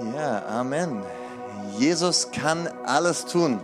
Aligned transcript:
Ja, 0.00 0.46
Amen. 0.46 1.02
Jesus 1.78 2.30
kann 2.30 2.68
alles 2.86 3.26
tun. 3.26 3.60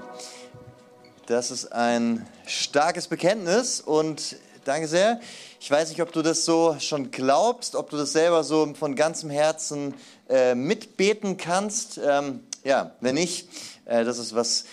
Das 1.24 1.50
ist 1.50 1.72
ein 1.72 2.26
starkes 2.46 3.08
Bekenntnis 3.08 3.80
und 3.80 4.36
danke 4.64 4.86
sehr. 4.86 5.18
Ich 5.60 5.70
weiß 5.70 5.88
nicht, 5.88 6.02
ob 6.02 6.12
du 6.12 6.20
das 6.20 6.44
so 6.44 6.76
schon 6.78 7.10
glaubst, 7.10 7.74
ob 7.74 7.88
du 7.88 7.96
das 7.96 8.12
selber 8.12 8.44
so 8.44 8.74
von 8.74 8.94
ganzem 8.94 9.30
Herzen 9.30 9.94
äh, 10.28 10.54
mitbeten 10.54 11.38
kannst. 11.38 11.98
Ähm, 12.04 12.40
ja, 12.64 12.90
wenn 13.00 13.14
nicht, 13.14 13.48
äh, 13.86 14.04
das 14.04 14.18
ist 14.18 14.34
was 14.34 14.66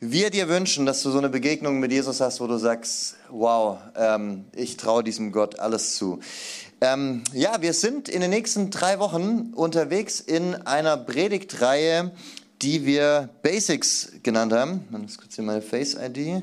wir 0.00 0.30
dir 0.30 0.48
wünschen, 0.48 0.86
dass 0.86 1.02
du 1.02 1.10
so 1.10 1.18
eine 1.18 1.28
Begegnung 1.28 1.80
mit 1.80 1.90
Jesus 1.90 2.20
hast, 2.20 2.40
wo 2.40 2.46
du 2.46 2.56
sagst, 2.56 3.16
wow, 3.30 3.78
ähm, 3.96 4.44
ich 4.54 4.76
traue 4.76 5.02
diesem 5.02 5.32
Gott 5.32 5.58
alles 5.58 5.96
zu. 5.96 6.20
Ähm, 6.80 7.24
ja, 7.32 7.60
wir 7.60 7.72
sind 7.72 8.08
in 8.08 8.20
den 8.20 8.30
nächsten 8.30 8.70
drei 8.70 9.00
Wochen 9.00 9.52
unterwegs 9.54 10.20
in 10.20 10.54
einer 10.54 10.96
Predigtreihe, 10.96 12.12
die 12.62 12.86
wir 12.86 13.28
Basics 13.42 14.12
genannt 14.22 14.52
haben. 14.52 14.84
Man 14.90 15.04
ist 15.04 15.18
kurz 15.18 15.34
hier 15.34 15.44
meine 15.44 15.62
Face-ID. 15.62 16.42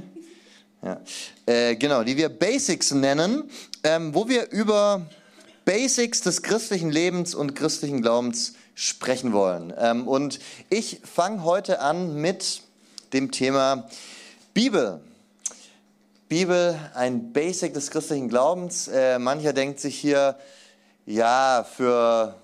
Ja. 0.83 1.02
Äh, 1.45 1.75
genau, 1.77 2.03
die 2.03 2.17
wir 2.17 2.30
Basics 2.30 2.91
nennen, 2.91 3.49
ähm, 3.83 4.13
wo 4.13 4.27
wir 4.27 4.52
über 4.52 5.05
Basics 5.63 6.22
des 6.22 6.41
christlichen 6.44 6.91
Lebens 6.91 7.33
und 7.33 7.55
christlichen 7.55 8.02
Glaubens 8.02 8.53
sprechen 8.75 9.31
wollen. 9.31 9.73
Ähm, 9.77 10.08
und 10.08 10.39
ich 10.69 10.99
fange 11.03 11.44
heute 11.44 11.80
an 11.80 12.16
mit 12.16 12.61
dem 13.15 13.31
Thema 13.31 13.87
Bibel. 14.53 14.99
Bibel, 16.27 16.77
ein 16.95 17.31
Basic 17.31 17.73
des 17.73 17.89
christlichen 17.89 18.27
Glaubens. 18.27 18.89
Äh, 18.89 19.19
mancher 19.19 19.53
denkt 19.53 19.79
sich 19.79 19.97
hier, 19.97 20.35
ja, 21.05 21.65
für 21.77 22.35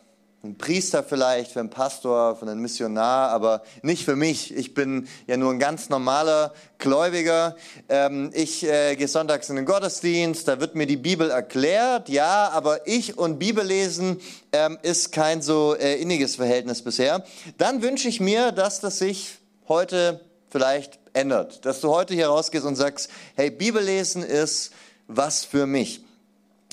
einen 0.41 0.57
Priester 0.57 1.03
vielleicht, 1.03 1.52
für 1.52 1.59
einen 1.59 1.70
Pastor, 1.70 2.38
für 2.38 2.47
einen 2.47 2.61
Missionar, 2.61 3.31
aber 3.31 3.63
nicht 3.81 4.05
für 4.05 4.16
mich. 4.16 4.55
Ich 4.55 4.73
bin 4.73 5.09
ja 5.28 5.36
nur 5.36 5.52
ein 5.52 5.59
ganz 5.59 5.89
normaler 5.89 6.53
Gläubiger. 6.78 7.58
Ähm, 7.89 8.31
ich 8.33 8.63
äh, 8.63 8.95
gehe 8.95 9.09
sonntags 9.09 9.50
in 9.50 9.58
den 9.58 9.66
Gottesdienst, 9.66 10.47
da 10.47 10.61
wird 10.61 10.75
mir 10.75 10.88
die 10.88 10.95
Bibel 10.95 11.31
erklärt, 11.31 12.08
ja, 12.08 12.47
aber 12.47 12.88
ich 12.88 13.17
und 13.17 13.39
Bibellesen 13.39 14.22
ähm, 14.53 14.78
ist 14.83 15.11
kein 15.11 15.41
so 15.41 15.75
äh, 15.75 15.95
inniges 15.95 16.38
Verhältnis 16.38 16.81
bisher. 16.81 17.25
Dann 17.58 17.81
wünsche 17.81 18.08
ich 18.08 18.22
mir, 18.22 18.53
dass 18.53 18.80
das 18.80 19.00
sich 19.00 19.38
heute 19.67 20.31
vielleicht 20.52 20.99
ändert. 21.13 21.66
Dass 21.66 21.81
du 21.81 21.89
heute 21.89 22.13
hier 22.13 22.27
rausgehst 22.27 22.66
und 22.66 22.75
sagst, 22.75 23.09
hey, 23.35 23.49
Bibellesen 23.49 24.21
ist 24.21 24.71
was 25.07 25.44
für 25.44 25.66
mich. 25.66 26.03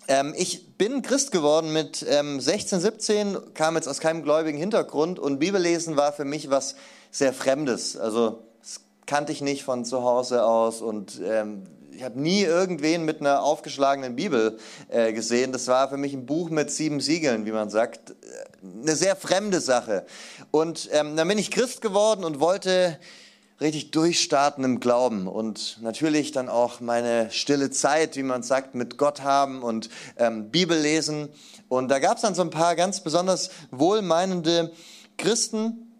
Ähm, 0.08 0.34
ich 0.36 0.76
bin 0.76 1.02
Christ 1.02 1.32
geworden 1.32 1.72
mit 1.72 2.04
ähm, 2.08 2.40
16, 2.40 2.80
17, 2.80 3.54
kam 3.54 3.76
jetzt 3.76 3.88
aus 3.88 4.00
keinem 4.00 4.22
gläubigen 4.22 4.58
Hintergrund 4.58 5.18
und 5.18 5.38
Bibellesen 5.38 5.96
war 5.96 6.12
für 6.12 6.24
mich 6.24 6.50
was 6.50 6.76
sehr 7.10 7.32
Fremdes. 7.32 7.96
Also 7.96 8.42
das 8.60 8.80
kannte 9.06 9.32
ich 9.32 9.40
nicht 9.40 9.64
von 9.64 9.84
zu 9.84 10.02
Hause 10.02 10.44
aus 10.44 10.80
und 10.80 11.20
ähm, 11.22 11.64
ich 11.98 12.04
habe 12.04 12.20
nie 12.20 12.42
irgendwen 12.42 13.04
mit 13.04 13.20
einer 13.20 13.42
aufgeschlagenen 13.42 14.14
Bibel 14.14 14.56
äh, 14.88 15.12
gesehen. 15.12 15.50
Das 15.50 15.66
war 15.66 15.88
für 15.88 15.96
mich 15.96 16.14
ein 16.14 16.26
Buch 16.26 16.48
mit 16.48 16.70
sieben 16.70 17.00
Siegeln, 17.00 17.44
wie 17.44 17.50
man 17.50 17.70
sagt. 17.70 18.14
Eine 18.62 18.94
sehr 18.94 19.16
fremde 19.16 19.60
Sache. 19.60 20.06
Und 20.52 20.88
ähm, 20.92 21.16
dann 21.16 21.26
bin 21.26 21.38
ich 21.38 21.50
Christ 21.50 21.80
geworden 21.80 22.22
und 22.22 22.38
wollte 22.38 23.00
richtig 23.60 23.90
durchstarten 23.90 24.62
im 24.64 24.80
Glauben 24.80 25.26
und 25.26 25.78
natürlich 25.82 26.30
dann 26.32 26.48
auch 26.48 26.80
meine 26.80 27.30
stille 27.30 27.70
Zeit, 27.70 28.16
wie 28.16 28.22
man 28.22 28.42
sagt, 28.42 28.74
mit 28.74 28.98
Gott 28.98 29.22
haben 29.22 29.62
und 29.62 29.90
ähm, 30.16 30.50
Bibel 30.50 30.78
lesen. 30.78 31.28
Und 31.68 31.88
da 31.88 31.98
gab 31.98 32.16
es 32.16 32.22
dann 32.22 32.34
so 32.34 32.42
ein 32.42 32.50
paar 32.50 32.76
ganz 32.76 33.00
besonders 33.02 33.50
wohlmeinende 33.70 34.72
Christen, 35.16 35.92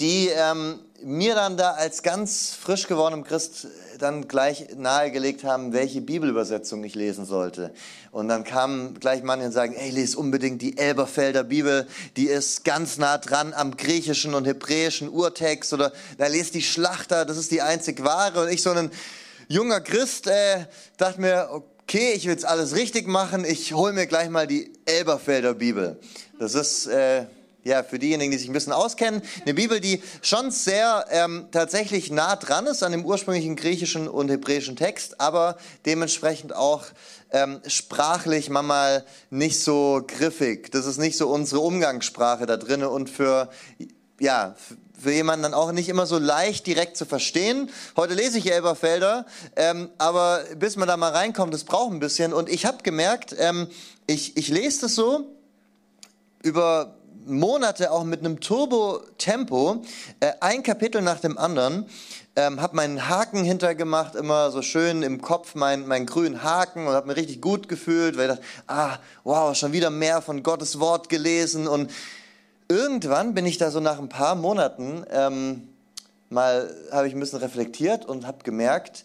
die 0.00 0.28
ähm, 0.28 0.80
mir 1.02 1.34
dann 1.34 1.56
da 1.56 1.72
als 1.72 2.02
ganz 2.02 2.50
frisch 2.50 2.88
gewordenem 2.88 3.24
Christ 3.24 3.68
dann 3.98 4.26
gleich 4.26 4.68
nahegelegt 4.76 5.44
haben, 5.44 5.72
welche 5.72 6.00
Bibelübersetzung 6.00 6.82
ich 6.84 6.94
lesen 6.94 7.24
sollte. 7.24 7.72
Und 8.10 8.28
dann 8.28 8.44
kamen 8.44 8.98
gleich 8.98 9.22
manche 9.22 9.46
und 9.46 9.52
sagen, 9.52 9.74
ey, 9.74 9.90
lese 9.90 10.18
unbedingt 10.18 10.60
die 10.62 10.76
Elberfelder 10.76 11.44
Bibel, 11.44 11.86
die 12.16 12.26
ist 12.26 12.64
ganz 12.64 12.98
nah 12.98 13.18
dran 13.18 13.52
am 13.54 13.76
griechischen 13.76 14.34
und 14.34 14.46
hebräischen 14.46 15.08
Urtext. 15.08 15.72
Oder 15.72 15.92
da 16.18 16.26
lest 16.26 16.54
die 16.54 16.62
Schlachter, 16.62 17.24
das 17.24 17.36
ist 17.36 17.50
die 17.52 17.62
einzig 17.62 18.02
wahre. 18.04 18.42
Und 18.42 18.48
ich 18.48 18.62
so 18.62 18.70
ein 18.70 18.90
junger 19.48 19.80
Christ 19.80 20.26
äh, 20.26 20.66
dachte 20.96 21.20
mir, 21.20 21.48
okay, 21.50 22.12
ich 22.14 22.24
will 22.24 22.32
jetzt 22.32 22.44
alles 22.44 22.74
richtig 22.74 23.06
machen, 23.06 23.44
ich 23.44 23.72
hole 23.72 23.92
mir 23.92 24.06
gleich 24.06 24.30
mal 24.30 24.46
die 24.46 24.72
Elberfelder 24.84 25.54
Bibel. 25.54 26.00
Das 26.38 26.54
ist... 26.54 26.86
Äh, 26.86 27.26
ja, 27.68 27.82
für 27.82 27.98
diejenigen, 27.98 28.32
die 28.32 28.38
sich 28.38 28.48
ein 28.48 28.54
bisschen 28.54 28.72
auskennen, 28.72 29.22
eine 29.44 29.54
Bibel, 29.54 29.78
die 29.80 30.02
schon 30.22 30.50
sehr 30.50 31.04
ähm, 31.10 31.48
tatsächlich 31.52 32.10
nah 32.10 32.34
dran 32.36 32.66
ist 32.66 32.82
an 32.82 32.92
dem 32.92 33.04
ursprünglichen 33.04 33.56
griechischen 33.56 34.08
und 34.08 34.30
hebräischen 34.30 34.74
Text, 34.74 35.20
aber 35.20 35.58
dementsprechend 35.84 36.56
auch 36.56 36.86
ähm, 37.30 37.60
sprachlich 37.66 38.48
manchmal 38.48 39.04
nicht 39.28 39.60
so 39.60 40.02
griffig. 40.06 40.72
Das 40.72 40.86
ist 40.86 40.96
nicht 40.96 41.18
so 41.18 41.28
unsere 41.28 41.60
Umgangssprache 41.60 42.46
da 42.46 42.56
drin 42.56 42.82
und 42.82 43.10
für, 43.10 43.50
ja, 44.18 44.56
für 44.98 45.12
jemanden 45.12 45.42
dann 45.42 45.54
auch 45.54 45.70
nicht 45.70 45.90
immer 45.90 46.06
so 46.06 46.18
leicht 46.18 46.66
direkt 46.66 46.96
zu 46.96 47.04
verstehen. 47.04 47.70
Heute 47.96 48.14
lese 48.14 48.38
ich 48.38 48.50
Elberfelder, 48.50 49.26
ähm, 49.56 49.90
aber 49.98 50.42
bis 50.56 50.76
man 50.76 50.88
da 50.88 50.96
mal 50.96 51.12
reinkommt, 51.12 51.52
das 51.52 51.64
braucht 51.64 51.92
ein 51.92 52.00
bisschen. 52.00 52.32
Und 52.32 52.48
ich 52.48 52.64
habe 52.64 52.82
gemerkt, 52.82 53.36
ähm, 53.38 53.68
ich, 54.06 54.38
ich 54.38 54.48
lese 54.48 54.80
das 54.82 54.94
so 54.94 55.26
über 56.42 56.97
Monate 57.28 57.92
auch 57.92 58.04
mit 58.04 58.20
einem 58.20 58.40
Turbo-Tempo, 58.40 59.82
äh, 60.20 60.32
ein 60.40 60.62
Kapitel 60.62 61.02
nach 61.02 61.20
dem 61.20 61.38
anderen, 61.38 61.86
ähm, 62.36 62.60
habe 62.60 62.76
meinen 62.76 63.08
Haken 63.08 63.44
hintergemacht, 63.44 64.14
immer 64.14 64.50
so 64.50 64.62
schön 64.62 65.02
im 65.02 65.20
Kopf 65.20 65.54
meinen 65.54 65.86
mein 65.86 66.06
grünen 66.06 66.42
Haken 66.42 66.86
und 66.86 66.94
habe 66.94 67.08
mir 67.08 67.16
richtig 67.16 67.40
gut 67.40 67.68
gefühlt, 67.68 68.16
weil 68.16 68.30
ich 68.30 68.36
dachte, 68.36 68.46
ah, 68.68 68.98
wow, 69.24 69.56
schon 69.56 69.72
wieder 69.72 69.90
mehr 69.90 70.22
von 70.22 70.42
Gottes 70.42 70.78
Wort 70.80 71.08
gelesen 71.08 71.66
und 71.66 71.90
irgendwann 72.68 73.34
bin 73.34 73.46
ich 73.46 73.58
da 73.58 73.70
so 73.70 73.80
nach 73.80 73.98
ein 73.98 74.08
paar 74.08 74.34
Monaten 74.34 75.04
ähm, 75.10 75.68
mal, 76.30 76.74
habe 76.92 77.08
ich 77.08 77.14
ein 77.14 77.20
bisschen 77.20 77.40
reflektiert 77.40 78.04
und 78.04 78.26
habe 78.26 78.44
gemerkt, 78.44 79.04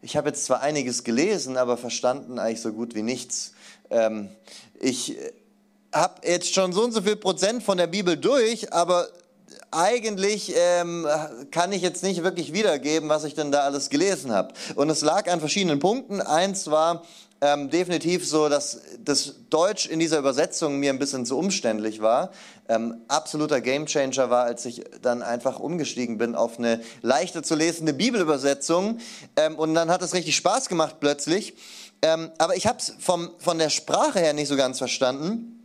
ich 0.00 0.16
habe 0.16 0.28
jetzt 0.28 0.44
zwar 0.44 0.60
einiges 0.60 1.02
gelesen, 1.02 1.56
aber 1.56 1.76
verstanden 1.76 2.38
eigentlich 2.38 2.60
so 2.60 2.72
gut 2.72 2.94
wie 2.94 3.02
nichts. 3.02 3.52
Ähm, 3.90 4.28
ich 4.78 5.16
habe 5.92 6.26
jetzt 6.26 6.54
schon 6.54 6.72
so 6.72 6.84
und 6.84 6.92
so 6.92 7.02
viel 7.02 7.16
Prozent 7.16 7.62
von 7.62 7.78
der 7.78 7.86
Bibel 7.86 8.16
durch, 8.16 8.72
aber 8.72 9.08
eigentlich 9.70 10.54
ähm, 10.56 11.06
kann 11.50 11.72
ich 11.72 11.82
jetzt 11.82 12.02
nicht 12.02 12.22
wirklich 12.22 12.52
wiedergeben, 12.52 13.08
was 13.08 13.24
ich 13.24 13.34
denn 13.34 13.52
da 13.52 13.60
alles 13.60 13.90
gelesen 13.90 14.32
habe. 14.32 14.54
Und 14.74 14.88
es 14.90 15.02
lag 15.02 15.30
an 15.30 15.40
verschiedenen 15.40 15.78
Punkten. 15.78 16.20
Eins 16.20 16.70
war 16.70 17.02
ähm, 17.40 17.70
definitiv 17.70 18.26
so, 18.26 18.48
dass 18.48 18.80
das 19.04 19.34
Deutsch 19.50 19.86
in 19.86 19.98
dieser 19.98 20.18
Übersetzung 20.18 20.78
mir 20.78 20.90
ein 20.90 20.98
bisschen 20.98 21.26
zu 21.26 21.38
umständlich 21.38 22.00
war. 22.00 22.30
Ähm, 22.68 23.02
absoluter 23.08 23.60
Gamechanger 23.60 24.30
war, 24.30 24.44
als 24.44 24.64
ich 24.64 24.84
dann 25.02 25.22
einfach 25.22 25.60
umgestiegen 25.60 26.18
bin 26.18 26.34
auf 26.34 26.58
eine 26.58 26.80
leichter 27.02 27.42
zu 27.42 27.54
lesende 27.54 27.92
Bibelübersetzung. 27.92 28.98
Ähm, 29.36 29.56
und 29.56 29.74
dann 29.74 29.90
hat 29.90 30.02
es 30.02 30.14
richtig 30.14 30.36
Spaß 30.36 30.68
gemacht 30.68 30.96
plötzlich. 31.00 31.54
Ähm, 32.00 32.30
aber 32.38 32.56
ich 32.56 32.66
habe 32.66 32.78
es 32.78 32.94
von 32.98 33.58
der 33.58 33.70
Sprache 33.70 34.18
her 34.20 34.32
nicht 34.32 34.48
so 34.48 34.56
ganz 34.56 34.78
verstanden 34.78 35.57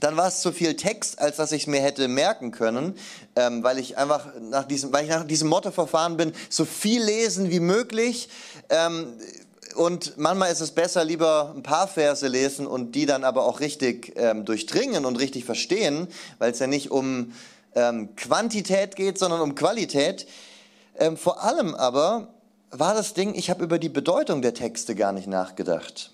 dann 0.00 0.16
war 0.16 0.28
es 0.28 0.40
zu 0.40 0.52
viel 0.52 0.74
Text, 0.76 1.18
als 1.18 1.36
dass 1.36 1.52
ich 1.52 1.62
es 1.62 1.66
mir 1.68 1.80
hätte 1.80 2.08
merken 2.08 2.50
können, 2.50 2.98
ähm, 3.36 3.62
weil 3.62 3.78
ich 3.78 3.96
einfach 3.96 4.26
nach 4.40 4.64
diesem, 4.64 4.92
weil 4.92 5.04
ich 5.04 5.10
nach 5.10 5.24
diesem 5.24 5.48
Motto 5.48 5.70
verfahren 5.70 6.16
bin, 6.16 6.32
so 6.48 6.64
viel 6.64 7.02
lesen 7.02 7.50
wie 7.50 7.60
möglich. 7.60 8.28
Ähm, 8.70 9.14
und 9.76 10.16
manchmal 10.16 10.52
ist 10.52 10.60
es 10.60 10.70
besser, 10.70 11.04
lieber 11.04 11.52
ein 11.54 11.62
paar 11.62 11.88
Verse 11.88 12.26
lesen 12.26 12.66
und 12.66 12.92
die 12.92 13.06
dann 13.06 13.24
aber 13.24 13.44
auch 13.44 13.60
richtig 13.60 14.12
ähm, 14.16 14.44
durchdringen 14.44 15.04
und 15.04 15.16
richtig 15.16 15.44
verstehen, 15.44 16.08
weil 16.38 16.52
es 16.52 16.58
ja 16.58 16.66
nicht 16.66 16.90
um 16.90 17.32
ähm, 17.74 18.14
Quantität 18.16 18.96
geht, 18.96 19.18
sondern 19.18 19.40
um 19.40 19.54
Qualität. 19.54 20.26
Ähm, 20.96 21.16
vor 21.16 21.42
allem 21.42 21.74
aber 21.74 22.28
war 22.70 22.94
das 22.94 23.14
Ding, 23.14 23.34
ich 23.34 23.50
habe 23.50 23.64
über 23.64 23.78
die 23.78 23.88
Bedeutung 23.88 24.42
der 24.42 24.54
Texte 24.54 24.94
gar 24.94 25.12
nicht 25.12 25.26
nachgedacht. 25.26 26.12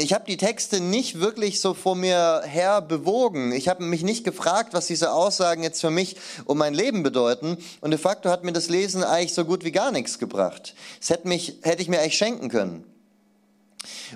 Ich 0.00 0.14
habe 0.14 0.24
die 0.24 0.38
Texte 0.38 0.80
nicht 0.80 1.20
wirklich 1.20 1.60
so 1.60 1.74
vor 1.74 1.94
mir 1.94 2.40
her 2.46 2.80
bewogen. 2.80 3.52
Ich 3.52 3.68
habe 3.68 3.84
mich 3.84 4.02
nicht 4.02 4.24
gefragt, 4.24 4.72
was 4.72 4.86
diese 4.86 5.12
Aussagen 5.12 5.62
jetzt 5.62 5.82
für 5.82 5.90
mich 5.90 6.16
und 6.46 6.56
mein 6.56 6.72
Leben 6.72 7.02
bedeuten. 7.02 7.58
Und 7.82 7.90
de 7.90 8.00
facto 8.00 8.30
hat 8.30 8.42
mir 8.42 8.54
das 8.54 8.70
Lesen 8.70 9.04
eigentlich 9.04 9.34
so 9.34 9.44
gut 9.44 9.62
wie 9.62 9.72
gar 9.72 9.92
nichts 9.92 10.18
gebracht. 10.18 10.74
Das 11.00 11.10
hätte, 11.10 11.28
mich, 11.28 11.58
hätte 11.60 11.82
ich 11.82 11.88
mir 11.88 12.00
eigentlich 12.00 12.16
schenken 12.16 12.48
können. 12.48 12.84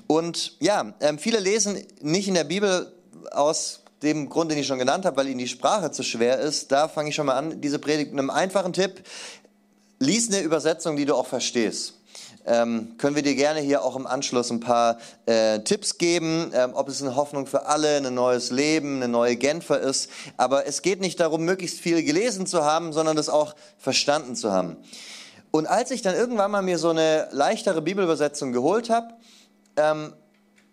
Und 0.07 0.57
ja, 0.59 0.95
ähm, 1.01 1.19
viele 1.19 1.39
lesen 1.39 1.85
nicht 2.01 2.29
in 2.29 2.35
der 2.35 2.45
Bibel 2.45 2.91
aus 3.33 3.81
dem 4.03 4.31
Grund, 4.31 4.51
den 4.51 4.57
ich 4.57 4.67
schon 4.67 4.79
genannt 4.79 5.05
habe, 5.05 5.19
weil 5.19 5.29
ihnen 5.29 5.39
die 5.39 5.49
Sprache 5.49 5.91
zu 5.91 6.03
schwer 6.03 6.39
ist. 6.39 6.73
Da 6.73 6.89
fange 6.89 7.11
ich 7.11 7.15
schon 7.15 7.27
mal 7.27 7.37
an, 7.37 7.61
diese 7.61 7.79
Predigt 7.79 8.11
mit 8.11 8.21
einem 8.21 8.31
einfachen 8.31 8.73
Tipp. 8.73 9.03
Lies 9.99 10.29
eine 10.29 10.41
Übersetzung, 10.41 10.97
die 10.97 11.05
du 11.05 11.15
auch 11.15 11.27
verstehst. 11.27 11.93
Ähm, 12.47 12.97
können 12.99 13.17
wir 13.17 13.23
dir 13.23 13.35
gerne 13.35 13.61
hier 13.61 13.83
auch 13.83 13.97
im 13.97 14.07
Anschluss 14.07 14.51
ein 14.51 14.61
paar 14.61 14.99
äh, 15.27 15.61
Tipps 15.61 15.99
geben, 15.99 16.51
ähm, 16.55 16.73
ob 16.75 16.89
es 16.89 17.01
eine 17.01 17.17
Hoffnung 17.17 17.47
für 17.47 17.67
alle, 17.67 17.97
ein 17.97 18.15
neues 18.15 18.51
Leben, 18.51 18.97
eine 18.97 19.09
neue 19.09 19.37
Genfer 19.37 19.81
ist. 19.81 20.11
Aber 20.37 20.67
es 20.67 20.83
geht 20.83 21.01
nicht 21.01 21.21
darum, 21.21 21.45
möglichst 21.45 21.81
viel 21.81 22.03
gelesen 22.03 22.47
zu 22.47 22.65
haben, 22.65 22.93
sondern 22.93 23.17
das 23.17 23.29
auch 23.29 23.55
verstanden 23.79 24.37
zu 24.37 24.53
haben. 24.53 24.77
Und 25.51 25.67
als 25.67 25.91
ich 25.91 26.03
dann 26.03 26.15
irgendwann 26.15 26.51
mal 26.51 26.63
mir 26.63 26.79
so 26.79 26.91
eine 26.91 27.29
leichtere 27.31 27.81
Bibelübersetzung 27.81 28.53
geholt 28.53 28.91
habe, 28.91 29.15
ähm, 29.77 30.13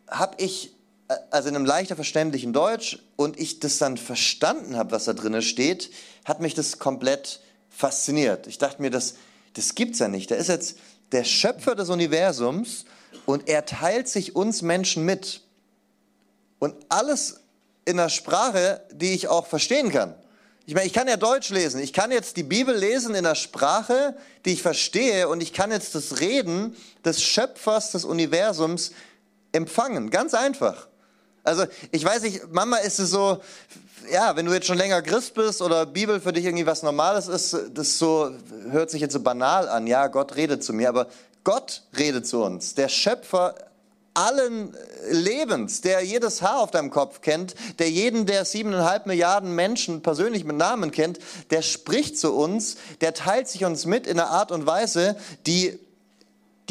habe 0.09 0.35
ich 0.37 0.73
äh, 1.07 1.15
also 1.29 1.49
in 1.49 1.55
einem 1.55 1.65
leichter 1.65 1.95
verständlichen 1.95 2.53
Deutsch 2.53 2.99
und 3.15 3.39
ich 3.39 3.59
das 3.59 3.77
dann 3.77 3.97
verstanden 3.97 4.75
habe, 4.75 4.91
was 4.91 5.05
da 5.05 5.13
drin 5.13 5.41
steht, 5.41 5.91
hat 6.25 6.41
mich 6.41 6.53
das 6.53 6.79
komplett 6.79 7.41
fasziniert. 7.69 8.47
Ich 8.47 8.57
dachte 8.57 8.81
mir, 8.81 8.89
das, 8.89 9.15
das 9.53 9.75
gibt's 9.75 9.99
ja 9.99 10.07
nicht. 10.07 10.31
Da 10.31 10.35
ist 10.35 10.49
jetzt 10.49 10.77
der 11.11 11.23
Schöpfer 11.23 11.75
des 11.75 11.89
Universums 11.89 12.85
und 13.25 13.47
er 13.47 13.65
teilt 13.65 14.07
sich 14.07 14.35
uns 14.35 14.61
Menschen 14.61 15.05
mit. 15.05 15.41
Und 16.59 16.75
alles 16.89 17.41
in 17.85 17.99
einer 17.99 18.09
Sprache, 18.09 18.81
die 18.91 19.13
ich 19.13 19.27
auch 19.27 19.47
verstehen 19.47 19.91
kann. 19.91 20.15
Ich 20.65 20.75
meine, 20.75 20.85
ich 20.85 20.93
kann 20.93 21.07
ja 21.07 21.17
Deutsch 21.17 21.49
lesen. 21.49 21.81
Ich 21.81 21.91
kann 21.91 22.11
jetzt 22.11 22.37
die 22.37 22.43
Bibel 22.43 22.75
lesen 22.75 23.11
in 23.11 23.25
einer 23.25 23.35
Sprache, 23.35 24.15
die 24.45 24.53
ich 24.53 24.61
verstehe 24.61 25.27
und 25.27 25.41
ich 25.41 25.53
kann 25.53 25.71
jetzt 25.71 25.95
das 25.95 26.19
Reden 26.19 26.75
des 27.03 27.21
Schöpfers 27.23 27.91
des 27.91 28.05
Universums 28.05 28.91
empfangen. 29.51 30.11
Ganz 30.11 30.33
einfach. 30.33 30.87
Also 31.43 31.65
ich 31.91 32.05
weiß 32.05 32.21
nicht, 32.21 32.41
manchmal 32.51 32.85
ist 32.85 32.99
es 32.99 33.09
so, 33.09 33.41
ja, 34.11 34.35
wenn 34.35 34.45
du 34.45 34.53
jetzt 34.53 34.67
schon 34.67 34.77
länger 34.77 35.01
Christ 35.01 35.33
bist 35.33 35.61
oder 35.61 35.85
Bibel 35.85 36.19
für 36.19 36.33
dich 36.33 36.45
irgendwie 36.45 36.65
was 36.65 36.83
Normales 36.83 37.27
ist, 37.27 37.55
das 37.73 37.97
so 37.97 38.31
hört 38.69 38.89
sich 38.89 39.01
jetzt 39.01 39.13
so 39.13 39.19
banal 39.19 39.67
an. 39.67 39.87
Ja, 39.87 40.07
Gott 40.07 40.35
redet 40.35 40.63
zu 40.63 40.73
mir, 40.73 40.89
aber 40.89 41.07
Gott 41.43 41.83
redet 41.97 42.27
zu 42.27 42.43
uns. 42.43 42.75
Der 42.75 42.89
Schöpfer 42.89 43.55
allen 44.13 44.75
Lebens, 45.09 45.81
der 45.81 46.03
jedes 46.03 46.41
Haar 46.41 46.59
auf 46.59 46.71
deinem 46.71 46.89
Kopf 46.89 47.21
kennt, 47.21 47.55
der 47.79 47.89
jeden 47.89 48.25
der 48.25 48.45
siebeneinhalb 48.45 49.05
Milliarden 49.05 49.55
Menschen 49.55 50.01
persönlich 50.01 50.43
mit 50.43 50.57
Namen 50.57 50.91
kennt, 50.91 51.19
der 51.49 51.61
spricht 51.61 52.17
zu 52.17 52.33
uns, 52.33 52.75
der 52.99 53.13
teilt 53.13 53.47
sich 53.47 53.63
uns 53.63 53.85
mit 53.85 54.07
in 54.07 54.19
einer 54.19 54.29
Art 54.29 54.51
und 54.51 54.65
Weise, 54.65 55.15
die 55.47 55.79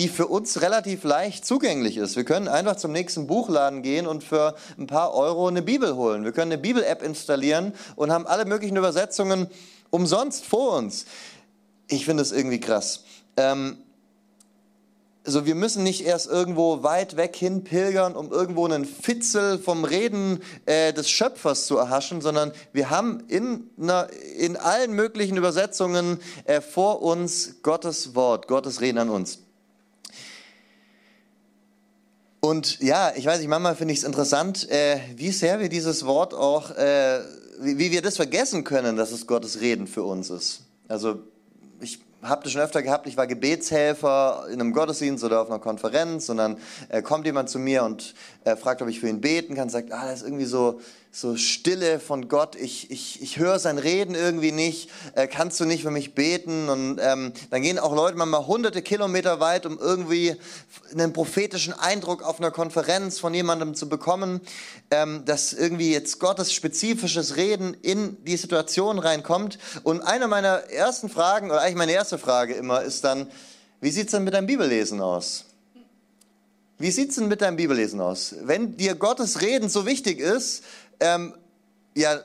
die 0.00 0.08
für 0.08 0.28
uns 0.28 0.62
relativ 0.62 1.04
leicht 1.04 1.44
zugänglich 1.44 1.98
ist. 1.98 2.16
Wir 2.16 2.24
können 2.24 2.48
einfach 2.48 2.76
zum 2.76 2.90
nächsten 2.90 3.26
Buchladen 3.26 3.82
gehen 3.82 4.06
und 4.06 4.24
für 4.24 4.54
ein 4.78 4.86
paar 4.86 5.12
Euro 5.12 5.46
eine 5.46 5.60
Bibel 5.60 5.94
holen. 5.94 6.24
Wir 6.24 6.32
können 6.32 6.50
eine 6.50 6.60
Bibel-App 6.60 7.02
installieren 7.02 7.74
und 7.96 8.10
haben 8.10 8.26
alle 8.26 8.46
möglichen 8.46 8.78
Übersetzungen 8.78 9.48
umsonst 9.90 10.46
vor 10.46 10.78
uns. 10.78 11.04
Ich 11.86 12.06
finde 12.06 12.22
es 12.22 12.32
irgendwie 12.32 12.60
krass. 12.60 13.04
Ähm, 13.36 13.76
also 15.26 15.44
wir 15.44 15.54
müssen 15.54 15.82
nicht 15.82 16.06
erst 16.06 16.28
irgendwo 16.28 16.82
weit 16.82 17.18
weg 17.18 17.36
hin 17.36 17.62
pilgern, 17.62 18.16
um 18.16 18.32
irgendwo 18.32 18.64
einen 18.64 18.86
Fitzel 18.86 19.58
vom 19.58 19.84
Reden 19.84 20.40
äh, 20.64 20.94
des 20.94 21.10
Schöpfers 21.10 21.66
zu 21.66 21.76
erhaschen, 21.76 22.22
sondern 22.22 22.52
wir 22.72 22.88
haben 22.88 23.24
in, 23.28 23.68
einer, 23.78 24.08
in 24.38 24.56
allen 24.56 24.94
möglichen 24.94 25.36
Übersetzungen 25.36 26.20
äh, 26.44 26.62
vor 26.62 27.02
uns 27.02 27.60
Gottes 27.62 28.14
Wort, 28.14 28.48
Gottes 28.48 28.80
Reden 28.80 28.96
an 28.96 29.10
uns. 29.10 29.40
Und 32.40 32.80
ja, 32.80 33.12
ich 33.14 33.26
weiß 33.26 33.38
nicht, 33.38 33.48
manchmal 33.48 33.76
finde 33.76 33.92
ich 33.92 34.00
es 34.00 34.04
interessant, 34.04 34.68
äh, 34.70 34.98
wie 35.14 35.30
sehr 35.30 35.60
wir 35.60 35.68
dieses 35.68 36.06
Wort 36.06 36.32
auch, 36.32 36.70
äh, 36.70 37.20
wie, 37.60 37.78
wie, 37.78 37.90
wir 37.92 38.00
das 38.00 38.16
vergessen 38.16 38.64
können, 38.64 38.96
dass 38.96 39.12
es 39.12 39.26
Gottes 39.26 39.60
Reden 39.60 39.86
für 39.86 40.02
uns 40.02 40.30
ist. 40.30 40.62
Also 40.88 41.20
ich 41.80 42.00
habe 42.22 42.42
das 42.42 42.52
schon 42.52 42.62
öfter 42.62 42.82
gehabt, 42.82 43.06
ich 43.06 43.18
war 43.18 43.26
Gebetshelfer 43.26 44.46
in 44.48 44.60
einem 44.60 44.72
Gottesdienst 44.72 45.22
oder 45.22 45.42
auf 45.42 45.50
einer 45.50 45.58
Konferenz 45.58 46.30
und 46.30 46.38
dann 46.38 46.56
äh, 46.88 47.02
kommt 47.02 47.26
jemand 47.26 47.50
zu 47.50 47.58
mir 47.58 47.84
und 47.84 48.14
äh, 48.44 48.56
fragt, 48.56 48.80
ob 48.80 48.88
ich 48.88 49.00
für 49.00 49.08
ihn 49.08 49.20
beten 49.20 49.54
kann, 49.54 49.68
sagt, 49.68 49.92
ah, 49.92 50.06
das 50.06 50.20
ist 50.20 50.26
irgendwie 50.26 50.46
so, 50.46 50.80
so 51.12 51.36
Stille 51.36 51.98
von 51.98 52.28
Gott, 52.28 52.54
ich, 52.54 52.90
ich, 52.90 53.20
ich 53.20 53.38
höre 53.38 53.58
sein 53.58 53.78
Reden 53.78 54.14
irgendwie 54.14 54.52
nicht, 54.52 54.90
äh, 55.16 55.26
kannst 55.26 55.58
du 55.58 55.64
nicht 55.64 55.82
für 55.82 55.90
mich 55.90 56.14
beten? 56.14 56.68
Und 56.68 57.00
ähm, 57.02 57.32
dann 57.50 57.62
gehen 57.62 57.80
auch 57.80 57.94
Leute 57.94 58.16
manchmal 58.16 58.46
hunderte 58.46 58.80
Kilometer 58.80 59.40
weit, 59.40 59.66
um 59.66 59.76
irgendwie 59.78 60.36
einen 60.92 61.12
prophetischen 61.12 61.72
Eindruck 61.72 62.22
auf 62.22 62.38
einer 62.38 62.52
Konferenz 62.52 63.18
von 63.18 63.34
jemandem 63.34 63.74
zu 63.74 63.88
bekommen, 63.88 64.40
ähm, 64.92 65.24
dass 65.24 65.52
irgendwie 65.52 65.92
jetzt 65.92 66.20
Gottes 66.20 66.52
spezifisches 66.52 67.36
Reden 67.36 67.74
in 67.82 68.22
die 68.24 68.36
Situation 68.36 69.00
reinkommt. 69.00 69.58
Und 69.82 70.02
eine 70.02 70.28
meiner 70.28 70.70
ersten 70.70 71.08
Fragen, 71.08 71.50
oder 71.50 71.60
eigentlich 71.60 71.74
meine 71.74 71.92
erste 71.92 72.18
Frage 72.18 72.54
immer, 72.54 72.82
ist 72.82 73.02
dann, 73.02 73.28
wie 73.80 73.90
sieht's 73.90 74.12
denn 74.12 74.22
mit 74.22 74.34
deinem 74.34 74.46
Bibellesen 74.46 75.00
aus? 75.00 75.46
Wie 76.78 76.90
sieht's 76.92 77.16
denn 77.16 77.28
mit 77.28 77.42
deinem 77.42 77.56
Bibellesen 77.56 78.00
aus? 78.00 78.34
Wenn 78.42 78.76
dir 78.76 78.94
Gottes 78.94 79.42
Reden 79.42 79.68
so 79.68 79.84
wichtig 79.84 80.18
ist, 80.18 80.62
ähm, 81.00 81.34
ja, 81.96 82.20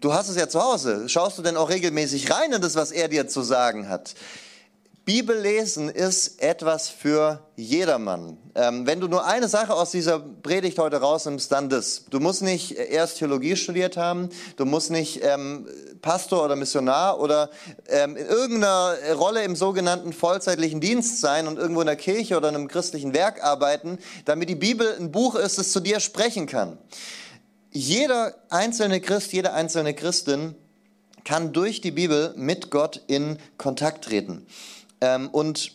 du 0.00 0.12
hast 0.12 0.28
es 0.28 0.36
ja 0.36 0.48
zu 0.48 0.62
Hause. 0.62 1.08
Schaust 1.08 1.38
du 1.38 1.42
denn 1.42 1.56
auch 1.56 1.70
regelmäßig 1.70 2.30
rein 2.30 2.52
in 2.52 2.62
das, 2.62 2.76
was 2.76 2.92
er 2.92 3.08
dir 3.08 3.28
zu 3.28 3.42
sagen 3.42 3.88
hat? 3.88 4.14
Bibellesen 5.06 5.88
ist 5.88 6.42
etwas 6.42 6.88
für 6.88 7.40
jedermann. 7.54 8.38
Ähm, 8.56 8.88
wenn 8.88 8.98
du 8.98 9.06
nur 9.06 9.24
eine 9.24 9.46
Sache 9.46 9.72
aus 9.72 9.92
dieser 9.92 10.18
Predigt 10.18 10.80
heute 10.80 10.96
rausnimmst, 10.96 11.52
dann 11.52 11.68
das. 11.68 12.06
Du 12.10 12.18
musst 12.18 12.42
nicht 12.42 12.72
erst 12.72 13.18
Theologie 13.18 13.54
studiert 13.54 13.96
haben, 13.96 14.30
du 14.56 14.64
musst 14.64 14.90
nicht 14.90 15.20
ähm, 15.22 15.68
Pastor 16.02 16.44
oder 16.44 16.56
Missionar 16.56 17.20
oder 17.20 17.50
ähm, 17.86 18.16
in 18.16 18.26
irgendeiner 18.26 18.96
Rolle 19.14 19.44
im 19.44 19.54
sogenannten 19.54 20.12
vollzeitlichen 20.12 20.80
Dienst 20.80 21.20
sein 21.20 21.46
und 21.46 21.56
irgendwo 21.56 21.82
in 21.82 21.86
der 21.86 21.94
Kirche 21.94 22.36
oder 22.36 22.48
in 22.48 22.56
einem 22.56 22.66
christlichen 22.66 23.14
Werk 23.14 23.44
arbeiten, 23.44 23.98
damit 24.24 24.48
die 24.48 24.56
Bibel 24.56 24.92
ein 24.98 25.12
Buch 25.12 25.36
ist, 25.36 25.56
das 25.56 25.70
zu 25.70 25.78
dir 25.78 26.00
sprechen 26.00 26.48
kann. 26.48 26.78
Jeder 27.76 28.34
einzelne 28.48 29.02
Christ, 29.02 29.34
jede 29.34 29.52
einzelne 29.52 29.92
Christin 29.92 30.54
kann 31.24 31.52
durch 31.52 31.82
die 31.82 31.90
Bibel 31.90 32.32
mit 32.34 32.70
Gott 32.70 33.02
in 33.06 33.38
Kontakt 33.58 34.06
treten. 34.06 34.46
Ähm, 35.02 35.28
und 35.28 35.72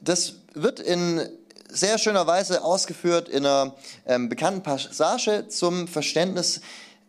das 0.00 0.34
wird 0.54 0.78
in 0.78 1.28
sehr 1.68 1.98
schöner 1.98 2.28
Weise 2.28 2.62
ausgeführt 2.62 3.28
in 3.28 3.44
einer 3.44 3.74
ähm, 4.06 4.28
bekannten 4.28 4.62
Passage 4.62 5.48
zum 5.48 5.88
Verständnis 5.88 6.60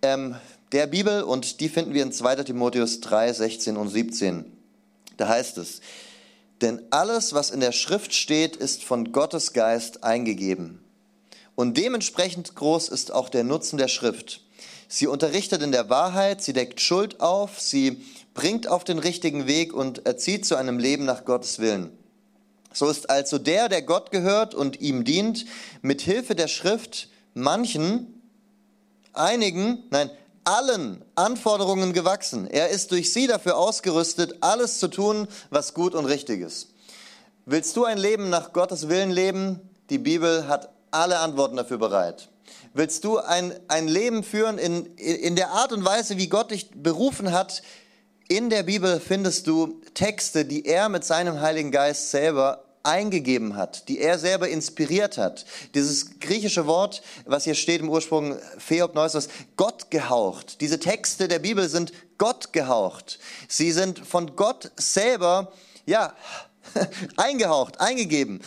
ähm, 0.02 0.38
der 0.72 0.88
Bibel 0.88 1.22
und 1.22 1.60
die 1.60 1.70
finden 1.70 1.94
wir 1.94 2.02
in 2.02 2.12
2 2.12 2.38
Timotheus 2.38 3.00
3, 3.00 3.32
16 3.32 3.78
und 3.78 3.90
17. 3.90 4.52
Da 5.18 5.28
heißt 5.28 5.60
es, 5.60 5.82
denn 6.62 6.82
alles, 6.90 7.34
was 7.34 7.52
in 7.52 7.60
der 7.60 7.72
Schrift 7.72 8.16
steht, 8.16 8.56
ist 8.56 8.84
von 8.84 9.12
Gottes 9.12 9.54
Geist 9.54 10.04
eingegeben. 10.04 10.83
Und 11.56 11.78
dementsprechend 11.78 12.56
groß 12.56 12.90
ist 12.90 13.12
auch 13.12 13.30
der 13.30 13.44
Nutzen 13.44 13.78
der 13.78 13.88
Schrift. 13.88 14.42
Sie 14.88 15.08
unterrichtet 15.08 15.62
in 15.62 15.72
der 15.72 15.90
Wahrheit, 15.90 16.44
sie 16.44 16.54
deckt 16.54 16.82
Schuld 16.82 17.20
auf, 17.20 17.60
sie 17.60 18.04
bringt 18.34 18.68
auf 18.68 18.84
den 18.84 19.00
richtigen 19.00 19.48
Weg 19.48 19.74
und 19.74 20.06
erzieht 20.06 20.46
zu 20.46 20.56
einem 20.56 20.80
Leben 20.80 21.06
nach 21.06 21.26
Gottes 21.26 21.60
Willen. 21.60 21.96
So 22.74 22.90
ist 22.90 23.10
also 23.10 23.38
der, 23.38 23.70
der 23.70 23.84
Gott 23.84 24.12
gehört 24.12 24.56
und 24.56 24.82
ihm 24.82 25.04
dient, 25.04 25.46
mit 25.82 26.02
Hilfe 26.02 26.36
der 26.36 26.48
Schrift 26.48 27.10
manchen, 27.36 28.22
einigen, 29.14 29.84
nein, 29.92 30.10
allen 30.44 31.04
Anforderungen 31.16 31.94
gewachsen. 31.94 32.48
Er 32.48 32.70
ist 32.70 32.92
durch 32.92 33.14
sie 33.14 33.28
dafür 33.28 33.58
ausgerüstet, 33.58 34.38
alles 34.42 34.80
zu 34.80 34.88
tun, 34.88 35.28
was 35.52 35.74
gut 35.74 35.94
und 35.96 36.06
richtig 36.06 36.42
ist. 36.42 36.70
Willst 37.46 37.76
du 37.78 37.86
ein 37.86 37.98
Leben 37.98 38.30
nach 38.30 38.54
Gottes 38.54 38.90
Willen 38.90 39.12
leben? 39.12 39.60
Die 39.90 39.98
Bibel 39.98 40.48
hat 40.48 40.73
alle 40.94 41.20
Antworten 41.20 41.56
dafür 41.56 41.78
bereit. 41.78 42.30
Willst 42.74 43.04
du 43.04 43.20
ein, 43.20 43.54
ein 43.68 43.88
Leben 43.88 44.24
führen 44.24 44.58
in, 44.58 44.86
in 44.96 45.36
der 45.36 45.52
Art 45.52 45.72
und 45.72 45.86
Weise, 45.86 46.18
wie 46.18 46.28
Gott 46.28 46.52
dich 46.52 46.70
berufen 46.72 47.32
hat, 47.32 47.62
in 48.28 48.50
der 48.50 48.64
Bibel 48.64 49.00
findest 49.00 49.48
du 49.48 49.82
Texte, 49.94 50.46
die 50.46 50.66
er 50.66 50.90
mit 50.90 51.04
seinem 51.04 51.42
Heiligen 51.42 51.72
Geist 51.72 52.10
selber 52.10 52.64
eingegeben 52.84 53.56
hat, 53.56 53.88
die 53.88 54.00
er 54.00 54.20
selber 54.20 54.50
inspiriert 54.50 55.18
hat. 55.18 55.46
Dieses 55.74 56.20
griechische 56.20 56.68
Wort, 56.68 57.02
was 57.26 57.46
hier 57.46 57.56
steht 57.56 57.82
im 57.82 57.90
Ursprung, 57.90 58.38
Theopneustos, 58.68 59.30
Gott 59.56 59.90
gehaucht. 59.90 60.62
Diese 60.62 60.80
Texte 60.80 61.28
der 61.28 61.40
Bibel 61.40 61.70
sind 61.70 61.94
Gott 62.18 62.54
gehaucht. 62.54 63.20
Sie 63.48 63.72
sind 63.72 64.00
von 64.00 64.36
Gott 64.36 64.72
selber, 64.76 65.52
ja, 65.86 66.14
eingehaucht, 67.18 67.80
eingegeben. 67.80 68.42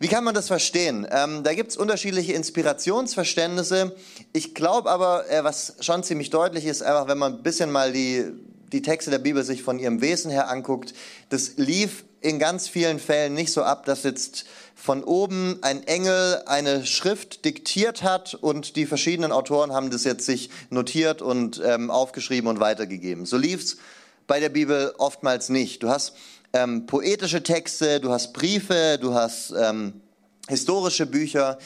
Wie 0.00 0.08
kann 0.08 0.24
man 0.24 0.34
das 0.34 0.46
verstehen? 0.46 1.06
Ähm, 1.10 1.42
da 1.42 1.54
gibt 1.54 1.72
es 1.72 1.76
unterschiedliche 1.76 2.32
Inspirationsverständnisse. 2.32 3.96
Ich 4.32 4.54
glaube 4.54 4.90
aber, 4.90 5.28
äh, 5.28 5.42
was 5.42 5.74
schon 5.80 6.04
ziemlich 6.04 6.30
deutlich 6.30 6.66
ist, 6.66 6.82
einfach 6.82 7.08
wenn 7.08 7.18
man 7.18 7.34
ein 7.36 7.42
bisschen 7.42 7.70
mal 7.70 7.92
die 7.92 8.32
die 8.72 8.82
Texte 8.82 9.10
der 9.10 9.18
Bibel 9.18 9.42
sich 9.44 9.62
von 9.62 9.78
ihrem 9.78 10.00
Wesen 10.00 10.30
her 10.30 10.50
anguckt, 10.50 10.94
das 11.30 11.52
lief 11.56 12.04
in 12.20 12.38
ganz 12.38 12.68
vielen 12.68 12.98
Fällen 12.98 13.34
nicht 13.34 13.52
so 13.52 13.62
ab, 13.62 13.84
dass 13.86 14.02
jetzt 14.02 14.44
von 14.74 15.04
oben 15.04 15.58
ein 15.62 15.84
Engel 15.84 16.42
eine 16.46 16.84
Schrift 16.84 17.44
diktiert 17.44 18.02
hat 18.02 18.34
und 18.34 18.76
die 18.76 18.86
verschiedenen 18.86 19.32
Autoren 19.32 19.72
haben 19.72 19.90
das 19.90 20.04
jetzt 20.04 20.26
sich 20.26 20.50
notiert 20.70 21.22
und 21.22 21.62
ähm, 21.64 21.90
aufgeschrieben 21.90 22.48
und 22.48 22.60
weitergegeben. 22.60 23.24
So 23.24 23.36
lief's 23.36 23.76
bei 24.28 24.38
der 24.38 24.50
Bibel 24.50 24.94
oftmals 24.98 25.48
nicht. 25.48 25.82
Du 25.82 25.88
hast 25.88 26.12
ähm, 26.52 26.86
poetische 26.86 27.42
Texte, 27.42 27.98
du 27.98 28.12
hast 28.12 28.32
Briefe, 28.32 28.98
du 29.00 29.14
hast 29.14 29.52
ähm, 29.58 30.00
historische 30.46 31.06
Bücher. 31.06 31.58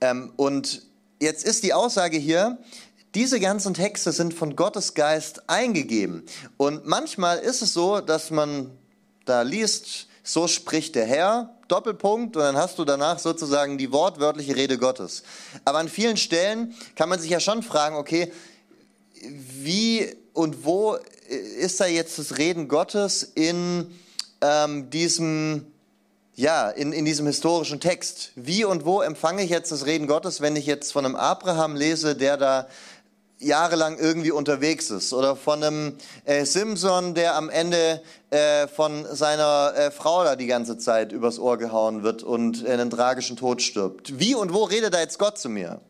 Ähm, 0.00 0.32
und 0.36 0.82
jetzt 1.20 1.44
ist 1.44 1.64
die 1.64 1.72
Aussage 1.72 2.18
hier, 2.18 2.58
diese 3.14 3.40
ganzen 3.40 3.74
Texte 3.74 4.12
sind 4.12 4.32
von 4.34 4.56
Gottes 4.56 4.94
Geist 4.94 5.48
eingegeben. 5.48 6.24
Und 6.56 6.86
manchmal 6.86 7.38
ist 7.38 7.62
es 7.62 7.72
so, 7.72 8.00
dass 8.00 8.30
man 8.30 8.70
da 9.24 9.42
liest, 9.42 10.06
so 10.22 10.48
spricht 10.48 10.94
der 10.94 11.06
Herr, 11.06 11.56
Doppelpunkt, 11.68 12.36
und 12.36 12.42
dann 12.42 12.56
hast 12.56 12.78
du 12.78 12.84
danach 12.84 13.18
sozusagen 13.18 13.78
die 13.78 13.90
wortwörtliche 13.90 14.54
Rede 14.54 14.78
Gottes. 14.78 15.22
Aber 15.64 15.78
an 15.78 15.88
vielen 15.88 16.16
Stellen 16.16 16.74
kann 16.94 17.08
man 17.08 17.18
sich 17.18 17.30
ja 17.30 17.40
schon 17.40 17.62
fragen, 17.62 17.96
okay, 17.96 18.30
wie 19.22 20.14
und 20.32 20.64
wo 20.64 20.96
ist 21.28 21.80
da 21.80 21.86
jetzt 21.86 22.18
das 22.18 22.38
Reden 22.38 22.68
Gottes 22.68 23.22
in 23.22 23.86
ähm, 24.40 24.90
diesem, 24.90 25.66
ja, 26.34 26.70
in, 26.70 26.92
in 26.92 27.04
diesem 27.04 27.26
historischen 27.26 27.80
Text? 27.80 28.32
Wie 28.34 28.64
und 28.64 28.84
wo 28.84 29.00
empfange 29.00 29.42
ich 29.42 29.50
jetzt 29.50 29.72
das 29.72 29.86
Reden 29.86 30.06
Gottes, 30.06 30.40
wenn 30.40 30.56
ich 30.56 30.66
jetzt 30.66 30.92
von 30.92 31.04
einem 31.04 31.16
Abraham 31.16 31.76
lese, 31.76 32.16
der 32.16 32.36
da 32.36 32.68
jahrelang 33.38 33.98
irgendwie 33.98 34.30
unterwegs 34.30 34.90
ist. 34.90 35.12
Oder 35.12 35.36
von 35.36 35.62
einem 35.62 35.96
äh, 36.24 36.44
Simpson, 36.44 37.14
der 37.14 37.34
am 37.36 37.50
Ende 37.50 38.00
äh, 38.30 38.68
von 38.68 39.04
seiner 39.10 39.72
äh, 39.76 39.90
Frau 39.90 40.24
da 40.24 40.36
die 40.36 40.46
ganze 40.46 40.78
Zeit 40.78 41.12
übers 41.12 41.38
Ohr 41.38 41.58
gehauen 41.58 42.02
wird 42.02 42.22
und 42.22 42.64
einen 42.64 42.90
tragischen 42.90 43.36
Tod 43.36 43.62
stirbt. 43.62 44.18
Wie 44.18 44.34
und 44.34 44.54
wo 44.54 44.64
redet 44.64 44.94
da 44.94 45.00
jetzt 45.00 45.18
Gott 45.18 45.38
zu 45.38 45.48
mir? 45.48 45.80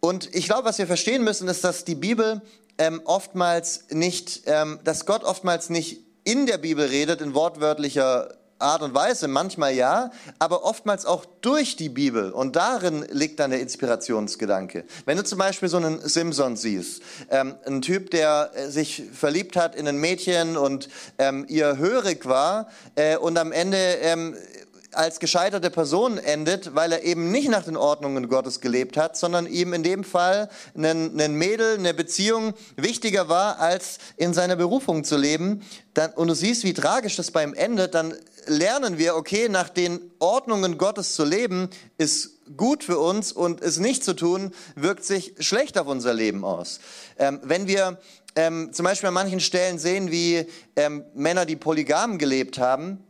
Und 0.00 0.34
ich 0.34 0.46
glaube, 0.46 0.64
was 0.64 0.78
wir 0.78 0.86
verstehen 0.86 1.22
müssen, 1.22 1.46
ist, 1.48 1.62
dass 1.62 1.84
die 1.84 1.94
Bibel 1.94 2.40
ähm, 2.78 3.02
oftmals 3.04 3.84
nicht, 3.90 4.42
ähm, 4.46 4.80
dass 4.82 5.04
Gott 5.04 5.24
oftmals 5.24 5.68
nicht 5.68 6.00
in 6.24 6.46
der 6.46 6.58
Bibel 6.58 6.86
redet, 6.86 7.20
in 7.20 7.34
wortwörtlicher 7.34 8.34
Art 8.60 8.82
und 8.82 8.94
Weise, 8.94 9.26
manchmal 9.26 9.74
ja, 9.74 10.10
aber 10.38 10.64
oftmals 10.64 11.06
auch 11.06 11.24
durch 11.40 11.76
die 11.76 11.88
Bibel. 11.88 12.30
Und 12.30 12.56
darin 12.56 13.06
liegt 13.10 13.40
dann 13.40 13.50
der 13.50 13.60
Inspirationsgedanke. 13.60 14.84
Wenn 15.06 15.16
du 15.16 15.24
zum 15.24 15.38
Beispiel 15.38 15.68
so 15.68 15.78
einen 15.78 16.00
Simpson 16.06 16.56
siehst, 16.56 17.02
ähm, 17.30 17.54
ein 17.66 17.80
Typ, 17.80 18.10
der 18.10 18.50
äh, 18.54 18.68
sich 18.68 19.04
verliebt 19.12 19.56
hat 19.56 19.74
in 19.74 19.88
ein 19.88 19.96
Mädchen 19.96 20.56
und 20.56 20.88
ähm, 21.18 21.46
ihr 21.48 21.78
hörig 21.78 22.26
war 22.26 22.68
äh, 22.96 23.16
und 23.16 23.38
am 23.38 23.52
Ende 23.52 23.78
ähm, 23.78 24.36
als 24.92 25.20
gescheiterte 25.20 25.70
Person 25.70 26.18
endet, 26.18 26.74
weil 26.74 26.92
er 26.92 27.02
eben 27.04 27.30
nicht 27.30 27.48
nach 27.48 27.64
den 27.64 27.76
Ordnungen 27.76 28.28
Gottes 28.28 28.60
gelebt 28.60 28.96
hat, 28.96 29.16
sondern 29.16 29.46
ihm 29.46 29.72
in 29.72 29.82
dem 29.82 30.04
Fall 30.04 30.48
ein, 30.76 31.20
ein 31.20 31.34
Mädel, 31.34 31.78
eine 31.78 31.94
Beziehung 31.94 32.54
wichtiger 32.76 33.28
war, 33.28 33.58
als 33.58 33.98
in 34.16 34.34
seiner 34.34 34.56
Berufung 34.56 35.04
zu 35.04 35.16
leben. 35.16 35.62
Dann, 35.94 36.12
und 36.12 36.28
du 36.28 36.34
siehst, 36.34 36.64
wie 36.64 36.74
tragisch 36.74 37.16
das 37.16 37.30
bei 37.30 37.42
ihm 37.42 37.54
endet, 37.54 37.94
dann 37.94 38.14
lernen 38.46 38.98
wir, 38.98 39.16
okay, 39.16 39.48
nach 39.48 39.68
den 39.68 40.00
Ordnungen 40.18 40.78
Gottes 40.78 41.14
zu 41.14 41.24
leben, 41.24 41.68
ist 41.98 42.40
gut 42.56 42.82
für 42.82 42.98
uns 42.98 43.32
und 43.32 43.60
es 43.60 43.78
nicht 43.78 44.02
zu 44.02 44.14
tun, 44.14 44.52
wirkt 44.74 45.04
sich 45.04 45.34
schlecht 45.38 45.78
auf 45.78 45.86
unser 45.86 46.14
Leben 46.14 46.44
aus. 46.44 46.80
Ähm, 47.18 47.40
wenn 47.44 47.66
wir 47.66 47.98
ähm, 48.36 48.72
zum 48.72 48.84
Beispiel 48.84 49.08
an 49.08 49.14
manchen 49.14 49.40
Stellen 49.40 49.78
sehen, 49.78 50.10
wie 50.10 50.46
ähm, 50.76 51.04
Männer, 51.14 51.46
die 51.46 51.56
polygam 51.56 52.18
gelebt 52.18 52.58
haben, 52.58 53.04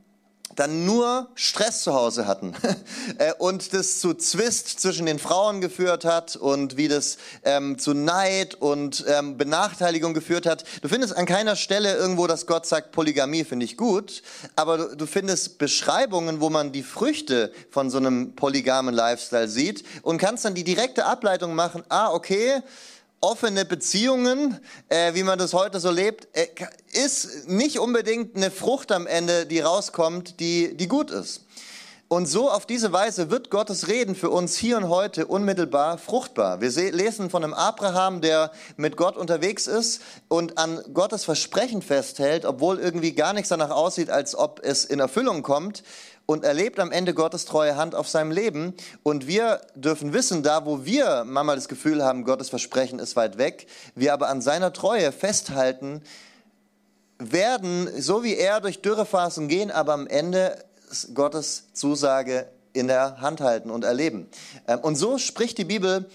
dann 0.61 0.85
nur 0.85 1.29
Stress 1.37 1.83
zu 1.83 1.95
Hause 1.95 2.27
hatten 2.27 2.55
äh, 3.19 3.33
und 3.39 3.73
das 3.73 3.99
zu 3.99 4.13
Zwist 4.13 4.79
zwischen 4.79 5.07
den 5.07 5.19
Frauen 5.19 5.63
geführt 5.63 6.05
hat 6.05 6.37
und 6.37 6.77
wie 6.77 6.87
das 6.87 7.17
ähm, 7.45 7.79
zu 7.79 7.95
Neid 7.95 8.57
und 8.57 9.03
ähm, 9.09 9.39
Benachteiligung 9.39 10.13
geführt 10.13 10.45
hat. 10.45 10.65
Du 10.83 10.89
findest 10.89 11.17
an 11.17 11.25
keiner 11.25 11.57
Stelle 11.57 11.97
irgendwo, 11.97 12.27
dass 12.27 12.47
Gott 12.47 12.67
sagt, 12.67 12.93
Polygamie 12.93 13.45
finde 13.45 13.65
ich 13.65 13.79
gut, 13.79 14.23
aber 14.55 14.77
du, 14.77 14.97
du 14.97 15.07
findest 15.07 15.57
Beschreibungen, 15.57 16.43
wo 16.43 16.51
man 16.51 16.73
die 16.73 16.83
Früchte 16.83 17.53
von 17.71 17.89
so 17.89 17.97
einem 17.97 18.35
polygamen 18.35 18.95
Lifestyle 18.95 19.49
sieht 19.49 19.83
und 20.03 20.19
kannst 20.19 20.45
dann 20.45 20.55
die 20.55 20.65
direkte 20.65 21.07
Ableitung 21.07 21.55
machen, 21.55 21.85
ah, 21.89 22.13
okay, 22.13 22.61
offene 23.21 23.65
Beziehungen, 23.65 24.59
äh, 24.89 25.15
wie 25.15 25.23
man 25.23 25.39
das 25.39 25.53
heute 25.53 25.81
so 25.81 25.91
lebt, 25.91 26.29
äh, 26.37 26.49
ist 26.93 27.49
nicht 27.49 27.79
unbedingt 27.79 28.37
eine 28.37 28.51
Frucht 28.51 28.93
am 28.93 29.07
Ende, 29.07 29.47
die 29.47 29.61
rauskommt, 29.61 30.41
die, 30.41 30.77
die 30.77 30.89
gut 30.89 31.11
ist. 31.11 31.45
Und 32.13 32.27
so 32.27 32.51
auf 32.51 32.67
diese 32.67 32.93
Weise 32.93 33.31
wird 33.31 33.51
Gottes 33.51 33.87
Reden 33.87 34.17
für 34.17 34.31
uns 34.31 34.57
hier 34.57 34.79
und 34.79 34.89
heute 34.89 35.29
unmittelbar 35.29 35.97
fruchtbar. 35.97 36.61
Wir 36.61 36.71
lesen 36.91 37.31
von 37.31 37.45
einem 37.45 37.55
Abraham, 37.55 38.21
der 38.21 38.51
mit 38.77 38.97
Gott 38.97 39.17
unterwegs 39.17 39.69
ist 39.69 40.03
und 40.27 40.59
an 40.59 40.83
Gottes 40.93 41.25
Versprechen 41.25 41.83
festhält, 41.83 42.45
obwohl 42.45 42.81
irgendwie 42.81 43.13
gar 43.13 43.33
nichts 43.33 43.51
danach 43.51 43.71
aussieht, 43.71 44.11
als 44.11 44.35
ob 44.35 44.59
es 44.65 44.85
in 44.85 44.99
Erfüllung 44.99 45.45
kommt 45.45 45.85
und 46.31 46.45
erlebt 46.45 46.79
am 46.79 46.93
Ende 46.93 47.13
Gottes 47.13 47.45
treue 47.45 47.75
Hand 47.75 47.97
auf 47.97 48.09
seinem 48.09 48.31
Leben. 48.31 48.75
Und 49.03 49.27
wir 49.27 49.63
dürfen 49.75 50.13
wissen, 50.13 50.45
da 50.45 50.65
wo 50.65 50.85
wir 50.85 51.25
manchmal 51.27 51.57
das 51.57 51.67
Gefühl 51.67 52.05
haben, 52.05 52.23
Gottes 52.23 52.51
Versprechen 52.51 53.01
ist 53.01 53.17
weit 53.17 53.37
weg, 53.37 53.67
wir 53.97 54.13
aber 54.13 54.29
an 54.29 54.41
seiner 54.41 54.73
Treue 54.73 55.11
festhalten, 55.11 56.03
werden, 57.19 57.89
so 58.01 58.23
wie 58.23 58.37
er, 58.37 58.61
durch 58.61 58.81
Dürrephasen 58.81 59.49
gehen, 59.49 59.73
aber 59.73 59.93
am 59.93 60.07
Ende 60.07 60.57
Gottes 61.15 61.65
Zusage 61.73 62.47
in 62.75 62.87
der 62.87 63.21
Hand 63.21 63.41
halten 63.41 63.69
und 63.69 63.83
erleben. 63.83 64.29
Ähm, 64.69 64.79
und 64.79 64.95
so 64.95 65.19
spricht 65.19 65.59
die 65.59 65.65
Bibel 65.65 66.09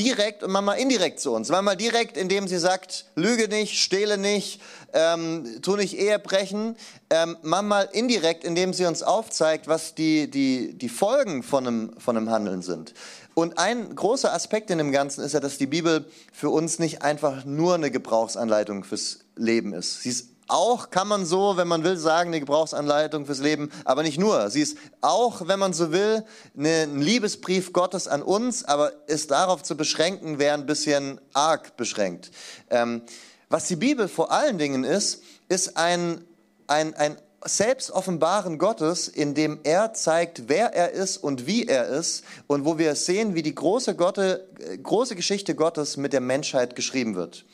direkt 0.00 0.42
und 0.42 0.50
manchmal 0.50 0.78
indirekt 0.78 1.20
zu 1.20 1.32
uns. 1.32 1.50
Manchmal 1.50 1.76
direkt, 1.76 2.16
indem 2.16 2.48
sie 2.48 2.58
sagt, 2.58 3.04
lüge 3.14 3.48
nicht, 3.48 3.78
stehle 3.78 4.16
nicht, 4.16 4.60
ähm, 4.94 5.60
tu 5.62 5.76
nicht 5.76 5.98
Ehe 5.98 6.18
brechen. 6.18 6.76
Ähm, 7.10 7.36
manchmal 7.42 7.88
indirekt, 7.92 8.44
indem 8.44 8.72
sie 8.72 8.86
uns 8.86 9.02
aufzeigt, 9.02 9.68
was 9.68 9.94
die, 9.94 10.30
die, 10.30 10.72
die 10.76 10.88
Folgen 10.88 11.42
von 11.42 11.66
einem, 11.66 12.00
von 12.00 12.16
einem 12.16 12.30
Handeln 12.30 12.62
sind. 12.62 12.94
Und 13.34 13.58
ein 13.58 13.94
großer 13.94 14.32
Aspekt 14.32 14.70
in 14.70 14.78
dem 14.78 14.90
Ganzen 14.90 15.22
ist 15.22 15.34
ja, 15.34 15.40
dass 15.40 15.58
die 15.58 15.66
Bibel 15.66 16.06
für 16.32 16.50
uns 16.50 16.78
nicht 16.78 17.02
einfach 17.02 17.44
nur 17.44 17.74
eine 17.74 17.90
Gebrauchsanleitung 17.90 18.84
fürs 18.84 19.20
Leben 19.36 19.72
ist. 19.72 20.02
Sie 20.02 20.08
ist 20.08 20.28
auch 20.50 20.90
kann 20.90 21.08
man 21.08 21.24
so, 21.24 21.56
wenn 21.56 21.68
man 21.68 21.84
will, 21.84 21.96
sagen, 21.96 22.30
eine 22.30 22.40
Gebrauchsanleitung 22.40 23.26
fürs 23.26 23.40
Leben, 23.40 23.70
aber 23.84 24.02
nicht 24.02 24.18
nur. 24.18 24.50
Sie 24.50 24.60
ist 24.60 24.76
auch, 25.00 25.46
wenn 25.46 25.58
man 25.58 25.72
so 25.72 25.92
will, 25.92 26.24
ein 26.56 27.00
Liebesbrief 27.00 27.72
Gottes 27.72 28.08
an 28.08 28.22
uns, 28.22 28.64
aber 28.64 28.92
ist 29.08 29.30
darauf 29.30 29.62
zu 29.62 29.76
beschränken, 29.76 30.38
wäre 30.38 30.54
ein 30.54 30.66
bisschen 30.66 31.20
arg 31.32 31.76
beschränkt. 31.76 32.30
Ähm, 32.70 33.02
was 33.48 33.66
die 33.66 33.76
Bibel 33.76 34.08
vor 34.08 34.30
allen 34.30 34.58
Dingen 34.58 34.84
ist, 34.84 35.22
ist 35.48 35.76
ein, 35.76 36.24
ein, 36.66 36.94
ein 36.94 37.16
Selbstoffenbaren 37.44 38.58
Gottes, 38.58 39.08
in 39.08 39.34
dem 39.34 39.60
er 39.64 39.94
zeigt, 39.94 40.48
wer 40.48 40.74
er 40.74 40.90
ist 40.90 41.16
und 41.16 41.46
wie 41.46 41.66
er 41.66 41.86
ist 41.86 42.22
und 42.46 42.64
wo 42.64 42.76
wir 42.76 42.94
sehen, 42.94 43.34
wie 43.34 43.42
die 43.42 43.54
große, 43.54 43.96
Gotte, 43.96 44.46
große 44.82 45.16
Geschichte 45.16 45.54
Gottes 45.54 45.96
mit 45.96 46.12
der 46.12 46.20
Menschheit 46.20 46.76
geschrieben 46.76 47.16
wird. 47.16 47.46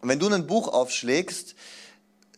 Und 0.00 0.08
wenn 0.08 0.18
du 0.18 0.28
ein 0.28 0.46
Buch 0.46 0.68
aufschlägst, 0.68 1.54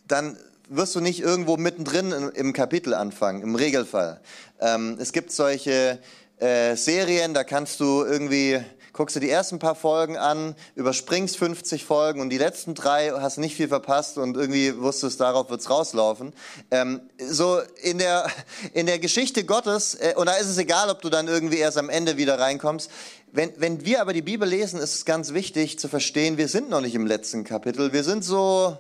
dann 0.09 0.37
wirst 0.69 0.95
du 0.95 1.01
nicht 1.01 1.21
irgendwo 1.21 1.57
mittendrin 1.57 2.13
im 2.35 2.53
Kapitel 2.53 2.95
anfangen, 2.95 3.43
im 3.43 3.55
Regelfall. 3.55 4.21
Ähm, 4.61 4.97
es 5.01 5.13
gibt 5.13 5.31
solche 5.33 5.99
äh, 6.39 6.77
Serien, 6.77 7.35
da 7.35 7.45
kannst 7.45 7.81
du 7.81 8.05
irgendwie, 8.05 8.61
guckst 8.93 9.15
du 9.15 9.21
die 9.21 9.31
ersten 9.31 9.59
paar 9.59 9.75
Folgen 9.75 10.17
an, 10.17 10.55
überspringst 10.75 11.37
50 11.39 11.85
Folgen 11.85 12.21
und 12.21 12.31
die 12.31 12.39
letzten 12.39 12.75
drei 12.75 13.11
hast 13.11 13.39
nicht 13.39 13.55
viel 13.55 13.69
verpasst 13.69 14.19
und 14.19 14.37
irgendwie 14.37 14.77
wusstest, 14.77 15.21
darauf 15.21 15.51
wird's 15.51 15.71
rauslaufen. 15.71 16.35
Ähm, 16.71 17.01
so 17.19 17.61
in 17.83 17.99
der, 17.99 18.27
in 18.73 18.87
der 18.87 18.99
Geschichte 18.99 19.45
Gottes, 19.45 19.95
äh, 19.95 20.15
und 20.17 20.27
da 20.27 20.35
ist 20.35 20.49
es 20.49 20.59
egal, 20.59 20.91
ob 20.91 21.01
du 21.01 21.11
dann 21.11 21.29
irgendwie 21.29 21.59
erst 21.59 21.79
am 21.79 21.89
Ende 21.89 22.17
wieder 22.17 22.39
reinkommst, 22.39 22.91
wenn, 23.33 23.53
wenn 23.59 23.85
wir 23.85 24.01
aber 24.01 24.13
die 24.13 24.23
Bibel 24.23 24.49
lesen, 24.49 24.81
ist 24.81 24.95
es 24.95 25.05
ganz 25.05 25.33
wichtig 25.33 25.79
zu 25.79 25.89
verstehen, 25.89 26.39
wir 26.39 26.49
sind 26.49 26.71
noch 26.71 26.81
nicht 26.81 26.95
im 26.95 27.07
letzten 27.07 27.45
Kapitel. 27.45 27.93
Wir 27.93 28.03
sind 28.03 28.25
so 28.25 28.79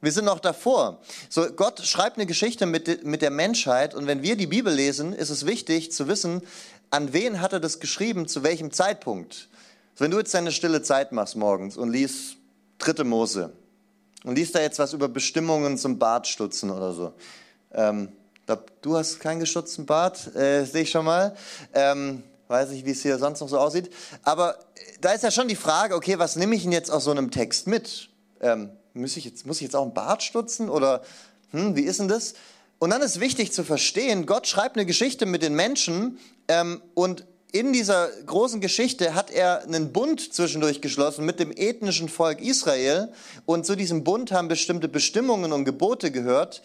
wir 0.00 0.12
sind 0.12 0.26
noch 0.26 0.40
davor. 0.40 1.00
So, 1.28 1.50
Gott 1.52 1.80
schreibt 1.80 2.16
eine 2.16 2.26
Geschichte 2.26 2.66
mit, 2.66 3.04
mit 3.04 3.22
der 3.22 3.30
Menschheit 3.30 3.94
und 3.94 4.06
wenn 4.06 4.22
wir 4.22 4.36
die 4.36 4.46
Bibel 4.46 4.72
lesen, 4.72 5.12
ist 5.12 5.30
es 5.30 5.46
wichtig 5.46 5.92
zu 5.92 6.06
wissen, 6.08 6.42
an 6.90 7.12
wen 7.12 7.40
hat 7.40 7.52
er 7.52 7.60
das 7.60 7.80
geschrieben, 7.80 8.28
zu 8.28 8.42
welchem 8.42 8.72
Zeitpunkt. 8.72 9.48
Wenn 9.96 10.10
du 10.10 10.18
jetzt 10.18 10.32
deine 10.32 10.52
stille 10.52 10.82
Zeit 10.82 11.12
machst 11.12 11.36
morgens 11.36 11.76
und 11.76 11.90
liest 11.90 12.36
dritte 12.78 13.04
Mose 13.04 13.52
und 14.24 14.36
liest 14.36 14.54
da 14.54 14.60
jetzt 14.60 14.78
was 14.78 14.92
über 14.92 15.08
Bestimmungen 15.08 15.76
zum 15.76 15.98
Bartstutzen 15.98 16.70
oder 16.70 16.92
so. 16.92 17.12
Ähm, 17.72 18.12
du 18.80 18.96
hast 18.96 19.18
keinen 19.20 19.40
gestutzten 19.40 19.84
Bart, 19.84 20.34
äh, 20.36 20.64
sehe 20.64 20.82
ich 20.82 20.90
schon 20.90 21.04
mal. 21.04 21.36
Ähm, 21.74 22.22
weiß 22.46 22.70
nicht, 22.70 22.86
wie 22.86 22.92
es 22.92 23.02
hier 23.02 23.18
sonst 23.18 23.40
noch 23.40 23.48
so 23.48 23.58
aussieht. 23.58 23.90
Aber 24.22 24.58
da 25.00 25.12
ist 25.12 25.24
ja 25.24 25.30
schon 25.30 25.48
die 25.48 25.56
Frage, 25.56 25.94
okay, 25.94 26.18
was 26.18 26.36
nehme 26.36 26.54
ich 26.54 26.62
denn 26.62 26.72
jetzt 26.72 26.90
aus 26.90 27.04
so 27.04 27.10
einem 27.10 27.30
Text 27.30 27.66
mit? 27.66 28.08
Ähm, 28.40 28.70
muss 28.98 29.16
ich 29.16 29.24
jetzt, 29.24 29.46
muss 29.46 29.56
ich 29.56 29.62
jetzt 29.62 29.76
auch 29.76 29.82
einen 29.82 29.94
Bart 29.94 30.22
stutzen 30.22 30.68
oder 30.68 31.02
hm, 31.52 31.76
wie 31.76 31.82
ist 31.82 32.00
denn 32.00 32.08
das? 32.08 32.34
Und 32.78 32.90
dann 32.90 33.02
ist 33.02 33.20
wichtig 33.20 33.52
zu 33.52 33.64
verstehen, 33.64 34.26
Gott 34.26 34.46
schreibt 34.46 34.76
eine 34.76 34.86
Geschichte 34.86 35.26
mit 35.26 35.42
den 35.42 35.54
Menschen 35.54 36.18
ähm, 36.48 36.82
und 36.94 37.24
in 37.50 37.72
dieser 37.72 38.08
großen 38.26 38.60
Geschichte 38.60 39.14
hat 39.14 39.30
er 39.30 39.62
einen 39.62 39.90
Bund 39.92 40.34
zwischendurch 40.34 40.82
geschlossen 40.82 41.24
mit 41.24 41.40
dem 41.40 41.50
ethnischen 41.50 42.10
Volk 42.10 42.42
Israel. 42.42 43.10
Und 43.46 43.64
zu 43.64 43.74
diesem 43.74 44.04
Bund 44.04 44.32
haben 44.32 44.48
bestimmte 44.48 44.86
Bestimmungen 44.86 45.52
und 45.52 45.64
Gebote 45.64 46.10
gehört, 46.10 46.62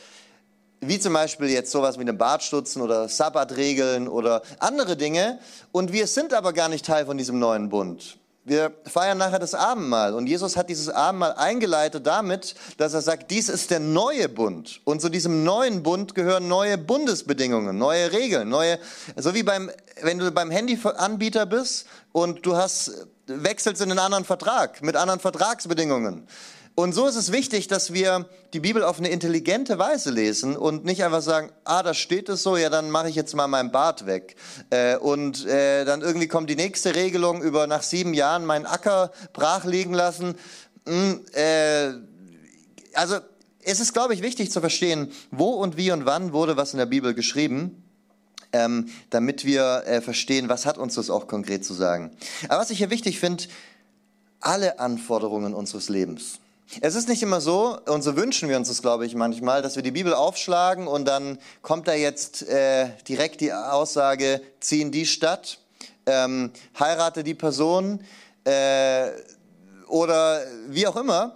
wie 0.82 1.00
zum 1.00 1.14
Beispiel 1.14 1.48
jetzt 1.48 1.72
sowas 1.72 1.98
wie 1.98 2.02
eine 2.02 2.14
Bartstutzen 2.14 2.82
oder 2.82 3.08
Sabbatregeln 3.08 4.10
oder 4.10 4.42
andere 4.60 4.98
Dinge. 4.98 5.40
Und 5.72 5.94
wir 5.94 6.06
sind 6.06 6.34
aber 6.34 6.52
gar 6.52 6.68
nicht 6.68 6.86
Teil 6.86 7.06
von 7.06 7.18
diesem 7.18 7.40
neuen 7.40 7.70
Bund. 7.70 8.18
Wir 8.46 8.74
feiern 8.84 9.18
nachher 9.18 9.40
das 9.40 9.54
Abendmahl 9.54 10.14
und 10.14 10.28
Jesus 10.28 10.58
hat 10.58 10.70
dieses 10.70 10.90
Abendmahl 10.90 11.34
eingeleitet 11.34 12.06
damit, 12.06 12.56
dass 12.78 12.94
er 12.94 13.02
sagt, 13.02 13.32
dies 13.32 13.48
ist 13.48 13.72
der 13.72 13.80
neue 13.80 14.28
Bund. 14.28 14.82
Und 14.84 15.02
zu 15.02 15.08
diesem 15.08 15.46
neuen 15.46 15.82
Bund 15.82 16.14
gehören 16.14 16.50
neue 16.50 16.78
Bundesbedingungen, 16.78 17.78
neue 17.78 18.12
Regeln, 18.12 18.50
neue, 18.50 18.80
so 19.16 19.34
wie 19.34 19.44
beim, 19.44 19.72
wenn 20.02 20.20
du 20.20 20.30
beim 20.32 20.52
Handyanbieter 20.52 21.46
bist 21.46 21.88
und 22.12 22.46
du 22.46 22.58
hast, 22.58 23.08
wechselst 23.28 23.82
in 23.82 23.92
einen 23.92 24.00
anderen 24.00 24.26
Vertrag 24.26 24.82
mit 24.82 24.98
anderen 24.98 25.22
Vertragsbedingungen. 25.22 26.28
Und 26.76 26.94
so 26.94 27.06
ist 27.06 27.16
es 27.16 27.32
wichtig, 27.32 27.68
dass 27.68 27.94
wir 27.94 28.28
die 28.54 28.60
Bibel 28.60 28.84
auf 28.84 28.98
eine 28.98 29.10
intelligente 29.10 29.78
Weise 29.78 30.10
lesen 30.10 30.58
und 30.58 30.86
nicht 30.86 31.04
einfach 31.04 31.22
sagen, 31.22 31.52
ah, 31.66 31.84
da 31.84 31.94
steht 31.94 32.30
es 32.30 32.42
so, 32.42 32.58
ja, 32.58 32.72
dann 32.72 32.90
mache 32.90 33.10
ich 33.10 33.16
jetzt 33.16 33.36
mal 33.36 33.48
meinen 33.48 33.72
Bart 33.72 34.08
weg. 34.08 34.36
Äh, 34.72 34.98
und 34.98 35.46
äh, 35.46 35.86
dann 35.86 36.02
irgendwie 36.02 36.28
kommt 36.28 36.50
die 36.50 36.56
nächste 36.56 36.96
Regelung 36.96 37.44
über 37.44 37.68
nach 37.68 37.84
sieben 37.84 38.16
Jahren 38.16 38.44
meinen 38.46 38.66
Acker 38.66 39.12
brach 39.34 39.66
liegen 39.66 39.94
lassen. 39.94 40.34
Hm, 40.88 41.22
äh, 41.34 41.94
also 42.96 43.18
es 43.62 43.80
ist, 43.80 43.94
glaube 43.94 44.16
ich, 44.16 44.24
wichtig 44.24 44.52
zu 44.52 44.60
verstehen, 44.60 45.12
wo 45.30 45.52
und 45.52 45.78
wie 45.78 45.92
und 45.92 46.06
wann 46.06 46.34
wurde 46.34 46.58
was 46.58 46.74
in 46.74 46.80
der 46.80 46.88
Bibel 46.88 47.14
geschrieben. 47.14 47.84
Ähm, 48.52 48.90
damit 49.10 49.46
wir 49.46 49.84
äh, 49.88 50.00
verstehen, 50.00 50.48
was 50.48 50.68
hat 50.68 50.78
uns 50.78 50.94
das 50.94 51.10
auch 51.10 51.28
konkret 51.28 51.66
zu 51.66 51.74
sagen. 51.74 52.12
Aber 52.50 52.62
was 52.62 52.70
ich 52.70 52.78
hier 52.78 52.92
wichtig 52.92 53.20
finde, 53.20 53.46
alle 54.42 54.80
Anforderungen 54.80 55.56
unseres 55.56 55.90
Lebens, 55.90 56.40
es 56.82 56.96
ist 56.96 57.08
nicht 57.08 57.22
immer 57.22 57.42
so, 57.42 57.78
und 57.86 58.02
so 58.02 58.16
wünschen 58.16 58.50
wir 58.50 58.58
uns 58.58 58.68
das, 58.68 58.82
glaube 58.82 59.06
ich, 59.06 59.16
manchmal, 59.16 59.62
dass 59.62 59.76
wir 59.76 59.84
die 59.84 59.92
Bibel 59.92 60.14
aufschlagen 60.14 60.88
und 60.88 61.06
dann 61.06 61.38
kommt 61.62 61.88
da 61.88 61.94
jetzt 61.94 62.48
äh, 62.48 62.90
direkt 63.08 63.42
die 63.42 63.54
Aussage, 63.54 64.42
zieh 64.60 64.82
in 64.82 64.92
die 64.92 65.06
Stadt, 65.06 65.60
ähm, 66.06 66.52
heirate 66.80 67.24
die 67.24 67.34
Person 67.34 68.00
äh, 68.46 69.10
oder 69.88 70.42
wie 70.68 70.88
auch 70.88 70.96
immer. 70.96 71.36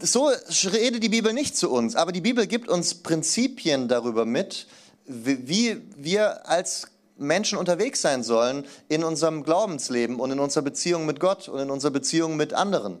So 0.00 0.30
redet 0.72 1.02
die 1.02 1.10
Bibel 1.10 1.32
nicht 1.32 1.56
zu 1.56 1.70
uns, 1.70 1.96
aber 1.96 2.12
die 2.12 2.22
Bibel 2.22 2.46
gibt 2.46 2.68
uns 2.68 2.94
Prinzipien 2.94 3.88
darüber 3.88 4.24
mit, 4.24 4.66
wie 5.04 5.82
wir 5.96 6.48
als 6.48 6.91
Menschen 7.16 7.58
unterwegs 7.58 8.00
sein 8.00 8.22
sollen 8.22 8.66
in 8.88 9.04
unserem 9.04 9.44
Glaubensleben 9.44 10.18
und 10.18 10.30
in 10.30 10.40
unserer 10.40 10.64
Beziehung 10.64 11.06
mit 11.06 11.20
Gott 11.20 11.48
und 11.48 11.60
in 11.60 11.70
unserer 11.70 11.92
Beziehung 11.92 12.36
mit 12.36 12.54
anderen. 12.54 12.98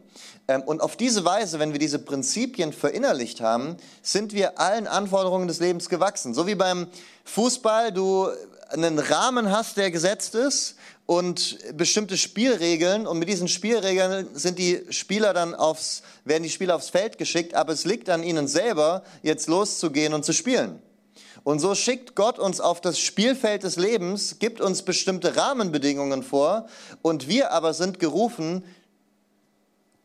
Ähm, 0.48 0.62
und 0.62 0.80
auf 0.80 0.96
diese 0.96 1.24
Weise, 1.24 1.58
wenn 1.58 1.72
wir 1.72 1.78
diese 1.78 1.98
Prinzipien 1.98 2.72
verinnerlicht 2.72 3.40
haben, 3.40 3.76
sind 4.02 4.32
wir 4.32 4.58
allen 4.58 4.86
Anforderungen 4.86 5.48
des 5.48 5.60
Lebens 5.60 5.88
gewachsen. 5.88 6.34
So 6.34 6.46
wie 6.46 6.54
beim 6.54 6.86
Fußball 7.24 7.92
du 7.92 8.28
einen 8.70 8.98
Rahmen 8.98 9.50
hast, 9.50 9.76
der 9.76 9.90
gesetzt 9.90 10.34
ist 10.34 10.76
und 11.06 11.58
bestimmte 11.76 12.16
Spielregeln 12.16 13.06
und 13.06 13.18
mit 13.18 13.28
diesen 13.28 13.48
Spielregeln 13.48 14.28
sind 14.34 14.58
die 14.58 14.80
Spieler 14.90 15.34
dann 15.34 15.54
aufs, 15.54 16.02
werden 16.24 16.42
die 16.42 16.50
Spieler 16.50 16.76
aufs 16.76 16.90
Feld 16.90 17.18
geschickt, 17.18 17.54
aber 17.54 17.72
es 17.72 17.84
liegt 17.84 18.08
an 18.08 18.22
ihnen 18.22 18.48
selber, 18.48 19.02
jetzt 19.22 19.48
loszugehen 19.48 20.14
und 20.14 20.24
zu 20.24 20.32
spielen. 20.32 20.80
Und 21.44 21.58
so 21.58 21.74
schickt 21.74 22.14
Gott 22.14 22.38
uns 22.38 22.60
auf 22.60 22.80
das 22.80 22.98
Spielfeld 22.98 23.64
des 23.64 23.76
Lebens, 23.76 24.38
gibt 24.38 24.60
uns 24.60 24.82
bestimmte 24.82 25.36
Rahmenbedingungen 25.36 26.22
vor 26.22 26.66
und 27.02 27.28
wir 27.28 27.52
aber 27.52 27.74
sind 27.74 27.98
gerufen, 27.98 28.64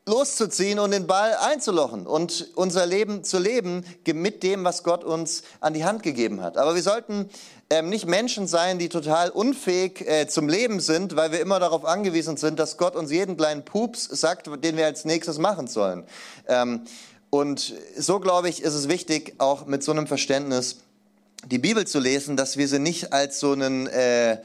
loszuziehen 0.08 0.80
und 0.80 0.92
den 0.92 1.06
Ball 1.06 1.36
einzulochen 1.36 2.08
und 2.08 2.48
unser 2.56 2.86
Leben 2.86 3.24
zu 3.24 3.40
leben 3.40 3.86
mit 4.06 4.42
dem, 4.42 4.64
was 4.64 4.84
Gott 4.84 5.04
uns 5.04 5.44
an 5.60 5.74
die 5.74 5.84
Hand 5.84 6.02
gegeben 6.02 6.42
hat. 6.42 6.58
Aber 6.58 6.76
wir 6.76 6.82
sollten 6.82 7.30
ähm, 7.70 7.90
nicht 7.90 8.08
Menschen 8.08 8.48
sein, 8.48 8.80
die 8.80 8.88
total 8.88 9.30
unfähig 9.30 10.08
äh, 10.08 10.28
zum 10.28 10.48
Leben 10.48 10.80
sind, 10.80 11.18
weil 11.18 11.34
wir 11.34 11.42
immer 11.42 11.60
darauf 11.60 11.84
angewiesen 11.84 12.38
sind, 12.38 12.58
dass 12.58 12.78
Gott 12.78 12.96
uns 12.96 13.12
jeden 13.12 13.36
kleinen 13.36 13.66
Pups 13.66 14.06
sagt, 14.06 14.50
den 14.64 14.78
wir 14.78 14.86
als 14.86 15.04
nächstes 15.04 15.38
machen 15.40 15.68
sollen. 15.68 16.06
Ähm, 16.48 16.84
und 17.30 17.74
so, 17.98 18.22
glaube 18.22 18.48
ich, 18.48 18.64
ist 18.64 18.74
es 18.74 18.88
wichtig, 18.88 19.36
auch 19.40 19.66
mit 19.66 19.84
so 19.84 19.92
einem 19.92 20.08
Verständnis 20.08 20.78
die 21.46 21.60
Bibel 21.60 21.86
zu 21.86 22.00
lesen, 22.00 22.36
dass 22.36 22.58
wir 22.58 22.68
sie 22.68 22.80
nicht 22.80 23.14
als 23.14 23.40
so 23.40 23.52
einen 23.52 23.88
äh, 23.88 24.40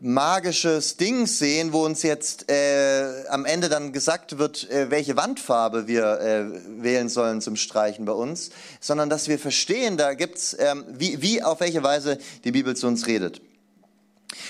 magisches 0.00 0.96
Ding 0.96 1.26
sehen, 1.26 1.72
wo 1.72 1.84
uns 1.84 2.02
jetzt 2.02 2.50
äh, 2.50 3.26
am 3.28 3.44
Ende 3.44 3.68
dann 3.68 3.92
gesagt 3.92 4.38
wird, 4.38 4.70
äh, 4.70 4.90
welche 4.90 5.16
Wandfarbe 5.16 5.86
wir 5.86 6.20
äh, 6.20 6.82
wählen 6.82 7.08
sollen 7.08 7.40
zum 7.40 7.56
Streichen 7.56 8.04
bei 8.04 8.12
uns, 8.12 8.50
sondern 8.80 9.10
dass 9.10 9.28
wir 9.28 9.38
verstehen, 9.38 9.96
da 9.96 10.14
gibt's 10.14 10.56
ähm, 10.58 10.84
wie, 10.88 11.20
wie 11.20 11.42
auf 11.42 11.60
welche 11.60 11.82
Weise 11.82 12.18
die 12.44 12.52
Bibel 12.52 12.76
zu 12.76 12.86
uns 12.86 13.06
redet. 13.06 13.40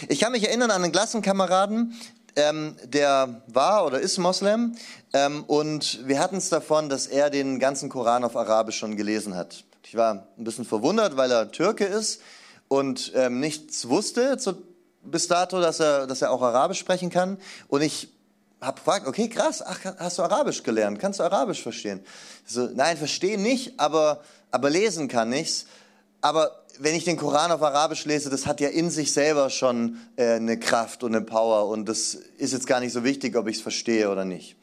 Ich 0.08 0.20
kann 0.20 0.32
mich 0.32 0.46
erinnern 0.46 0.70
an 0.70 0.82
einen 0.82 0.92
Klassenkameraden, 0.92 1.94
ähm, 2.36 2.76
der 2.84 3.42
war 3.46 3.86
oder 3.86 4.00
ist 4.00 4.18
Moslem 4.18 4.76
ähm, 5.12 5.44
und 5.44 6.06
wir 6.06 6.18
hatten 6.20 6.36
es 6.36 6.50
davon, 6.50 6.88
dass 6.88 7.06
er 7.06 7.30
den 7.30 7.58
ganzen 7.58 7.88
Koran 7.88 8.22
auf 8.22 8.36
Arabisch 8.36 8.78
schon 8.78 8.96
gelesen 8.96 9.34
hat. 9.34 9.64
Ich 9.88 9.96
war 9.96 10.28
ein 10.36 10.44
bisschen 10.44 10.66
verwundert, 10.66 11.16
weil 11.16 11.32
er 11.32 11.50
Türke 11.50 11.86
ist 11.86 12.20
und 12.68 13.10
ähm, 13.14 13.40
nichts 13.40 13.88
wusste 13.88 14.36
zu, 14.36 14.62
bis 15.02 15.28
dato, 15.28 15.62
dass 15.62 15.80
er, 15.80 16.06
dass 16.06 16.20
er 16.20 16.30
auch 16.30 16.42
Arabisch 16.42 16.78
sprechen 16.78 17.08
kann. 17.08 17.38
Und 17.68 17.80
ich 17.80 18.12
habe 18.60 18.76
gefragt, 18.76 19.06
okay, 19.06 19.30
krass, 19.30 19.62
ach, 19.64 19.78
hast 19.98 20.18
du 20.18 20.24
Arabisch 20.24 20.62
gelernt? 20.62 20.98
Kannst 20.98 21.20
du 21.20 21.24
Arabisch 21.24 21.62
verstehen? 21.62 22.04
So, 22.44 22.68
nein, 22.74 22.98
verstehen 22.98 23.42
nicht, 23.42 23.80
aber, 23.80 24.20
aber 24.50 24.68
lesen 24.68 25.08
kann 25.08 25.32
ich's. 25.32 25.64
Aber 26.20 26.66
wenn 26.78 26.94
ich 26.94 27.04
den 27.04 27.16
Koran 27.16 27.50
auf 27.50 27.62
Arabisch 27.62 28.04
lese, 28.04 28.28
das 28.28 28.44
hat 28.44 28.60
ja 28.60 28.68
in 28.68 28.90
sich 28.90 29.14
selber 29.14 29.48
schon 29.48 29.96
äh, 30.16 30.34
eine 30.34 30.58
Kraft 30.58 31.02
und 31.02 31.16
eine 31.16 31.24
Power 31.24 31.66
und 31.66 31.88
das 31.88 32.12
ist 32.12 32.52
jetzt 32.52 32.66
gar 32.66 32.80
nicht 32.80 32.92
so 32.92 33.04
wichtig, 33.04 33.36
ob 33.36 33.48
ich 33.48 33.56
es 33.56 33.62
verstehe 33.62 34.10
oder 34.10 34.26
nicht. 34.26 34.57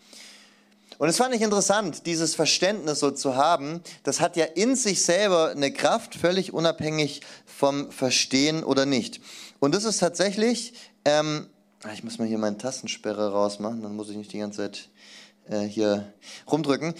Und 0.97 1.09
es 1.09 1.17
fand 1.17 1.35
ich 1.35 1.41
interessant, 1.41 2.05
dieses 2.05 2.35
Verständnis 2.35 2.99
so 2.99 3.11
zu 3.11 3.35
haben. 3.35 3.81
Das 4.03 4.21
hat 4.21 4.37
ja 4.37 4.45
in 4.45 4.75
sich 4.75 5.03
selber 5.03 5.49
eine 5.49 5.71
Kraft, 5.71 6.15
völlig 6.15 6.53
unabhängig 6.53 7.21
vom 7.45 7.91
Verstehen 7.91 8.63
oder 8.63 8.85
nicht. 8.85 9.19
Und 9.59 9.75
das 9.75 9.83
ist 9.83 9.99
tatsächlich, 9.99 10.73
ähm, 11.03 11.47
ah, 11.83 11.91
ich 11.93 12.03
muss 12.03 12.17
mal 12.17 12.27
hier 12.27 12.37
meine 12.37 12.57
Tastensperre 12.57 13.31
rausmachen, 13.31 13.81
dann 13.81 13.95
muss 13.95 14.09
ich 14.09 14.17
nicht 14.17 14.31
die 14.31 14.39
ganze 14.39 14.57
Zeit 14.61 14.89
äh, 15.49 15.61
hier 15.61 16.13
rumdrücken. 16.49 16.93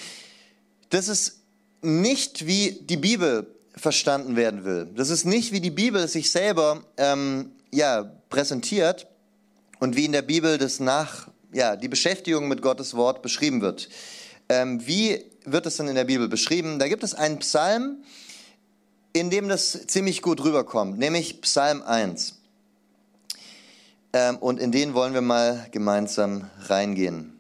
Das 0.90 1.08
ist 1.08 1.42
nicht 1.82 2.48
wie 2.48 2.80
die 2.82 2.98
Bibel 2.98 3.48
verstanden 3.76 4.36
werden 4.36 4.64
will. 4.66 4.90
Das 4.96 5.10
ist 5.10 5.26
nicht 5.26 5.52
wie 5.52 5.60
die 5.60 5.72
Bibel 5.72 6.08
sich 6.08 6.32
selber 6.32 6.84
ähm, 6.98 7.52
ja, 7.72 8.04
präsentiert 8.30 9.08
und 9.80 9.96
wie 9.96 10.06
in 10.06 10.12
der 10.12 10.22
Bibel 10.22 10.58
das 10.58 10.80
nach 10.80 11.28
ja, 11.56 11.78
die 11.78 11.88
Beschäftigung 11.88 12.50
mit 12.50 12.62
Gottes 12.62 12.96
Wort 12.96 13.22
beschrieben 13.22 13.62
wird. 13.62 13.88
Ähm, 14.50 14.86
wie 14.86 15.24
wird 15.46 15.66
es 15.66 15.78
denn 15.78 15.88
in 15.88 15.96
der 15.96 16.04
Bibel 16.04 16.28
beschrieben? 16.28 16.80
Da 16.80 16.90
gibt 16.90 17.04
es 17.04 17.14
einen 17.14 17.40
Psalm, 17.40 18.04
in 19.14 19.30
dem 19.30 19.48
das 19.48 19.88
ziemlich 19.88 20.22
gut 20.22 20.44
rüberkommt, 20.44 21.00
nämlich 21.00 21.40
Psalm 21.42 21.82
1. 21.82 22.36
Ähm, 24.12 24.38
und 24.38 24.60
in 24.60 24.74
den 24.74 24.94
wollen 24.94 25.14
wir 25.14 25.22
mal 25.22 25.66
gemeinsam 25.72 26.50
reingehen. 26.68 27.40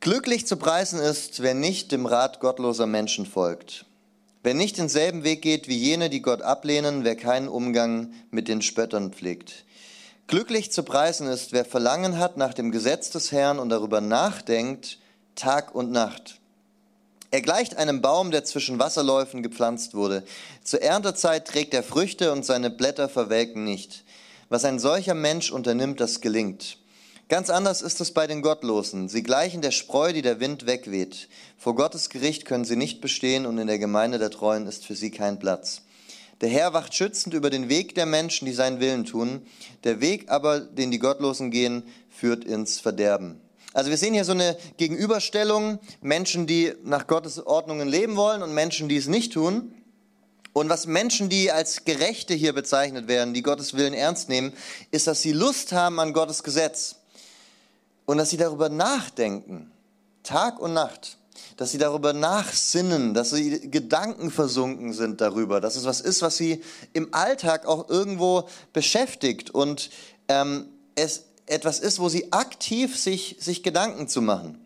Glücklich 0.00 0.46
zu 0.46 0.56
preisen 0.56 0.98
ist, 0.98 1.42
wer 1.42 1.52
nicht 1.52 1.92
dem 1.92 2.06
Rat 2.06 2.40
gottloser 2.40 2.86
Menschen 2.86 3.26
folgt. 3.26 3.84
Wer 4.42 4.54
nicht 4.54 4.78
denselben 4.78 5.22
Weg 5.22 5.42
geht 5.42 5.68
wie 5.68 5.76
jene, 5.76 6.08
die 6.08 6.22
Gott 6.22 6.40
ablehnen, 6.40 7.04
wer 7.04 7.14
keinen 7.14 7.48
Umgang 7.48 8.14
mit 8.30 8.48
den 8.48 8.62
Spöttern 8.62 9.12
pflegt. 9.12 9.66
Glücklich 10.30 10.70
zu 10.70 10.84
preisen 10.84 11.26
ist, 11.26 11.50
wer 11.50 11.64
Verlangen 11.64 12.18
hat 12.18 12.36
nach 12.36 12.54
dem 12.54 12.70
Gesetz 12.70 13.10
des 13.10 13.32
Herrn 13.32 13.58
und 13.58 13.68
darüber 13.68 14.00
nachdenkt, 14.00 15.00
Tag 15.34 15.74
und 15.74 15.90
Nacht. 15.90 16.38
Er 17.32 17.42
gleicht 17.42 17.76
einem 17.76 18.00
Baum, 18.00 18.30
der 18.30 18.44
zwischen 18.44 18.78
Wasserläufen 18.78 19.42
gepflanzt 19.42 19.92
wurde. 19.92 20.22
Zur 20.62 20.82
Erntezeit 20.82 21.48
trägt 21.48 21.74
er 21.74 21.82
Früchte 21.82 22.30
und 22.30 22.46
seine 22.46 22.70
Blätter 22.70 23.08
verwelken 23.08 23.64
nicht. 23.64 24.04
Was 24.48 24.64
ein 24.64 24.78
solcher 24.78 25.14
Mensch 25.14 25.50
unternimmt, 25.50 25.98
das 25.98 26.20
gelingt. 26.20 26.78
Ganz 27.28 27.50
anders 27.50 27.82
ist 27.82 28.00
es 28.00 28.14
bei 28.14 28.28
den 28.28 28.40
Gottlosen. 28.40 29.08
Sie 29.08 29.24
gleichen 29.24 29.62
der 29.62 29.72
Spreu, 29.72 30.12
die 30.12 30.22
der 30.22 30.38
Wind 30.38 30.64
wegweht. 30.64 31.28
Vor 31.58 31.74
Gottes 31.74 32.08
Gericht 32.08 32.44
können 32.44 32.64
sie 32.64 32.76
nicht 32.76 33.00
bestehen 33.00 33.46
und 33.46 33.58
in 33.58 33.66
der 33.66 33.80
Gemeinde 33.80 34.20
der 34.20 34.30
Treuen 34.30 34.68
ist 34.68 34.86
für 34.86 34.94
sie 34.94 35.10
kein 35.10 35.40
Platz. 35.40 35.82
Der 36.40 36.48
Herr 36.48 36.72
wacht 36.72 36.94
schützend 36.94 37.34
über 37.34 37.50
den 37.50 37.68
Weg 37.68 37.94
der 37.94 38.06
Menschen, 38.06 38.46
die 38.46 38.52
seinen 38.52 38.80
Willen 38.80 39.04
tun. 39.04 39.46
Der 39.84 40.00
Weg 40.00 40.30
aber, 40.30 40.60
den 40.60 40.90
die 40.90 40.98
Gottlosen 40.98 41.50
gehen, 41.50 41.82
führt 42.08 42.44
ins 42.44 42.80
Verderben. 42.80 43.40
Also 43.72 43.90
wir 43.90 43.98
sehen 43.98 44.14
hier 44.14 44.24
so 44.24 44.32
eine 44.32 44.56
Gegenüberstellung, 44.78 45.78
Menschen, 46.00 46.46
die 46.46 46.72
nach 46.82 47.06
Gottes 47.06 47.44
Ordnungen 47.46 47.88
leben 47.88 48.16
wollen 48.16 48.42
und 48.42 48.54
Menschen, 48.54 48.88
die 48.88 48.96
es 48.96 49.06
nicht 49.06 49.32
tun. 49.34 49.74
Und 50.52 50.68
was 50.68 50.86
Menschen, 50.86 51.28
die 51.28 51.52
als 51.52 51.84
Gerechte 51.84 52.34
hier 52.34 52.52
bezeichnet 52.52 53.06
werden, 53.06 53.34
die 53.34 53.42
Gottes 53.42 53.74
Willen 53.74 53.94
ernst 53.94 54.28
nehmen, 54.28 54.52
ist, 54.90 55.06
dass 55.06 55.22
sie 55.22 55.32
Lust 55.32 55.72
haben 55.72 56.00
an 56.00 56.12
Gottes 56.12 56.42
Gesetz 56.42 56.96
und 58.06 58.18
dass 58.18 58.30
sie 58.30 58.36
darüber 58.36 58.68
nachdenken, 58.68 59.70
Tag 60.24 60.58
und 60.58 60.72
Nacht, 60.72 61.18
dass 61.56 61.70
sie 61.72 61.78
darüber 61.78 62.12
nachsinnen, 62.12 63.14
dass 63.14 63.30
sie 63.30 63.70
Gedanken 63.70 64.30
versunken 64.30 64.92
sind 64.92 65.20
darüber, 65.20 65.60
dass 65.60 65.76
es 65.76 65.84
was 65.84 66.00
ist, 66.00 66.22
was 66.22 66.36
sie 66.36 66.62
im 66.92 67.12
Alltag 67.12 67.66
auch 67.66 67.88
irgendwo 67.88 68.48
beschäftigt 68.72 69.50
und 69.50 69.90
ähm, 70.28 70.68
es 70.94 71.24
etwas 71.46 71.80
ist, 71.80 71.98
wo 71.98 72.08
sie 72.08 72.32
aktiv 72.32 72.98
sich, 72.98 73.36
sich 73.40 73.62
Gedanken 73.62 74.08
zu 74.08 74.22
machen. 74.22 74.64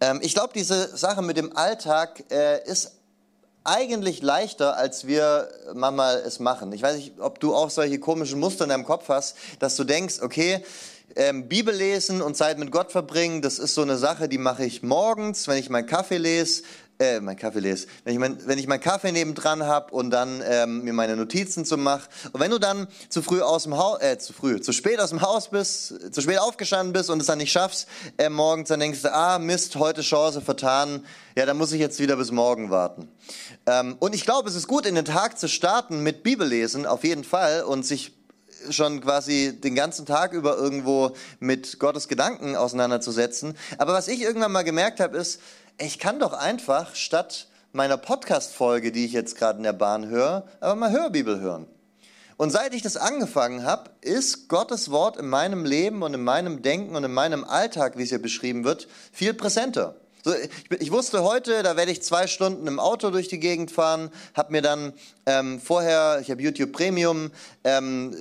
Ähm, 0.00 0.20
ich 0.22 0.34
glaube, 0.34 0.52
diese 0.54 0.96
Sache 0.96 1.22
mit 1.22 1.36
dem 1.36 1.56
Alltag 1.56 2.24
äh, 2.30 2.62
ist 2.68 2.92
eigentlich 3.64 4.22
leichter, 4.22 4.76
als 4.76 5.06
wir 5.06 5.48
manchmal 5.74 6.16
es 6.16 6.40
machen. 6.40 6.72
Ich 6.72 6.82
weiß 6.82 6.96
nicht, 6.96 7.20
ob 7.20 7.38
du 7.38 7.54
auch 7.54 7.70
solche 7.70 8.00
komischen 8.00 8.40
Muster 8.40 8.64
in 8.64 8.70
deinem 8.70 8.84
Kopf 8.84 9.08
hast, 9.08 9.36
dass 9.60 9.76
du 9.76 9.84
denkst, 9.84 10.20
okay, 10.20 10.64
ähm, 11.16 11.48
Bibel 11.48 11.74
lesen 11.74 12.22
und 12.22 12.36
Zeit 12.36 12.58
mit 12.58 12.70
Gott 12.70 12.92
verbringen, 12.92 13.42
das 13.42 13.58
ist 13.58 13.74
so 13.74 13.82
eine 13.82 13.96
Sache, 13.96 14.28
die 14.28 14.38
mache 14.38 14.64
ich 14.64 14.82
morgens, 14.82 15.48
wenn 15.48 15.58
ich 15.58 15.70
meinen 15.70 15.86
Kaffee 15.86 16.18
lese, 16.18 16.62
äh, 17.02 17.20
mein 17.20 17.36
Kaffee 17.36 17.60
lese, 17.60 17.86
wenn 18.04 18.12
ich, 18.12 18.18
mein, 18.18 18.38
wenn 18.46 18.58
ich 18.58 18.66
meinen 18.66 18.80
Kaffee 18.80 19.12
nebendran 19.12 19.64
habe 19.64 19.92
und 19.92 20.10
dann 20.10 20.42
ähm, 20.46 20.84
mir 20.84 20.92
meine 20.92 21.16
Notizen 21.16 21.64
zu 21.64 21.76
mache. 21.76 22.08
Und 22.32 22.40
wenn 22.40 22.50
du 22.50 22.58
dann 22.58 22.86
zu 23.08 23.22
früh 23.22 23.40
aus 23.40 23.64
dem 23.64 23.76
Haus, 23.76 24.00
äh, 24.00 24.18
zu 24.18 24.32
früh, 24.32 24.60
zu 24.60 24.72
spät 24.72 25.00
aus 25.00 25.10
dem 25.10 25.20
Haus 25.20 25.50
bist, 25.50 26.14
zu 26.14 26.20
spät 26.20 26.38
aufgestanden 26.38 26.92
bist 26.92 27.10
und 27.10 27.20
es 27.20 27.26
dann 27.26 27.38
nicht 27.38 27.52
schaffst, 27.52 27.88
äh, 28.18 28.28
morgens, 28.28 28.68
dann 28.68 28.80
denkst 28.80 29.02
du, 29.02 29.12
ah, 29.12 29.38
Mist, 29.38 29.76
heute 29.76 30.02
Chance 30.02 30.40
vertan, 30.40 31.04
ja, 31.36 31.46
dann 31.46 31.56
muss 31.56 31.72
ich 31.72 31.80
jetzt 31.80 31.98
wieder 31.98 32.16
bis 32.16 32.30
morgen 32.30 32.70
warten. 32.70 33.08
Ähm, 33.66 33.96
und 33.98 34.14
ich 34.14 34.24
glaube, 34.24 34.48
es 34.48 34.54
ist 34.54 34.68
gut, 34.68 34.86
in 34.86 34.94
den 34.94 35.04
Tag 35.04 35.38
zu 35.38 35.48
starten 35.48 36.02
mit 36.02 36.22
Bibellesen, 36.22 36.86
auf 36.86 37.04
jeden 37.04 37.24
Fall, 37.24 37.62
und 37.62 37.84
sich 37.84 38.12
schon 38.70 39.00
quasi 39.00 39.58
den 39.58 39.74
ganzen 39.74 40.06
Tag 40.06 40.32
über 40.32 40.56
irgendwo 40.56 41.14
mit 41.40 41.78
Gottes 41.78 42.08
Gedanken 42.08 42.56
auseinanderzusetzen. 42.56 43.56
Aber 43.78 43.92
was 43.92 44.08
ich 44.08 44.22
irgendwann 44.22 44.52
mal 44.52 44.62
gemerkt 44.62 45.00
habe, 45.00 45.16
ist, 45.16 45.40
ich 45.78 45.98
kann 45.98 46.18
doch 46.20 46.32
einfach 46.32 46.94
statt 46.94 47.48
meiner 47.72 47.96
Podcast-Folge, 47.96 48.92
die 48.92 49.04
ich 49.04 49.12
jetzt 49.12 49.36
gerade 49.36 49.58
in 49.58 49.64
der 49.64 49.72
Bahn 49.72 50.08
höre, 50.08 50.46
aber 50.60 50.74
mal 50.74 50.90
Hörbibel 50.90 51.40
hören. 51.40 51.66
Und 52.36 52.50
seit 52.50 52.74
ich 52.74 52.82
das 52.82 52.96
angefangen 52.96 53.64
habe, 53.64 53.90
ist 54.00 54.48
Gottes 54.48 54.90
Wort 54.90 55.16
in 55.16 55.28
meinem 55.28 55.64
Leben 55.64 56.02
und 56.02 56.14
in 56.14 56.24
meinem 56.24 56.62
Denken 56.62 56.96
und 56.96 57.04
in 57.04 57.12
meinem 57.12 57.44
Alltag, 57.44 57.96
wie 57.96 58.02
es 58.02 58.08
hier 58.08 58.20
beschrieben 58.20 58.64
wird, 58.64 58.88
viel 59.12 59.32
präsenter. 59.32 59.96
So, 60.24 60.32
ich, 60.34 60.80
ich, 60.80 60.92
wusste 60.92 61.24
heute, 61.24 61.64
da 61.64 61.76
werde 61.76 61.90
ich 61.90 62.00
zwei 62.02 62.28
Stunden 62.28 62.68
im 62.68 62.78
Auto 62.78 63.10
durch 63.10 63.26
die 63.26 63.40
Gegend 63.40 63.72
fahren, 63.72 64.08
habe 64.34 64.52
mir 64.52 64.62
dann 64.62 64.92
ähm, 65.26 65.60
vorher, 65.60 66.20
ich 66.20 66.30
habe 66.30 66.40
YouTube 66.40 66.70
Premium, 66.70 67.32
ähm, 67.64 68.14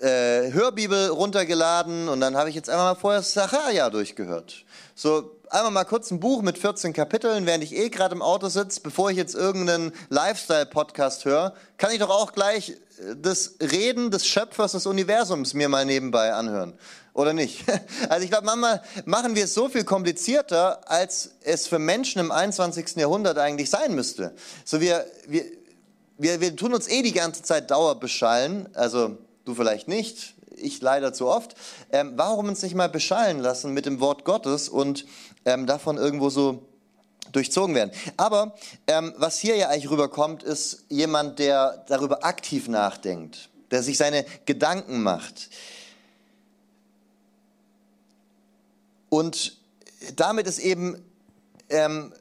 äh, 0.00 0.52
Hörbibel 0.52 1.08
runtergeladen 1.08 2.08
und 2.08 2.20
dann 2.20 2.36
habe 2.36 2.48
ich 2.48 2.56
jetzt 2.56 2.68
einmal 2.68 2.94
mal 2.94 3.00
vorher 3.00 3.22
Sachaja 3.22 3.90
durchgehört. 3.90 4.64
So 4.96 5.36
einmal 5.48 5.70
mal 5.70 5.84
kurz 5.84 6.10
ein 6.10 6.18
Buch 6.18 6.42
mit 6.42 6.58
14 6.58 6.92
Kapiteln, 6.92 7.46
während 7.46 7.62
ich 7.62 7.76
eh 7.76 7.90
gerade 7.90 8.16
im 8.16 8.22
Auto 8.22 8.48
sitze, 8.48 8.80
bevor 8.80 9.10
ich 9.10 9.16
jetzt 9.16 9.36
irgendeinen 9.36 9.92
Lifestyle-Podcast 10.08 11.24
höre, 11.24 11.54
kann 11.78 11.92
ich 11.92 12.00
doch 12.00 12.10
auch 12.10 12.32
gleich 12.32 12.70
äh, 12.70 13.14
das 13.16 13.54
Reden 13.60 14.10
des 14.10 14.26
Schöpfers 14.26 14.72
des 14.72 14.86
Universums 14.86 15.54
mir 15.54 15.68
mal 15.68 15.84
nebenbei 15.84 16.32
anhören. 16.32 16.74
Oder 17.16 17.32
nicht? 17.32 17.64
Also 18.08 18.24
ich 18.24 18.30
glaube, 18.30 18.46
manchmal 18.46 18.82
machen 19.06 19.34
wir 19.34 19.44
es 19.44 19.54
so 19.54 19.68
viel 19.68 19.84
komplizierter, 19.84 20.88
als 20.88 21.30
es 21.42 21.66
für 21.66 21.78
Menschen 21.78 22.20
im 22.20 22.30
21. 22.30 22.96
Jahrhundert 22.96 23.38
eigentlich 23.38 23.70
sein 23.70 23.94
müsste. 23.94 24.34
So 24.64 24.80
wir, 24.80 25.06
wir, 25.26 25.44
wir, 26.18 26.40
wir 26.40 26.54
tun 26.54 26.74
uns 26.74 26.88
eh 26.88 27.02
die 27.02 27.12
ganze 27.12 27.42
Zeit 27.42 27.70
Dauerbeschallen, 27.70 28.68
also 28.74 29.16
du 29.46 29.54
vielleicht 29.54 29.88
nicht, 29.88 30.34
ich 30.56 30.80
leider 30.82 31.12
zu 31.14 31.26
oft. 31.26 31.54
Ähm, 31.90 32.12
warum 32.16 32.48
uns 32.48 32.62
nicht 32.62 32.74
mal 32.74 32.88
beschallen 32.88 33.40
lassen 33.40 33.72
mit 33.72 33.86
dem 33.86 33.98
Wort 34.00 34.24
Gottes 34.24 34.68
und 34.68 35.06
ähm, 35.46 35.66
davon 35.66 35.96
irgendwo 35.96 36.28
so 36.28 36.62
durchzogen 37.32 37.74
werden. 37.74 37.92
Aber 38.18 38.54
ähm, 38.86 39.14
was 39.16 39.38
hier 39.38 39.56
ja 39.56 39.68
eigentlich 39.68 39.90
rüberkommt, 39.90 40.42
ist 40.42 40.84
jemand, 40.88 41.38
der 41.38 41.84
darüber 41.88 42.24
aktiv 42.24 42.68
nachdenkt, 42.68 43.48
der 43.70 43.82
sich 43.82 43.96
seine 43.96 44.26
Gedanken 44.44 45.02
macht. 45.02 45.48
Und 49.16 49.56
damit 50.16 50.46
ist 50.46 50.58
eben 50.58 51.02
ähm, 51.70 52.12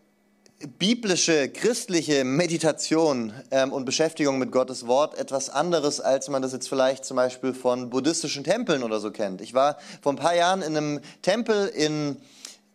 biblische, 0.79 1.49
christliche 1.49 2.23
Meditation 2.23 3.33
ähm, 3.51 3.73
und 3.73 3.83
Beschäftigung 3.83 4.39
mit 4.39 4.53
Gottes 4.53 4.87
Wort 4.87 5.17
etwas 5.17 5.49
anderes, 5.49 5.99
als 5.99 6.29
man 6.29 6.41
das 6.41 6.53
jetzt 6.53 6.69
vielleicht 6.69 7.03
zum 7.03 7.17
Beispiel 7.17 7.53
von 7.53 7.89
buddhistischen 7.89 8.45
Tempeln 8.45 8.81
oder 8.81 9.01
so 9.01 9.11
kennt. 9.11 9.41
Ich 9.41 9.53
war 9.53 9.77
vor 10.01 10.13
ein 10.13 10.15
paar 10.15 10.35
Jahren 10.35 10.61
in 10.61 10.77
einem 10.77 11.01
Tempel 11.21 11.67
in 11.67 12.15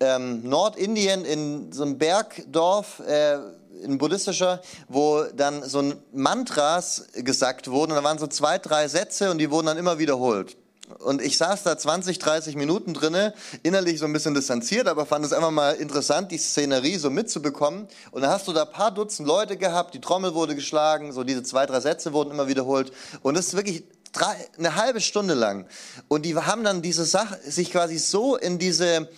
ähm, 0.01 0.47
Nordindien, 0.47 1.25
in 1.25 1.73
so 1.73 1.83
einem 1.83 1.97
Bergdorf, 1.97 3.01
äh, 3.01 3.39
ein 3.83 3.97
buddhistischer, 3.97 4.61
wo 4.89 5.23
dann 5.35 5.63
so 5.63 5.79
ein 5.79 5.95
Mantras 6.13 7.07
gesagt 7.15 7.71
wurden. 7.71 7.93
Und 7.93 7.97
da 7.97 8.05
waren 8.05 8.19
so 8.19 8.27
zwei, 8.27 8.59
drei 8.59 8.87
Sätze 8.87 9.31
und 9.31 9.39
die 9.39 9.51
wurden 9.51 9.69
dann 9.69 9.79
immer 9.79 9.99
wiederholt. 9.99 10.59
Und 10.99 11.23
ich 11.23 11.39
saß 11.39 11.63
da 11.63 11.79
20, 11.79 12.19
30 12.19 12.57
Minuten 12.57 12.95
drinne, 12.95 13.35
innerlich 13.63 13.99
so 13.99 14.07
ein 14.07 14.13
bisschen 14.13 14.35
distanziert, 14.35 14.89
aber 14.89 15.07
fand 15.07 15.25
es 15.25 15.33
einfach 15.33 15.51
mal 15.51 15.73
interessant, 15.73 16.31
die 16.31 16.39
Szenerie 16.39 16.97
so 16.97 17.11
mitzubekommen. 17.11 17.89
Und 18.11 18.23
dann 18.23 18.31
hast 18.31 18.49
du 18.49 18.53
da 18.53 18.65
ein 18.65 18.73
paar 18.73 18.91
Dutzend 18.91 19.27
Leute 19.27 19.57
gehabt, 19.57 19.95
die 19.95 20.01
Trommel 20.01 20.35
wurde 20.35 20.55
geschlagen, 20.55 21.13
so 21.13 21.25
diese 21.25 21.43
zwei, 21.43 21.67
drei 21.67 21.81
Sätze 21.81 22.13
wurden 22.13 22.31
immer 22.31 22.49
wiederholt. 22.49 22.93
Und 23.23 23.37
es 23.37 23.49
ist 23.49 23.57
wirklich 23.57 23.85
drei, 24.13 24.37
eine 24.59 24.77
halbe 24.77 25.01
Stunde 25.01 25.35
lang. 25.35 25.67
Und 26.09 26.27
die 26.27 26.37
haben 26.37 26.65
dann 26.65 26.83
diese 26.83 27.05
Sache, 27.05 27.39
sich 27.45 27.71
quasi 27.71 27.99
so 27.99 28.37
in 28.37 28.59
diese, 28.59 29.09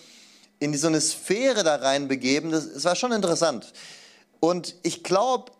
in 0.59 0.77
so 0.77 0.89
eine 0.89 1.01
Sphäre 1.01 1.65
da 1.65 1.77
reinbegeben. 1.77 2.51
Das, 2.51 2.73
das 2.73 2.85
war 2.85 2.97
schon 2.97 3.13
interessant. 3.13 3.73
Und 4.41 4.75
ich 4.83 5.03
glaube, 5.03 5.53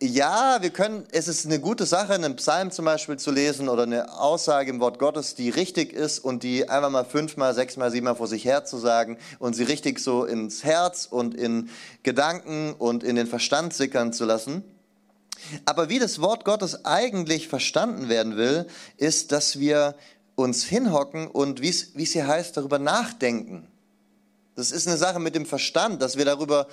ja, 0.00 0.58
wir 0.60 0.70
können, 0.70 1.06
es 1.10 1.26
ist 1.26 1.44
eine 1.44 1.58
gute 1.58 1.84
Sache, 1.84 2.14
einen 2.14 2.36
Psalm 2.36 2.70
zum 2.70 2.84
Beispiel 2.84 3.16
zu 3.16 3.32
lesen 3.32 3.68
oder 3.68 3.82
eine 3.82 4.18
Aussage 4.18 4.70
im 4.70 4.78
Wort 4.78 5.00
Gottes, 5.00 5.34
die 5.34 5.50
richtig 5.50 5.92
ist 5.92 6.20
und 6.20 6.44
die 6.44 6.68
einfach 6.68 6.90
mal 6.90 7.04
fünfmal, 7.04 7.52
sechsmal, 7.52 7.90
siebenmal 7.90 8.14
vor 8.14 8.28
sich 8.28 8.44
her 8.44 8.64
zu 8.64 8.78
sagen 8.78 9.18
und 9.40 9.54
sie 9.54 9.64
richtig 9.64 9.98
so 9.98 10.24
ins 10.24 10.62
Herz 10.62 11.08
und 11.10 11.34
in 11.34 11.68
Gedanken 12.04 12.74
und 12.78 13.02
in 13.02 13.16
den 13.16 13.26
Verstand 13.26 13.74
sickern 13.74 14.12
zu 14.12 14.24
lassen. 14.24 14.62
Aber 15.64 15.88
wie 15.88 15.98
das 15.98 16.20
Wort 16.20 16.44
Gottes 16.44 16.84
eigentlich 16.84 17.48
verstanden 17.48 18.08
werden 18.08 18.36
will, 18.36 18.66
ist, 18.98 19.32
dass 19.32 19.58
wir 19.58 19.96
uns 20.36 20.62
hinhocken 20.62 21.26
und 21.26 21.60
wie 21.60 21.70
es 21.70 22.12
hier 22.12 22.28
heißt, 22.28 22.56
darüber 22.56 22.78
nachdenken. 22.78 23.66
Das 24.54 24.70
ist 24.70 24.86
eine 24.86 24.96
Sache 24.96 25.18
mit 25.18 25.34
dem 25.34 25.46
Verstand, 25.46 26.02
dass 26.02 26.16
wir 26.16 26.24
darüber 26.24 26.68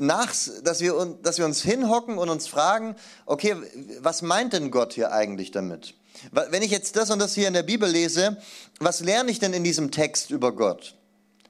nach, 0.00 0.32
dass 0.64 0.80
wir, 0.80 1.18
dass 1.22 1.38
wir 1.38 1.44
uns 1.44 1.62
hinhocken 1.62 2.18
und 2.18 2.28
uns 2.28 2.46
fragen, 2.46 2.96
okay, 3.26 3.56
was 4.00 4.22
meint 4.22 4.52
denn 4.52 4.70
Gott 4.70 4.92
hier 4.92 5.12
eigentlich 5.12 5.50
damit? 5.50 5.94
Wenn 6.32 6.62
ich 6.62 6.70
jetzt 6.70 6.96
das 6.96 7.10
und 7.10 7.18
das 7.18 7.34
hier 7.34 7.48
in 7.48 7.54
der 7.54 7.62
Bibel 7.62 7.88
lese, 7.88 8.36
was 8.78 9.00
lerne 9.00 9.30
ich 9.30 9.38
denn 9.38 9.52
in 9.52 9.64
diesem 9.64 9.90
Text 9.90 10.30
über 10.30 10.52
Gott? 10.52 10.94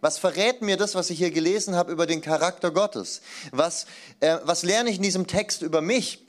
Was 0.01 0.19
verrät 0.19 0.63
mir 0.63 0.77
das, 0.77 0.95
was 0.95 1.11
ich 1.11 1.19
hier 1.19 1.31
gelesen 1.31 1.75
habe 1.75 1.93
über 1.93 2.07
den 2.07 2.23
Charakter 2.23 2.71
Gottes? 2.71 3.21
Was, 3.51 3.87
äh, 4.21 4.39
was 4.45 4.63
lerne 4.63 4.91
ich 4.91 4.97
in 4.97 5.03
diesem 5.03 5.27
Text 5.27 5.63
über 5.63 5.83
mich? 5.83 6.25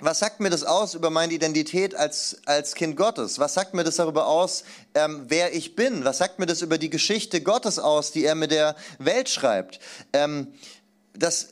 Was 0.00 0.18
sagt 0.18 0.40
mir 0.40 0.50
das 0.50 0.64
aus 0.64 0.94
über 0.94 1.10
meine 1.10 1.32
Identität 1.32 1.94
als, 1.94 2.38
als 2.46 2.74
Kind 2.74 2.96
Gottes? 2.96 3.38
Was 3.38 3.54
sagt 3.54 3.74
mir 3.74 3.84
das 3.84 3.96
darüber 3.96 4.26
aus, 4.26 4.64
ähm, 4.94 5.26
wer 5.28 5.54
ich 5.54 5.76
bin? 5.76 6.04
Was 6.04 6.18
sagt 6.18 6.38
mir 6.38 6.46
das 6.46 6.62
über 6.62 6.78
die 6.78 6.90
Geschichte 6.90 7.42
Gottes 7.42 7.78
aus, 7.78 8.10
die 8.10 8.24
er 8.24 8.34
mit 8.34 8.50
der 8.50 8.74
Welt 8.98 9.28
schreibt? 9.28 9.78
Ähm, 10.12 10.52
das 11.16 11.44
äh, 11.44 11.48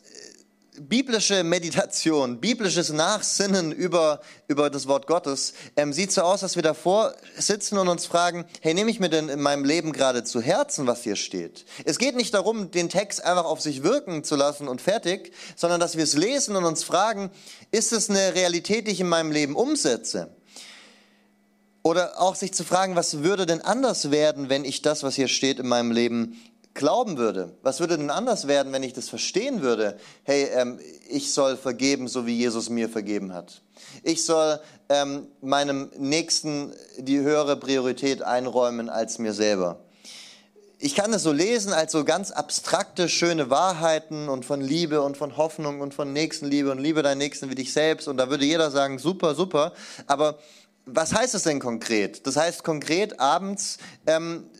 biblische 0.80 1.44
Meditation, 1.44 2.40
biblisches 2.40 2.92
Nachsinnen 2.92 3.72
über, 3.72 4.20
über 4.48 4.70
das 4.70 4.88
Wort 4.88 5.06
Gottes 5.06 5.54
ähm, 5.76 5.92
sieht 5.92 6.12
so 6.12 6.22
aus, 6.22 6.40
dass 6.40 6.56
wir 6.56 6.62
davor 6.62 7.14
sitzen 7.36 7.78
und 7.78 7.88
uns 7.88 8.06
fragen, 8.06 8.44
hey, 8.60 8.74
nehme 8.74 8.90
ich 8.90 9.00
mir 9.00 9.08
denn 9.08 9.28
in 9.28 9.40
meinem 9.40 9.64
Leben 9.64 9.92
gerade 9.92 10.24
zu 10.24 10.40
Herzen, 10.40 10.86
was 10.86 11.02
hier 11.02 11.16
steht? 11.16 11.64
Es 11.84 11.98
geht 11.98 12.16
nicht 12.16 12.34
darum, 12.34 12.70
den 12.70 12.88
Text 12.88 13.24
einfach 13.24 13.44
auf 13.44 13.60
sich 13.60 13.82
wirken 13.82 14.24
zu 14.24 14.36
lassen 14.36 14.68
und 14.68 14.80
fertig, 14.80 15.32
sondern 15.56 15.80
dass 15.80 15.96
wir 15.96 16.04
es 16.04 16.14
lesen 16.14 16.56
und 16.56 16.64
uns 16.64 16.84
fragen, 16.84 17.30
ist 17.70 17.92
es 17.92 18.10
eine 18.10 18.34
Realität, 18.34 18.86
die 18.86 18.92
ich 18.92 19.00
in 19.00 19.08
meinem 19.08 19.30
Leben 19.30 19.54
umsetze? 19.54 20.34
Oder 21.84 22.20
auch 22.20 22.36
sich 22.36 22.54
zu 22.54 22.64
fragen, 22.64 22.94
was 22.94 23.24
würde 23.24 23.44
denn 23.44 23.60
anders 23.60 24.12
werden, 24.12 24.48
wenn 24.48 24.64
ich 24.64 24.82
das, 24.82 25.02
was 25.02 25.16
hier 25.16 25.26
steht, 25.26 25.58
in 25.58 25.66
meinem 25.66 25.90
Leben 25.90 26.40
glauben 26.74 27.16
würde? 27.16 27.56
Was 27.62 27.80
würde 27.80 27.98
denn 27.98 28.10
anders 28.10 28.48
werden, 28.48 28.72
wenn 28.72 28.82
ich 28.82 28.92
das 28.92 29.08
verstehen 29.08 29.62
würde? 29.62 29.98
Hey, 30.24 30.48
ähm, 30.54 30.78
ich 31.08 31.32
soll 31.32 31.56
vergeben, 31.56 32.08
so 32.08 32.26
wie 32.26 32.36
Jesus 32.36 32.70
mir 32.70 32.88
vergeben 32.88 33.32
hat. 33.32 33.62
Ich 34.02 34.24
soll 34.24 34.60
ähm, 34.88 35.26
meinem 35.40 35.90
Nächsten 35.98 36.72
die 36.98 37.20
höhere 37.20 37.56
Priorität 37.56 38.22
einräumen 38.22 38.88
als 38.88 39.18
mir 39.18 39.32
selber. 39.32 39.80
ich 40.78 40.96
kann 40.96 41.12
es 41.12 41.22
so 41.22 41.30
lesen 41.30 41.72
als 41.72 41.92
so 41.92 42.04
ganz 42.04 42.32
abstrakte, 42.32 43.08
schöne 43.08 43.50
Wahrheiten 43.50 44.28
und 44.28 44.44
von 44.44 44.60
Liebe 44.60 45.02
und 45.02 45.16
von 45.16 45.36
Hoffnung 45.36 45.80
und 45.80 45.94
von 45.94 46.12
Nächstenliebe 46.12 46.72
und 46.72 46.78
Liebe 46.78 47.02
deinen 47.02 47.18
Nächsten 47.18 47.48
wie 47.50 47.54
dich 47.54 47.72
selbst. 47.72 48.08
Und 48.08 48.16
da 48.16 48.30
würde 48.30 48.44
jeder 48.44 48.70
sagen, 48.72 48.98
super, 48.98 49.36
super. 49.36 49.72
Aber 50.08 50.38
was 50.84 51.14
heißt 51.14 51.36
es 51.36 51.44
denn 51.44 51.60
konkret? 51.60 52.26
Das 52.26 52.36
heißt 52.36 52.64
konkret 52.64 53.20
abends 53.20 53.78
ähm, 54.06 54.50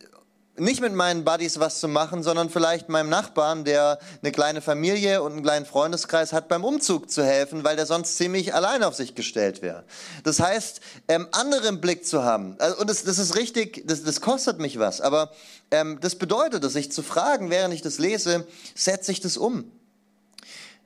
nicht 0.55 0.81
mit 0.81 0.93
meinen 0.93 1.23
Buddies 1.23 1.59
was 1.59 1.79
zu 1.79 1.87
machen, 1.87 2.21
sondern 2.21 2.49
vielleicht 2.49 2.87
meinem 2.87 3.09
Nachbarn, 3.09 3.65
der 3.65 3.97
eine 4.21 4.31
kleine 4.31 4.61
Familie 4.61 5.23
und 5.23 5.31
einen 5.31 5.41
kleinen 5.41 5.65
Freundeskreis 5.65 6.31
hat, 6.31 6.47
beim 6.47 6.63
Umzug 6.63 7.09
zu 7.09 7.23
helfen, 7.23 7.63
weil 7.63 7.75
der 7.75 7.87
sonst 7.87 8.17
ziemlich 8.17 8.53
allein 8.53 8.83
auf 8.83 8.93
sich 8.93 9.15
gestellt 9.15 9.61
wäre. 9.63 9.83
Das 10.23 10.39
heißt, 10.39 10.79
ähm, 11.07 11.27
andere 11.31 11.67
im 11.67 11.81
Blick 11.81 12.05
zu 12.05 12.23
haben. 12.23 12.55
Also, 12.59 12.79
und 12.79 12.89
das, 12.89 13.03
das 13.03 13.17
ist 13.17 13.35
richtig, 13.35 13.83
das, 13.87 14.03
das 14.03 14.21
kostet 14.21 14.59
mich 14.59 14.77
was, 14.77 15.01
aber 15.01 15.31
ähm, 15.71 15.97
das 16.01 16.15
bedeutet 16.15 16.63
es, 16.63 16.73
sich 16.73 16.91
zu 16.91 17.01
fragen, 17.01 17.49
während 17.49 17.73
ich 17.73 17.81
das 17.81 17.97
lese, 17.97 18.45
setze 18.75 19.11
ich 19.11 19.21
das 19.21 19.37
um? 19.37 19.71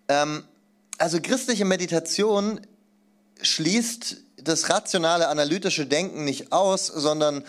Ähm, 0.08 0.46
also 0.98 1.20
christliche 1.22 1.66
Meditation 1.66 2.62
schließt 3.42 4.18
das 4.38 4.70
rationale, 4.70 5.28
analytische 5.28 5.86
Denken 5.86 6.24
nicht 6.24 6.52
aus, 6.52 6.88
sondern 6.88 7.44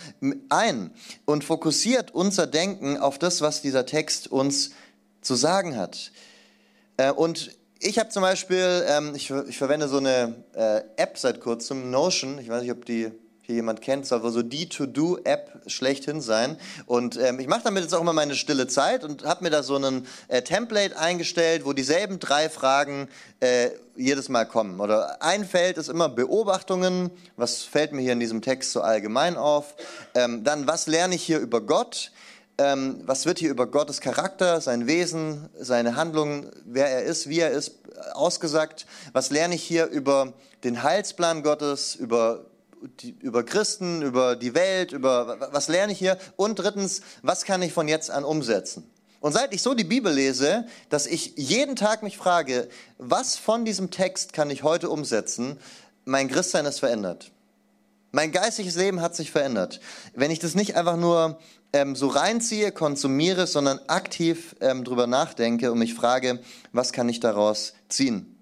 ein 0.49 0.91
und 1.27 1.45
fokussiert 1.45 2.15
unser 2.15 2.47
Denken 2.47 2.97
auf 2.97 3.19
das, 3.19 3.41
was 3.41 3.63
dieser 3.63 3.87
Text 3.87 4.29
uns 4.29 4.71
zu 5.21 5.35
sagen 5.35 5.77
hat. 5.77 6.13
Äh, 6.97 7.13
und 7.13 7.53
ich 7.81 7.99
habe 7.99 8.09
zum 8.09 8.23
Beispiel, 8.23 8.85
ähm, 8.89 9.15
ich, 9.15 9.29
verwende 9.29 9.89
so 9.89 9.99
eine 9.99 10.45
äh, 10.55 10.83
App 10.97 11.19
seit 11.19 11.41
kurzem, 11.41 11.91
Notion. 11.91 12.39
Ich 12.39 12.49
weiß 12.49 12.63
nicht, 12.63 12.73
ob 12.73 12.85
die 12.85 13.13
hier 13.49 13.57
jemand 13.57 13.81
kennt, 13.81 14.05
soll 14.05 14.23
wohl 14.23 14.31
so 14.31 14.43
die 14.43 14.69
To-Do-App 14.69 15.63
schlechthin 15.67 16.21
sein. 16.21 16.59
Und 16.85 17.17
ähm, 17.17 17.41
ich 17.41 17.47
mache 17.47 17.63
damit 17.65 17.83
jetzt 17.83 17.95
auch 17.95 18.03
immer 18.03 18.13
meine 18.13 18.35
stille 18.35 18.67
Zeit 18.67 19.05
und 19.05 19.25
habe 19.25 19.43
mir 19.43 19.49
da 19.49 19.63
so 19.63 19.77
ein 19.77 20.07
äh, 20.29 20.43
Template 20.43 20.99
eingestellt, 20.99 21.65
wo 21.65 21.73
dieselben 21.73 22.19
drei 22.19 22.51
Fragen 22.51 23.09
äh, 23.41 23.71
jedes 23.97 24.29
Mal 24.29 24.45
kommen. 24.45 24.81
Oder 24.81 25.23
ein 25.23 25.47
Feld 25.47 25.79
ist 25.79 25.89
immer 25.89 26.11
Beobachtungen, 26.11 27.11
was 27.37 27.63
fällt 27.63 27.93
mir 27.93 28.03
hier 28.03 28.13
in 28.13 28.21
diesem 28.21 28.43
Text 28.43 28.71
so 28.73 28.83
allgemein 28.83 29.39
auf. 29.39 29.77
Ähm, 30.15 30.45
dann, 30.45 30.67
was 30.67 30.87
lerne 30.87 31.15
ich 31.15 31.23
hier 31.23 31.39
über 31.39 31.63
Gott? 31.63 32.13
Ähm, 32.59 33.01
was 33.07 33.25
wird 33.25 33.39
hier 33.39 33.49
über 33.49 33.67
Gottes 33.67 34.03
Charakter, 34.03 34.61
sein 34.61 34.87
Wesen, 34.87 35.49
seine 35.59 35.97
Handlungen, 35.97 36.51
wer 36.67 36.91
er 36.91 37.05
ist, 37.05 37.31
wie 37.31 37.41
er 37.41 37.53
ist, 37.53 37.77
ausgesagt? 38.13 38.85
Was 39.15 39.31
lerne 39.31 39.55
ich 39.55 39.63
hier 39.63 39.87
über 39.87 40.35
den 40.65 40.83
Heilsplan 40.83 41.43
Gottes, 41.43 41.95
über 41.95 42.45
die, 43.01 43.17
über 43.21 43.45
Christen, 43.45 44.03
über 44.03 44.37
die 44.37 44.55
Welt, 44.55 44.93
über 44.93 45.49
was 45.53 45.69
lerne 45.69 45.93
ich 45.93 45.99
hier? 45.99 46.19
Und 46.37 46.59
drittens, 46.59 47.03
was 47.23 47.45
kann 47.45 47.63
ich 47.63 47.73
von 47.73 47.89
jetzt 47.89 48.11
an 48.11 48.25
umsetzen? 48.25 48.89
Und 49.21 49.33
seit 49.33 49.53
ich 49.53 49.63
so 49.63 49.75
die 49.75 49.85
Bibel 49.85 50.13
lese, 50.13 50.65
dass 50.91 51.07
ich 51.07 51.33
jeden 51.37 51.75
Tag 51.75 52.03
mich 52.03 52.17
frage, 52.17 52.69
was 52.99 53.37
von 53.37 53.65
diesem 53.65 53.91
Text 53.91 54.33
kann 54.33 54.51
ich 54.51 54.63
heute 54.63 54.91
umsetzen, 54.91 55.59
mein 56.05 56.29
Christsein 56.29 56.67
ist 56.67 56.79
verändert. 56.79 57.33
Mein 58.13 58.33
geistiges 58.33 58.77
Leben 58.77 59.01
hat 59.01 59.15
sich 59.15 59.31
verändert. 59.31 59.81
Wenn 60.15 60.31
ich 60.31 60.39
das 60.39 60.55
nicht 60.55 60.77
einfach 60.77 60.97
nur 60.97 61.39
ähm, 61.73 61.95
so 61.95 62.07
reinziehe, 62.07 62.73
konsumiere, 62.73 63.47
sondern 63.47 63.81
aktiv 63.89 64.57
ähm, 64.61 64.85
drüber 64.85 65.07
nachdenke 65.07 65.71
und 65.71 65.79
mich 65.79 65.95
frage, 65.95 66.41
was 66.73 66.93
kann 66.93 67.09
ich 67.09 67.21
daraus 67.21 67.75
ziehen? 67.89 68.38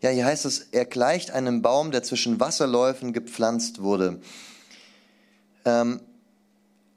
Ja, 0.00 0.10
hier 0.10 0.24
heißt 0.24 0.46
es, 0.46 0.68
er 0.72 0.86
gleicht 0.86 1.30
einem 1.30 1.60
Baum, 1.60 1.90
der 1.90 2.02
zwischen 2.02 2.40
Wasserläufen 2.40 3.12
gepflanzt 3.12 3.82
wurde. 3.82 4.20
Ähm, 5.64 6.00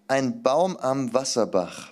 ein 0.07 0.41
Baum 0.41 0.77
am 0.77 1.13
Wasserbach. 1.13 1.91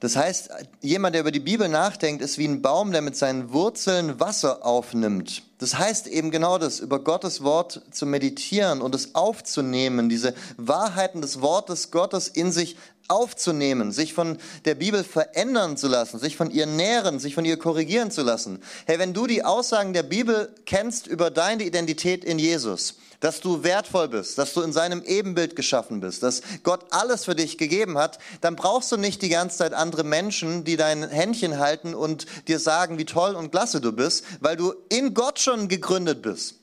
Das 0.00 0.14
heißt, 0.14 0.50
jemand, 0.82 1.14
der 1.14 1.22
über 1.22 1.30
die 1.30 1.40
Bibel 1.40 1.68
nachdenkt, 1.68 2.22
ist 2.22 2.36
wie 2.36 2.46
ein 2.46 2.60
Baum, 2.60 2.92
der 2.92 3.00
mit 3.00 3.16
seinen 3.16 3.52
Wurzeln 3.52 4.20
Wasser 4.20 4.64
aufnimmt. 4.64 5.42
Das 5.58 5.78
heißt 5.78 6.06
eben 6.06 6.30
genau 6.30 6.58
das, 6.58 6.80
über 6.80 7.02
Gottes 7.02 7.42
Wort 7.42 7.82
zu 7.90 8.04
meditieren 8.04 8.82
und 8.82 8.94
es 8.94 9.14
aufzunehmen, 9.14 10.10
diese 10.10 10.34
Wahrheiten 10.58 11.22
des 11.22 11.40
Wortes 11.40 11.90
Gottes 11.90 12.28
in 12.28 12.52
sich 12.52 12.76
aufzunehmen, 13.08 13.92
sich 13.92 14.14
von 14.14 14.38
der 14.64 14.74
Bibel 14.74 15.04
verändern 15.04 15.76
zu 15.76 15.88
lassen, 15.88 16.18
sich 16.18 16.36
von 16.36 16.50
ihr 16.50 16.66
nähren, 16.66 17.18
sich 17.18 17.34
von 17.34 17.44
ihr 17.44 17.58
korrigieren 17.58 18.10
zu 18.10 18.22
lassen. 18.22 18.62
Hey, 18.86 18.98
wenn 18.98 19.14
du 19.14 19.26
die 19.26 19.44
Aussagen 19.44 19.92
der 19.92 20.02
Bibel 20.02 20.54
kennst 20.64 21.06
über 21.06 21.30
deine 21.30 21.64
Identität 21.64 22.24
in 22.24 22.38
Jesus, 22.38 22.96
dass 23.20 23.40
du 23.40 23.62
wertvoll 23.62 24.08
bist, 24.08 24.38
dass 24.38 24.52
du 24.52 24.62
in 24.62 24.72
seinem 24.72 25.02
Ebenbild 25.02 25.56
geschaffen 25.56 26.00
bist, 26.00 26.22
dass 26.22 26.42
Gott 26.62 26.86
alles 26.90 27.24
für 27.24 27.34
dich 27.34 27.58
gegeben 27.58 27.98
hat, 27.98 28.18
dann 28.40 28.56
brauchst 28.56 28.92
du 28.92 28.96
nicht 28.96 29.22
die 29.22 29.28
ganze 29.28 29.58
Zeit 29.58 29.72
andere 29.72 30.04
Menschen, 30.04 30.64
die 30.64 30.76
dein 30.76 31.08
Händchen 31.08 31.58
halten 31.58 31.94
und 31.94 32.26
dir 32.48 32.58
sagen, 32.58 32.98
wie 32.98 33.04
toll 33.04 33.34
und 33.34 33.50
klasse 33.50 33.80
du 33.80 33.92
bist, 33.92 34.24
weil 34.40 34.56
du 34.56 34.74
in 34.88 35.14
Gott 35.14 35.38
schon 35.38 35.68
gegründet 35.68 36.22
bist. 36.22 36.56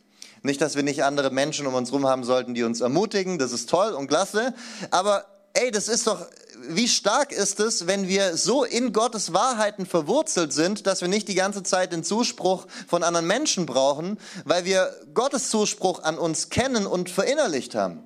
Nicht, 0.45 0.61
dass 0.61 0.75
wir 0.75 0.83
nicht 0.83 1.05
andere 1.05 1.31
Menschen 1.31 1.67
um 1.67 1.73
uns 1.73 1.89
herum 1.89 2.05
haben 2.05 2.25
sollten, 2.25 2.53
die 2.53 2.63
uns 2.63 2.81
ermutigen, 2.81 3.39
das 3.39 3.53
ist 3.53 3.69
toll 3.69 3.93
und 3.93 4.07
klasse, 4.07 4.53
aber 4.91 5.25
ey, 5.53 5.71
das 5.71 5.87
ist 5.87 6.07
doch, 6.07 6.25
wie 6.67 6.87
stark 6.87 7.31
ist 7.31 7.59
es, 7.59 7.87
wenn 7.87 8.07
wir 8.07 8.37
so 8.37 8.63
in 8.63 8.93
Gottes 8.93 9.33
Wahrheiten 9.33 9.85
verwurzelt 9.85 10.53
sind, 10.53 10.87
dass 10.87 11.01
wir 11.01 11.07
nicht 11.07 11.27
die 11.27 11.35
ganze 11.35 11.63
Zeit 11.63 11.93
den 11.93 12.03
Zuspruch 12.03 12.67
von 12.87 13.03
anderen 13.03 13.27
Menschen 13.27 13.65
brauchen, 13.65 14.19
weil 14.45 14.65
wir 14.65 14.95
Gottes 15.13 15.49
Zuspruch 15.49 16.03
an 16.03 16.17
uns 16.17 16.49
kennen 16.49 16.85
und 16.85 17.09
verinnerlicht 17.09 17.75
haben. 17.75 18.03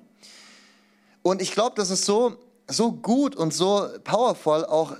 Und 1.22 1.42
ich 1.42 1.52
glaube, 1.52 1.76
das 1.76 1.90
ist 1.90 2.04
so, 2.04 2.36
so 2.68 2.92
gut 2.92 3.36
und 3.36 3.52
so 3.54 3.88
powerful, 4.04 4.64
auch 4.64 4.96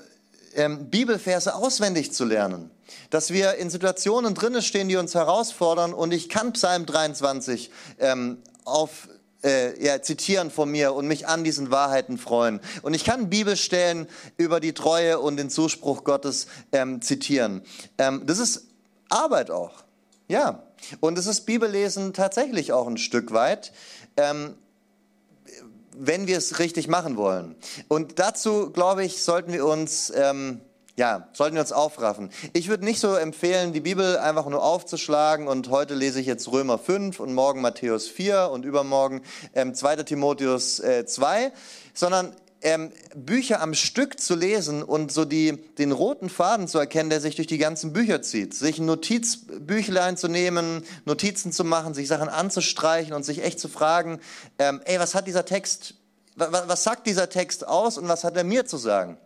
ähm, 0.54 0.90
Bibelverse 0.90 1.54
auswendig 1.54 2.12
zu 2.12 2.24
lernen. 2.24 2.70
Dass 3.10 3.30
wir 3.30 3.54
in 3.54 3.70
Situationen 3.70 4.34
drinnen 4.34 4.62
stehen, 4.62 4.88
die 4.88 4.96
uns 4.96 5.14
herausfordern. 5.14 5.92
Und 5.92 6.12
ich 6.12 6.28
kann 6.28 6.52
Psalm 6.52 6.86
23 6.86 7.70
ähm, 7.98 8.38
auf 8.64 9.08
äh, 9.44 9.82
ja, 9.84 10.02
zitieren 10.02 10.50
von 10.50 10.70
mir 10.70 10.94
und 10.94 11.06
mich 11.06 11.26
an 11.28 11.44
diesen 11.44 11.70
Wahrheiten 11.70 12.18
freuen. 12.18 12.60
Und 12.82 12.94
ich 12.94 13.04
kann 13.04 13.30
Bibelstellen 13.30 14.08
über 14.36 14.60
die 14.60 14.72
Treue 14.72 15.20
und 15.20 15.36
den 15.36 15.50
Zuspruch 15.50 16.04
Gottes 16.04 16.46
ähm, 16.72 17.02
zitieren. 17.02 17.62
Ähm, 17.98 18.22
das 18.26 18.38
ist 18.38 18.66
Arbeit 19.08 19.50
auch. 19.50 19.84
Ja. 20.28 20.62
Und 21.00 21.18
es 21.18 21.26
ist 21.26 21.42
Bibellesen 21.42 22.12
tatsächlich 22.12 22.72
auch 22.72 22.86
ein 22.86 22.98
Stück 22.98 23.32
weit. 23.32 23.72
Ähm, 24.16 24.54
wenn 26.00 26.28
wir 26.28 26.38
es 26.38 26.60
richtig 26.60 26.86
machen 26.86 27.16
wollen. 27.16 27.56
Und 27.88 28.20
dazu, 28.20 28.70
glaube 28.70 29.04
ich, 29.04 29.22
sollten 29.22 29.52
wir 29.52 29.66
uns 29.66 30.12
ähm, 30.14 30.60
ja, 30.98 31.28
sollten 31.32 31.54
wir 31.54 31.60
uns 31.60 31.70
aufraffen. 31.70 32.28
Ich 32.54 32.68
würde 32.68 32.84
nicht 32.84 32.98
so 32.98 33.14
empfehlen, 33.14 33.72
die 33.72 33.80
Bibel 33.80 34.18
einfach 34.18 34.46
nur 34.46 34.64
aufzuschlagen 34.64 35.46
und 35.46 35.70
heute 35.70 35.94
lese 35.94 36.20
ich 36.20 36.26
jetzt 36.26 36.50
Römer 36.50 36.76
5 36.76 37.20
und 37.20 37.34
morgen 37.34 37.60
Matthäus 37.60 38.08
4 38.08 38.50
und 38.50 38.64
übermorgen 38.64 39.22
ähm, 39.54 39.74
2. 39.74 40.02
Timotheus 40.02 40.80
äh, 40.80 41.06
2, 41.06 41.52
sondern 41.94 42.34
ähm, 42.62 42.90
Bücher 43.14 43.62
am 43.62 43.74
Stück 43.74 44.18
zu 44.18 44.34
lesen 44.34 44.82
und 44.82 45.12
so 45.12 45.24
die, 45.24 45.52
den 45.78 45.92
roten 45.92 46.28
Faden 46.28 46.66
zu 46.66 46.80
erkennen, 46.80 47.10
der 47.10 47.20
sich 47.20 47.36
durch 47.36 47.46
die 47.46 47.58
ganzen 47.58 47.92
Bücher 47.92 48.20
zieht. 48.20 48.52
Sich 48.52 48.80
ein 48.80 48.86
Notizbüchlein 48.86 50.16
zu 50.16 50.26
nehmen, 50.26 50.82
Notizen 51.04 51.52
zu 51.52 51.62
machen, 51.62 51.94
sich 51.94 52.08
Sachen 52.08 52.28
anzustreichen 52.28 53.12
und 53.12 53.22
sich 53.22 53.44
echt 53.44 53.60
zu 53.60 53.68
fragen, 53.68 54.18
ähm, 54.58 54.80
ey, 54.84 54.98
was 54.98 55.14
hat 55.14 55.28
dieser 55.28 55.44
Text, 55.44 55.94
was, 56.34 56.50
was 56.66 56.82
sagt 56.82 57.06
dieser 57.06 57.28
Text 57.28 57.68
aus 57.68 57.98
und 57.98 58.08
was 58.08 58.24
hat 58.24 58.36
er 58.36 58.42
mir 58.42 58.66
zu 58.66 58.78
sagen? 58.78 59.16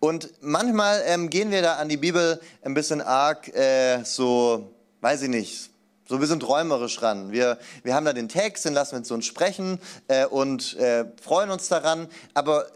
Und 0.00 0.30
manchmal 0.40 1.02
ähm, 1.06 1.30
gehen 1.30 1.50
wir 1.50 1.62
da 1.62 1.76
an 1.76 1.88
die 1.88 1.96
Bibel 1.96 2.40
ein 2.62 2.74
bisschen 2.74 3.00
arg 3.00 3.48
äh, 3.48 4.02
so, 4.04 4.74
weiß 5.00 5.22
ich 5.22 5.28
nicht, 5.28 5.70
so 6.08 6.16
ein 6.16 6.20
bisschen 6.20 6.40
träumerisch 6.40 7.00
ran. 7.02 7.32
Wir, 7.32 7.58
wir 7.82 7.94
haben 7.94 8.04
da 8.04 8.12
den 8.12 8.28
Text, 8.28 8.64
den 8.64 8.74
lassen 8.74 8.96
wir 8.96 9.02
zu 9.02 9.14
uns 9.14 9.26
sprechen 9.26 9.78
äh, 10.08 10.26
und 10.26 10.76
äh, 10.76 11.06
freuen 11.22 11.50
uns 11.50 11.68
daran. 11.68 12.08
Aber 12.34 12.66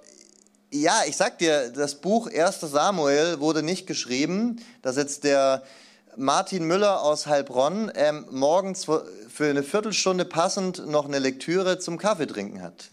ja, 0.70 1.02
ich 1.06 1.16
sag 1.16 1.38
dir, 1.38 1.70
das 1.70 1.96
Buch 1.96 2.28
1. 2.30 2.60
Samuel 2.60 3.40
wurde 3.40 3.62
nicht 3.62 3.86
geschrieben. 3.86 4.60
Da 4.82 4.92
sitzt 4.92 5.24
der 5.24 5.62
Martin 6.16 6.64
Müller 6.64 7.02
aus 7.02 7.26
Heilbronn 7.26 7.92
ähm, 7.94 8.26
morgens 8.30 8.84
für 8.84 9.04
eine 9.40 9.62
Viertelstunde 9.62 10.24
passend 10.24 10.86
noch 10.86 11.04
eine 11.04 11.18
Lektüre 11.18 11.78
zum 11.78 11.96
Kaffee 11.96 12.26
trinken 12.26 12.60
hat. 12.60 12.90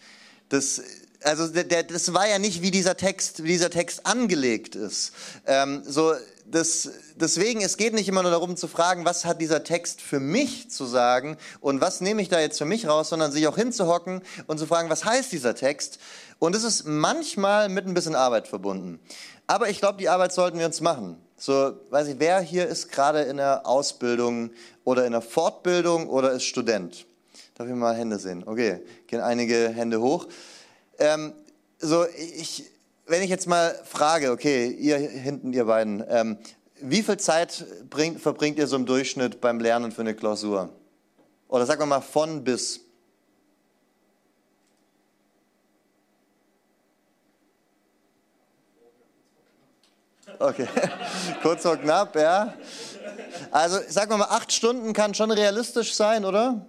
Das 0.50 0.82
also 1.26 1.48
der, 1.48 1.64
der, 1.64 1.84
das 1.84 2.14
war 2.14 2.28
ja 2.28 2.40
nicht, 2.40 2.62
wie 2.62 2.72
dieser 2.72 2.96
Text, 2.96 3.44
wie 3.44 3.50
dieser 3.50 3.70
Text 3.70 4.06
angelegt 4.06 4.76
ist. 4.76 5.12
Ähm, 5.46 5.82
so, 5.84 6.14
das, 6.46 6.90
deswegen, 7.16 7.62
es 7.62 7.78
geht 7.78 7.94
nicht 7.94 8.08
immer 8.08 8.22
nur 8.22 8.32
darum 8.32 8.56
zu 8.56 8.68
fragen, 8.68 9.06
was 9.06 9.26
hat 9.26 9.42
dieser 9.42 9.64
Text 9.64 10.02
für 10.02 10.20
mich 10.20 10.70
zu 10.70 10.86
sagen 10.86 11.38
und 11.60 11.82
was 11.82 12.02
nehme 12.02 12.22
ich 12.22 12.30
da 12.30 12.40
jetzt 12.40 12.60
für 12.60 12.66
mich 12.66 12.88
raus, 12.88 13.10
sondern 13.10 13.32
sich 13.32 13.48
auch 13.48 13.56
hinzuhocken 13.56 14.22
und 14.46 14.60
zu 14.60 14.68
fragen, 14.68 14.90
was 14.90 15.04
heißt 15.04 15.32
dieser 15.32 15.56
Text? 15.56 15.98
Und 16.38 16.56
es 16.56 16.64
ist 16.64 16.86
manchmal 16.86 17.70
mit 17.70 17.88
ein 17.88 17.96
bisschen 17.96 18.16
Arbeit 18.16 18.48
verbunden. 18.48 19.00
Aber 19.48 19.70
ich 19.70 19.80
glaube, 19.80 19.98
die 19.98 20.10
Arbeit 20.10 20.32
sollten 20.32 20.60
wir 20.60 20.66
uns 20.68 20.82
machen. 20.82 21.18
So, 21.38 21.74
weiß 21.90 22.08
ich, 22.10 22.20
wer 22.20 22.40
hier 22.40 22.68
ist 22.68 22.92
gerade 22.92 23.22
in 23.24 23.38
der 23.38 23.66
Ausbildung 23.66 24.52
oder 24.84 25.06
in 25.06 25.12
der 25.12 25.22
Fortbildung 25.22 26.08
oder 26.08 26.32
ist 26.32 26.44
Student? 26.44 27.06
Darf 27.56 27.68
ich 27.68 27.74
mal 27.74 27.96
Hände 27.96 28.20
sehen? 28.20 28.44
Okay, 28.46 28.82
gehen 29.08 29.22
einige 29.22 29.70
Hände 29.70 30.02
hoch. 30.02 30.28
Ähm, 31.00 31.34
so, 31.80 32.06
ich, 32.08 32.64
wenn 33.06 33.22
ich 33.22 33.30
jetzt 33.30 33.48
mal 33.48 33.80
frage, 33.86 34.32
okay, 34.32 34.68
ihr 34.68 34.98
hinten, 34.98 35.54
ihr 35.54 35.66
beiden, 35.66 36.04
ähm, 36.10 36.38
wie 36.82 37.04
viel 37.04 37.18
Zeit 37.18 37.66
bringt, 37.90 38.22
verbringt 38.22 38.58
ihr 38.58 38.68
so 38.68 38.76
im 38.76 38.86
Durchschnitt 38.86 39.42
beim 39.42 39.60
Lernen 39.60 39.92
für 39.92 40.02
eine 40.02 40.16
Klausur? 40.16 40.70
Oder 41.48 41.66
sagen 41.66 41.82
wir 41.82 41.86
mal 41.86 42.02
von 42.02 42.44
bis? 42.44 42.82
Okay, 50.40 50.68
kurz 51.42 51.66
und 51.66 51.82
knapp, 51.82 52.16
ja. 52.16 52.54
Also 53.52 53.80
sagen 53.88 54.12
wir 54.12 54.18
mal, 54.18 54.26
acht 54.26 54.52
Stunden 54.52 54.92
kann 54.94 55.14
schon 55.14 55.32
realistisch 55.32 55.94
sein, 55.94 56.26
oder? 56.26 56.66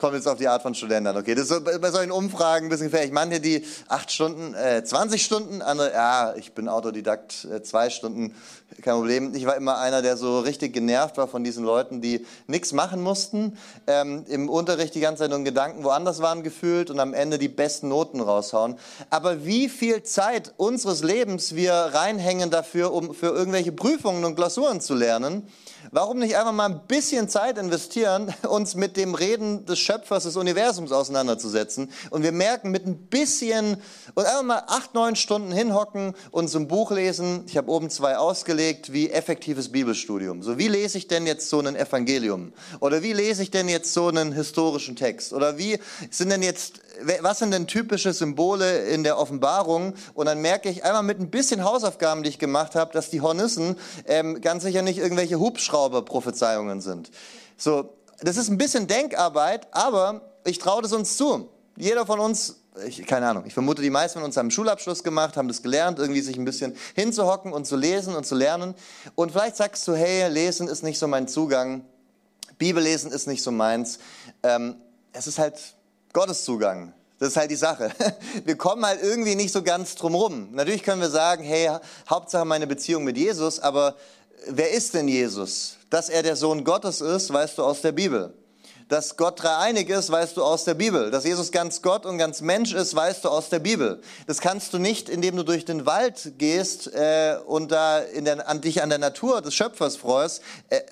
Kommt 0.00 0.14
jetzt 0.14 0.28
auf 0.28 0.38
die 0.38 0.48
Art 0.48 0.62
von 0.62 0.74
Studenten 0.74 1.08
an. 1.08 1.18
Okay, 1.18 1.34
das 1.34 1.50
ist 1.50 1.62
bei 1.62 1.90
solchen 1.90 2.10
Umfragen 2.10 2.66
ein 2.66 2.68
bisschen 2.70 2.86
gefährlich. 2.86 3.12
Manche, 3.12 3.38
die 3.38 3.66
acht 3.86 4.10
Stunden, 4.10 4.54
äh, 4.54 4.82
20 4.82 5.22
Stunden, 5.22 5.60
andere, 5.60 5.92
ja, 5.92 6.34
ich 6.36 6.54
bin 6.54 6.70
Autodidakt, 6.70 7.44
äh, 7.44 7.62
zwei 7.62 7.90
Stunden, 7.90 8.34
kein 8.80 8.94
Problem. 8.94 9.34
Ich 9.34 9.44
war 9.44 9.56
immer 9.56 9.76
einer, 9.76 10.00
der 10.00 10.16
so 10.16 10.40
richtig 10.40 10.72
genervt 10.72 11.18
war 11.18 11.28
von 11.28 11.44
diesen 11.44 11.66
Leuten, 11.66 12.00
die 12.00 12.24
nichts 12.46 12.72
machen 12.72 13.02
mussten, 13.02 13.58
ähm, 13.86 14.24
im 14.28 14.48
Unterricht 14.48 14.94
die 14.94 15.00
ganze 15.00 15.24
Zeit 15.24 15.30
nur 15.32 15.44
Gedanken 15.44 15.84
woanders 15.84 16.22
waren 16.22 16.42
gefühlt 16.42 16.88
und 16.88 16.98
am 16.98 17.12
Ende 17.12 17.36
die 17.36 17.48
besten 17.48 17.88
Noten 17.88 18.22
raushauen. 18.22 18.78
Aber 19.10 19.44
wie 19.44 19.68
viel 19.68 20.02
Zeit 20.02 20.54
unseres 20.56 21.02
Lebens 21.02 21.54
wir 21.56 21.74
reinhängen 21.74 22.48
dafür, 22.48 22.94
um 22.94 23.12
für 23.14 23.26
irgendwelche 23.26 23.72
Prüfungen 23.72 24.24
und 24.24 24.34
Klausuren 24.34 24.80
zu 24.80 24.94
lernen, 24.94 25.46
Warum 25.90 26.18
nicht 26.18 26.36
einfach 26.36 26.52
mal 26.52 26.66
ein 26.66 26.86
bisschen 26.86 27.28
Zeit 27.28 27.58
investieren, 27.58 28.32
uns 28.48 28.74
mit 28.74 28.96
dem 28.96 29.14
Reden 29.14 29.66
des 29.66 29.78
Schöpfers 29.78 30.24
des 30.24 30.36
Universums 30.36 30.92
auseinanderzusetzen? 30.92 31.90
Und 32.10 32.22
wir 32.22 32.32
merken, 32.32 32.70
mit 32.70 32.86
ein 32.86 32.96
bisschen 33.06 33.78
und 34.14 34.24
einfach 34.24 34.42
mal 34.42 34.64
acht, 34.66 34.94
neun 34.94 35.16
Stunden 35.16 35.52
hinhocken 35.52 36.14
und 36.30 36.48
so 36.48 36.58
ein 36.58 36.68
Buch 36.68 36.90
lesen. 36.90 37.44
Ich 37.46 37.56
habe 37.56 37.70
oben 37.70 37.90
zwei 37.90 38.16
ausgelegt, 38.16 38.92
wie 38.92 39.10
effektives 39.10 39.70
Bibelstudium. 39.70 40.42
So, 40.42 40.58
wie 40.58 40.68
lese 40.68 40.98
ich 40.98 41.08
denn 41.08 41.26
jetzt 41.26 41.48
so 41.48 41.60
ein 41.60 41.76
Evangelium? 41.76 42.52
Oder 42.80 43.02
wie 43.02 43.12
lese 43.12 43.42
ich 43.42 43.50
denn 43.50 43.68
jetzt 43.68 43.92
so 43.92 44.08
einen 44.08 44.32
historischen 44.32 44.96
Text? 44.96 45.32
Oder 45.32 45.58
wie 45.58 45.78
sind 46.10 46.30
denn 46.30 46.42
jetzt, 46.42 46.80
was 47.20 47.38
sind 47.38 47.52
denn 47.52 47.66
typische 47.66 48.12
Symbole 48.12 48.86
in 48.88 49.04
der 49.04 49.18
Offenbarung? 49.18 49.94
Und 50.14 50.26
dann 50.26 50.40
merke 50.40 50.68
ich 50.68 50.84
einmal 50.84 51.02
mit 51.02 51.20
ein 51.20 51.30
bisschen 51.30 51.64
Hausaufgaben, 51.64 52.22
die 52.22 52.30
ich 52.30 52.38
gemacht 52.38 52.74
habe, 52.74 52.92
dass 52.92 53.10
die 53.10 53.20
Hornissen 53.20 53.76
ähm, 54.06 54.40
ganz 54.40 54.62
sicher 54.62 54.82
nicht 54.82 54.98
irgendwelche 54.98 55.38
Hubschrauber-Prophezeiungen 55.38 56.80
sind. 56.80 57.10
So, 57.56 57.94
das 58.20 58.36
ist 58.36 58.48
ein 58.48 58.58
bisschen 58.58 58.86
Denkarbeit, 58.86 59.68
aber 59.72 60.22
ich 60.44 60.58
traue 60.58 60.82
das 60.82 60.92
uns 60.92 61.16
zu. 61.16 61.48
Jeder 61.76 62.06
von 62.06 62.20
uns 62.20 62.56
ich, 62.86 63.04
keine 63.06 63.26
Ahnung, 63.26 63.44
ich 63.46 63.54
vermute, 63.54 63.82
die 63.82 63.90
meisten 63.90 64.20
von 64.20 64.24
uns 64.24 64.36
haben 64.36 64.50
Schulabschluss 64.50 65.02
gemacht, 65.02 65.36
haben 65.36 65.48
das 65.48 65.62
gelernt, 65.62 65.98
irgendwie 65.98 66.20
sich 66.20 66.36
ein 66.36 66.44
bisschen 66.44 66.76
hinzuhocken 66.94 67.52
und 67.52 67.66
zu 67.66 67.76
lesen 67.76 68.14
und 68.14 68.24
zu 68.24 68.34
lernen. 68.34 68.74
Und 69.16 69.32
vielleicht 69.32 69.56
sagst 69.56 69.86
du, 69.88 69.94
hey, 69.94 70.28
lesen 70.28 70.68
ist 70.68 70.82
nicht 70.82 70.98
so 70.98 71.08
mein 71.08 71.26
Zugang, 71.26 71.84
Bibellesen 72.58 73.10
ist 73.10 73.26
nicht 73.26 73.42
so 73.42 73.50
meins. 73.50 73.98
Ähm, 74.42 74.76
es 75.12 75.26
ist 75.26 75.38
halt 75.38 75.74
Gottes 76.12 76.44
Zugang. 76.44 76.92
Das 77.20 77.28
ist 77.28 77.36
halt 77.36 77.50
die 77.50 77.56
Sache. 77.56 77.92
Wir 78.44 78.56
kommen 78.56 78.84
halt 78.84 79.02
irgendwie 79.02 79.34
nicht 79.34 79.52
so 79.52 79.62
ganz 79.62 79.94
drum 79.94 80.14
rum. 80.14 80.48
Natürlich 80.52 80.82
können 80.82 81.02
wir 81.02 81.10
sagen, 81.10 81.44
hey, 81.44 81.70
Hauptsache 82.08 82.44
meine 82.46 82.66
Beziehung 82.66 83.04
mit 83.04 83.18
Jesus, 83.18 83.60
aber 83.60 83.94
wer 84.46 84.70
ist 84.70 84.94
denn 84.94 85.06
Jesus? 85.06 85.76
Dass 85.90 86.08
er 86.08 86.22
der 86.22 86.34
Sohn 86.36 86.64
Gottes 86.64 87.00
ist, 87.02 87.32
weißt 87.32 87.58
du 87.58 87.62
aus 87.62 87.82
der 87.82 87.92
Bibel. 87.92 88.32
Dass 88.88 89.16
Gott 89.16 89.40
dreieinig 89.42 89.88
ist, 89.88 90.10
weißt 90.10 90.36
du 90.36 90.42
aus 90.42 90.64
der 90.64 90.74
Bibel. 90.74 91.10
Dass 91.10 91.24
Jesus 91.24 91.52
ganz 91.52 91.82
Gott 91.82 92.06
und 92.06 92.18
ganz 92.18 92.40
Mensch 92.40 92.72
ist, 92.72 92.96
weißt 92.96 93.24
du 93.24 93.28
aus 93.28 93.50
der 93.50 93.60
Bibel. 93.60 94.00
Das 94.26 94.40
kannst 94.40 94.72
du 94.72 94.78
nicht, 94.78 95.08
indem 95.08 95.36
du 95.36 95.44
durch 95.44 95.64
den 95.64 95.86
Wald 95.86 96.32
gehst 96.38 96.92
äh, 96.92 97.36
und 97.46 97.70
da 97.70 97.98
in 97.98 98.24
der, 98.24 98.48
an 98.48 98.62
dich 98.62 98.82
an 98.82 98.88
der 98.88 98.98
Natur 98.98 99.42
des 99.42 99.54
Schöpfers 99.54 99.96
freust. 99.96 100.42
Äh, 100.70 100.76
äh, 100.78 100.82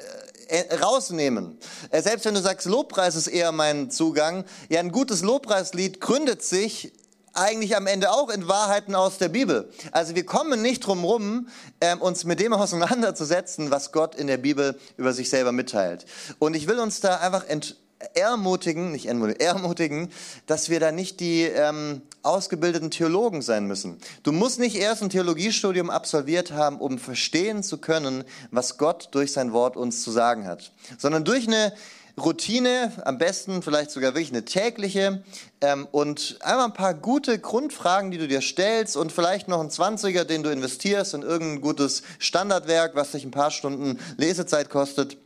rausnehmen. 0.81 1.59
Äh, 1.91 2.03
selbst 2.03 2.25
wenn 2.25 2.35
du 2.35 2.41
sagst, 2.41 2.67
Lobpreis 2.67 3.15
ist 3.15 3.27
eher 3.27 3.53
mein 3.53 3.91
Zugang, 3.91 4.45
ja, 4.69 4.81
ein 4.81 4.93
gutes 4.93 5.23
Lobpreislied 5.23 6.01
gründet 6.01 6.43
sich 6.43 6.93
eigentlich 7.35 7.77
am 7.77 7.87
Ende 7.87 8.11
auch 8.11 8.31
in 8.31 8.49
Wahrheiten 8.49 8.95
aus 8.95 9.19
der 9.19 9.29
Bibel. 9.29 9.71
Also 9.93 10.15
wir 10.15 10.27
kommen 10.27 10.61
nicht 10.61 10.81
drum 10.81 11.05
rum, 11.05 11.49
ähm, 11.81 12.01
uns 12.01 12.25
mit 12.25 12.41
dem 12.41 12.53
auseinanderzusetzen, 12.53 13.71
was 13.71 13.93
Gott 13.93 14.15
in 14.15 14.27
der 14.27 14.39
Bibel 14.39 14.79
über 14.97 15.13
sich 15.13 15.31
selber 15.31 15.53
mitteilt. 15.53 16.07
Und 16.39 16.55
ich 16.55 16.67
will 16.67 16.79
uns 16.79 17.01
da 17.01 17.17
einfach 17.17 17.47
ent 17.47 17.77
ermutigen, 18.15 18.93
nicht 18.93 19.07
ermutigen, 19.07 19.41
ermutigen, 19.47 20.11
dass 20.47 20.69
wir 20.69 20.81
da 20.81 20.93
nicht 20.93 21.21
die 21.21 21.43
ähm, 21.43 22.03
ausgebildeten 22.23 22.91
Theologen 22.91 23.43
sein 23.43 23.67
müssen. 23.67 23.99
Du 24.23 24.33
musst 24.33 24.59
nicht 24.59 24.77
erst 24.77 25.03
ein 25.03 25.11
Theologiestudium 25.11 25.91
absolviert 25.91 26.53
haben, 26.53 26.79
um 26.79 26.99
verstehen 26.99 27.63
zu 27.63 27.79
können, 27.79 28.25
was 28.51 28.79
Gott 28.79 29.09
durch 29.13 29.33
sein 29.33 29.53
Wort 29.53 29.77
uns 29.77 30.03
zu 30.03 30.11
sagen 30.11 30.47
hat, 30.47 30.73
sondern 30.99 31.25
durch 31.25 31.47
eine 31.47 31.73
Routine, 32.19 32.93
am 33.05 33.19
besten 33.19 33.63
vielleicht 33.63 33.93
sogar 33.93 34.15
wirklich 34.15 34.31
eine 34.31 34.45
tägliche 34.45 35.23
ähm, 35.61 35.87
und 35.93 36.39
einmal 36.41 36.67
ein 36.67 36.73
paar 36.73 36.95
gute 36.95 37.39
Grundfragen, 37.39 38.11
die 38.11 38.19
du 38.19 38.27
dir 38.27 38.41
stellst 38.41 38.97
und 38.97 39.13
vielleicht 39.13 39.47
noch 39.47 39.61
ein 39.61 39.71
Zwanziger, 39.71 40.25
den 40.25 40.43
du 40.43 40.51
investierst 40.51 41.15
in 41.15 41.23
irgendein 41.23 41.61
gutes 41.61 42.03
Standardwerk, 42.19 42.97
was 42.97 43.13
dich 43.13 43.25
ein 43.25 43.31
paar 43.31 43.53
Stunden 43.53 44.01
Lesezeit 44.17 44.69
kostet 44.69 45.17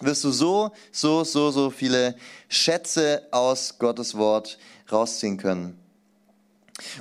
wirst 0.00 0.24
du 0.24 0.30
so, 0.30 0.72
so, 0.92 1.24
so, 1.24 1.50
so 1.50 1.70
viele 1.70 2.16
Schätze 2.48 3.26
aus 3.30 3.78
Gottes 3.78 4.16
Wort 4.16 4.58
rausziehen 4.90 5.36
können. 5.36 5.78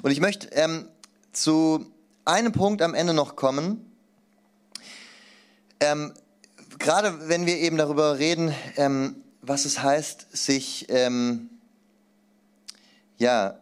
Und 0.01 0.11
ich 0.11 0.19
möchte 0.19 0.47
ähm, 0.51 0.87
zu 1.31 1.85
einem 2.25 2.51
Punkt 2.51 2.81
am 2.81 2.93
Ende 2.93 3.13
noch 3.13 3.35
kommen. 3.35 3.91
Ähm, 5.79 6.13
gerade 6.79 7.27
wenn 7.27 7.45
wir 7.45 7.57
eben 7.57 7.77
darüber 7.77 8.19
reden, 8.19 8.53
ähm, 8.77 9.23
was 9.41 9.65
es 9.65 9.81
heißt, 9.81 10.27
sich 10.35 10.85
ähm, 10.89 11.49
ja, 13.17 13.57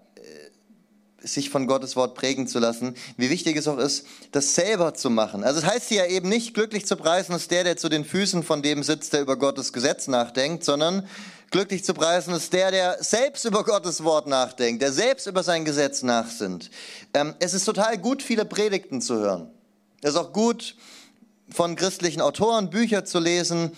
sich 1.24 1.50
von 1.50 1.68
Gottes 1.68 1.96
Wort 1.96 2.16
prägen 2.16 2.48
zu 2.48 2.60
lassen, 2.60 2.96
wie 3.18 3.30
wichtig 3.30 3.56
es 3.58 3.68
auch 3.68 3.78
ist, 3.78 4.06
das 4.32 4.56
selber 4.56 4.94
zu 4.94 5.10
machen. 5.10 5.44
Also 5.44 5.60
es 5.60 5.66
heißt 5.66 5.90
hier 5.90 6.06
ja 6.06 6.10
eben 6.10 6.30
nicht, 6.30 6.54
glücklich 6.54 6.86
zu 6.86 6.96
preisen 6.96 7.36
ist 7.36 7.52
der, 7.52 7.64
der 7.64 7.78
zu 7.78 7.90
den 7.90 8.06
Füßen 8.06 8.44
von 8.44 8.62
dem 8.62 8.84
sitzt, 8.84 9.14
der 9.14 9.22
über 9.22 9.38
Gottes 9.38 9.74
Gesetz 9.74 10.08
nachdenkt, 10.08 10.64
sondern 10.64 11.08
glücklich 11.52 11.84
zu 11.84 11.94
preisen 11.94 12.34
ist 12.34 12.54
der, 12.54 12.72
der 12.72 13.04
selbst 13.04 13.46
über 13.46 13.64
Gottes 13.64 14.04
Wort 14.04 14.28
nachdenkt, 14.28 14.82
der 14.82 14.92
selbst 14.92 15.28
über 15.28 15.44
sein 15.44 15.66
Gesetz 15.66 16.02
nachsinnt. 16.02 16.72
Ähm, 17.14 17.36
es 17.40 17.54
ist 17.54 17.66
total 17.66 17.98
gut, 17.98 18.24
viele 18.24 18.46
Predigten 18.46 19.02
zu 19.02 19.16
hören. 19.16 19.50
Es 20.02 20.12
ist 20.12 20.18
auch 20.18 20.34
gut, 20.34 20.76
von 21.52 21.76
christlichen 21.76 22.22
Autoren 22.22 22.70
Bücher 22.70 23.06
zu 23.06 23.20
lesen, 23.20 23.72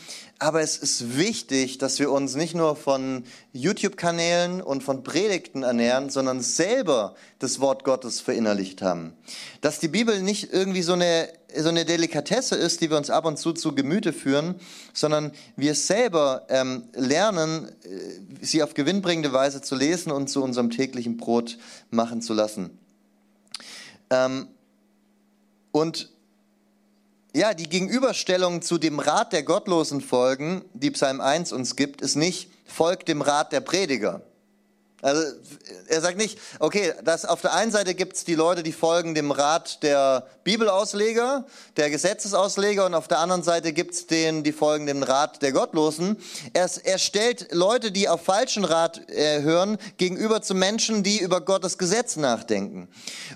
aber 0.43 0.59
es 0.59 0.75
ist 0.75 1.17
wichtig, 1.17 1.77
dass 1.77 1.99
wir 1.99 2.11
uns 2.11 2.35
nicht 2.35 2.53
nur 2.53 2.75
von 2.75 3.23
YouTube-Kanälen 3.53 4.61
und 4.61 4.83
von 4.83 5.01
Predigten 5.01 5.63
ernähren, 5.63 6.09
sondern 6.09 6.41
selber 6.41 7.15
das 7.39 7.61
Wort 7.61 7.85
Gottes 7.85 8.19
verinnerlicht 8.19 8.81
haben. 8.81 9.13
Dass 9.61 9.79
die 9.79 9.87
Bibel 9.87 10.21
nicht 10.21 10.51
irgendwie 10.51 10.81
so 10.81 10.93
eine, 10.93 11.29
so 11.55 11.69
eine 11.69 11.85
Delikatesse 11.85 12.55
ist, 12.55 12.81
die 12.81 12.89
wir 12.89 12.97
uns 12.97 13.09
ab 13.09 13.23
und 13.23 13.39
zu 13.39 13.53
zu 13.53 13.73
Gemüte 13.73 14.11
führen, 14.11 14.55
sondern 14.93 15.31
wir 15.55 15.75
selber 15.75 16.45
ähm, 16.49 16.89
lernen, 16.93 17.69
äh, 17.85 18.45
sie 18.45 18.63
auf 18.63 18.73
gewinnbringende 18.73 19.31
Weise 19.31 19.61
zu 19.61 19.75
lesen 19.75 20.11
und 20.11 20.27
zu 20.27 20.43
unserem 20.43 20.69
täglichen 20.69 21.15
Brot 21.15 21.57
machen 21.89 22.21
zu 22.21 22.33
lassen. 22.33 22.77
Ähm, 24.09 24.49
und 25.71 26.12
ja, 27.33 27.53
die 27.53 27.67
Gegenüberstellung 27.67 28.61
zu 28.61 28.77
dem 28.77 28.99
Rat 28.99 29.33
der 29.33 29.43
gottlosen 29.43 30.01
Folgen, 30.01 30.63
die 30.73 30.91
Psalm 30.91 31.19
1 31.19 31.51
uns 31.51 31.75
gibt, 31.75 32.01
ist 32.01 32.15
nicht, 32.15 32.49
folgt 32.65 33.07
dem 33.07 33.21
Rat 33.21 33.51
der 33.51 33.61
Prediger. 33.61 34.21
Also 35.01 35.21
er 35.89 35.99
sagt 35.99 36.17
nicht, 36.17 36.39
okay, 36.59 36.93
das 37.03 37.25
auf 37.25 37.41
der 37.41 37.53
einen 37.53 37.71
Seite 37.71 37.93
gibt 37.93 38.15
es 38.15 38.23
die 38.23 38.35
Leute, 38.35 38.63
die 38.63 38.71
folgen 38.71 39.13
dem 39.13 39.31
Rat 39.31 39.83
der 39.83 40.25
Bibelausleger, 40.45 41.45
der 41.75 41.89
Gesetzesausleger 41.89 42.85
und 42.85 42.93
auf 42.93 43.09
der 43.09 43.19
anderen 43.19 43.43
Seite 43.43 43.73
gibt 43.73 43.95
es 43.95 44.07
den, 44.07 44.43
die 44.43 44.53
folgen 44.53 44.85
dem 44.85 45.03
Rat 45.03 45.41
der 45.41 45.51
Gottlosen. 45.51 46.15
Er, 46.53 46.69
er 46.85 46.99
stellt 46.99 47.51
Leute, 47.51 47.91
die 47.91 48.07
auf 48.07 48.21
falschen 48.21 48.63
Rat 48.63 49.09
äh, 49.09 49.41
hören, 49.41 49.77
gegenüber 49.97 50.41
zu 50.41 50.55
Menschen, 50.55 51.03
die 51.03 51.19
über 51.19 51.41
Gottes 51.41 51.77
Gesetz 51.77 52.15
nachdenken. 52.15 52.87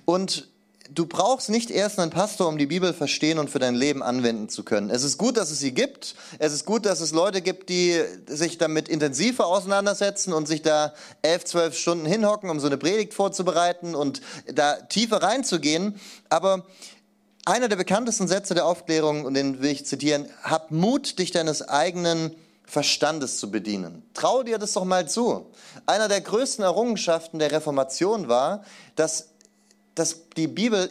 Und 0.05 0.47
du 0.93 1.05
brauchst 1.05 1.49
nicht 1.49 1.71
erst 1.71 1.99
einen 1.99 2.11
Pastor, 2.11 2.47
um 2.47 2.57
die 2.57 2.65
Bibel 2.65 2.93
verstehen 2.93 3.39
und 3.39 3.49
für 3.49 3.59
dein 3.59 3.75
Leben 3.75 4.03
anwenden 4.03 4.49
zu 4.49 4.63
können. 4.63 4.89
Es 4.89 5.03
ist 5.03 5.17
gut, 5.17 5.37
dass 5.37 5.51
es 5.51 5.59
sie 5.59 5.73
gibt. 5.73 6.15
Es 6.39 6.53
ist 6.53 6.65
gut, 6.65 6.85
dass 6.85 6.99
es 6.99 7.11
Leute 7.11 7.41
gibt, 7.41 7.69
die 7.69 8.01
sich 8.27 8.57
damit 8.57 8.89
intensiver 8.89 9.47
auseinandersetzen 9.47 10.33
und 10.33 10.47
sich 10.47 10.61
da 10.61 10.93
elf, 11.21 11.45
zwölf 11.45 11.77
Stunden 11.77 12.05
hinhocken, 12.05 12.49
um 12.49 12.59
so 12.59 12.67
eine 12.67 12.77
Predigt 12.77 13.13
vorzubereiten 13.13 13.95
und 13.95 14.21
da 14.53 14.75
tiefer 14.75 15.21
reinzugehen. 15.23 15.99
Aber 16.29 16.65
einer 17.45 17.69
der 17.69 17.77
bekanntesten 17.77 18.27
Sätze 18.27 18.53
der 18.53 18.65
Aufklärung, 18.65 19.25
und 19.25 19.33
den 19.33 19.61
will 19.61 19.71
ich 19.71 19.85
zitieren, 19.85 20.27
hab 20.43 20.71
Mut, 20.71 21.19
dich 21.19 21.31
deines 21.31 21.61
eigenen 21.61 22.35
Verstandes 22.65 23.39
zu 23.39 23.49
bedienen. 23.49 24.03
Trau 24.13 24.43
dir 24.43 24.57
das 24.57 24.73
doch 24.73 24.83
mal 24.83 25.07
zu. 25.07 25.45
Einer 25.85 26.09
der 26.09 26.19
größten 26.19 26.65
Errungenschaften 26.65 27.39
der 27.39 27.53
Reformation 27.53 28.27
war, 28.27 28.65
dass, 28.97 29.29
dass 29.99 30.29
die 30.35 30.47
Bibel 30.47 30.89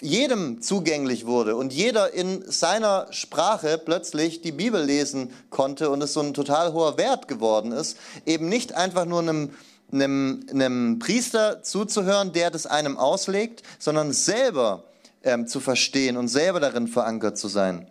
jedem 0.00 0.62
zugänglich 0.62 1.26
wurde 1.26 1.56
und 1.56 1.72
jeder 1.72 2.12
in 2.14 2.48
seiner 2.50 3.08
Sprache 3.10 3.78
plötzlich 3.78 4.42
die 4.42 4.52
Bibel 4.52 4.82
lesen 4.82 5.32
konnte 5.50 5.90
und 5.90 6.02
es 6.02 6.12
so 6.12 6.20
ein 6.20 6.34
total 6.34 6.72
hoher 6.72 6.98
Wert 6.98 7.28
geworden 7.28 7.72
ist, 7.72 7.96
eben 8.24 8.48
nicht 8.48 8.74
einfach 8.74 9.06
nur 9.06 9.20
einem, 9.20 9.50
einem, 9.92 10.46
einem 10.50 10.98
Priester 10.98 11.62
zuzuhören, 11.62 12.32
der 12.32 12.50
das 12.50 12.66
einem 12.66 12.96
auslegt, 12.96 13.62
sondern 13.78 14.12
selber 14.12 14.84
ähm, 15.24 15.46
zu 15.46 15.60
verstehen 15.60 16.16
und 16.16 16.28
selber 16.28 16.60
darin 16.60 16.86
verankert 16.86 17.38
zu 17.38 17.48
sein. 17.48 17.88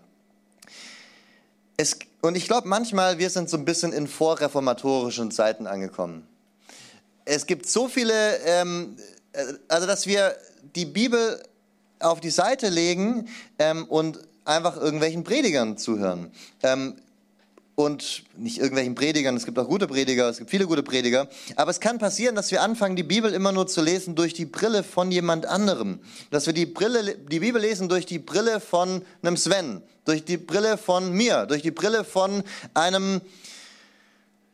Es, 1.75 1.99
und 2.21 2.35
ich 2.35 2.47
glaube 2.47 2.67
manchmal, 2.67 3.19
wir 3.19 3.29
sind 3.29 3.49
so 3.49 3.57
ein 3.57 3.65
bisschen 3.65 3.93
in 3.93 4.07
vorreformatorischen 4.07 5.31
Zeiten 5.31 5.67
angekommen. 5.67 6.27
Es 7.25 7.45
gibt 7.45 7.67
so 7.67 7.89
viele, 7.89 8.37
ähm, 8.45 8.95
äh, 8.97 9.16
also 9.67 9.87
dass 9.87 10.07
wir 10.07 10.35
die 10.75 10.85
Bibel 10.85 11.41
auf 11.99 12.19
die 12.19 12.29
Seite 12.29 12.69
legen 12.69 13.27
ähm, 13.59 13.85
und 13.85 14.19
einfach 14.45 14.77
irgendwelchen 14.77 15.23
Predigern 15.23 15.77
zuhören. 15.77 16.31
Ähm, 16.63 16.95
und 17.75 18.23
nicht 18.35 18.57
irgendwelchen 18.57 18.95
Predigern, 18.95 19.37
es 19.37 19.45
gibt 19.45 19.59
auch 19.59 19.67
gute 19.67 19.85
Prediger, 19.85 20.27
es 20.29 20.39
gibt 20.39 20.49
viele 20.49 20.65
gute 20.65 20.81
Prediger, 20.81 21.29
aber 21.55 21.69
es 21.69 21.79
kann 21.79 21.99
passieren, 21.99 22.33
dass 22.33 22.49
wir 22.49 22.63
anfangen, 22.63 22.95
die 22.95 23.03
Bibel 23.03 23.31
immer 23.31 23.51
nur 23.51 23.67
zu 23.67 23.83
lesen 23.83 24.15
durch 24.15 24.33
die 24.33 24.45
Brille 24.45 24.81
von 24.81 25.11
jemand 25.11 25.45
anderem. 25.45 25.99
Dass 26.31 26.47
wir 26.47 26.53
die, 26.53 26.65
Brille, 26.65 27.15
die 27.15 27.39
Bibel 27.39 27.61
lesen 27.61 27.87
durch 27.87 28.07
die 28.07 28.17
Brille 28.17 28.59
von 28.61 29.03
einem 29.21 29.37
Sven, 29.37 29.83
durch 30.05 30.25
die 30.25 30.37
Brille 30.37 30.79
von 30.79 31.11
mir, 31.11 31.45
durch 31.45 31.61
die 31.61 31.69
Brille 31.69 32.03
von 32.03 32.43
einem 32.73 33.21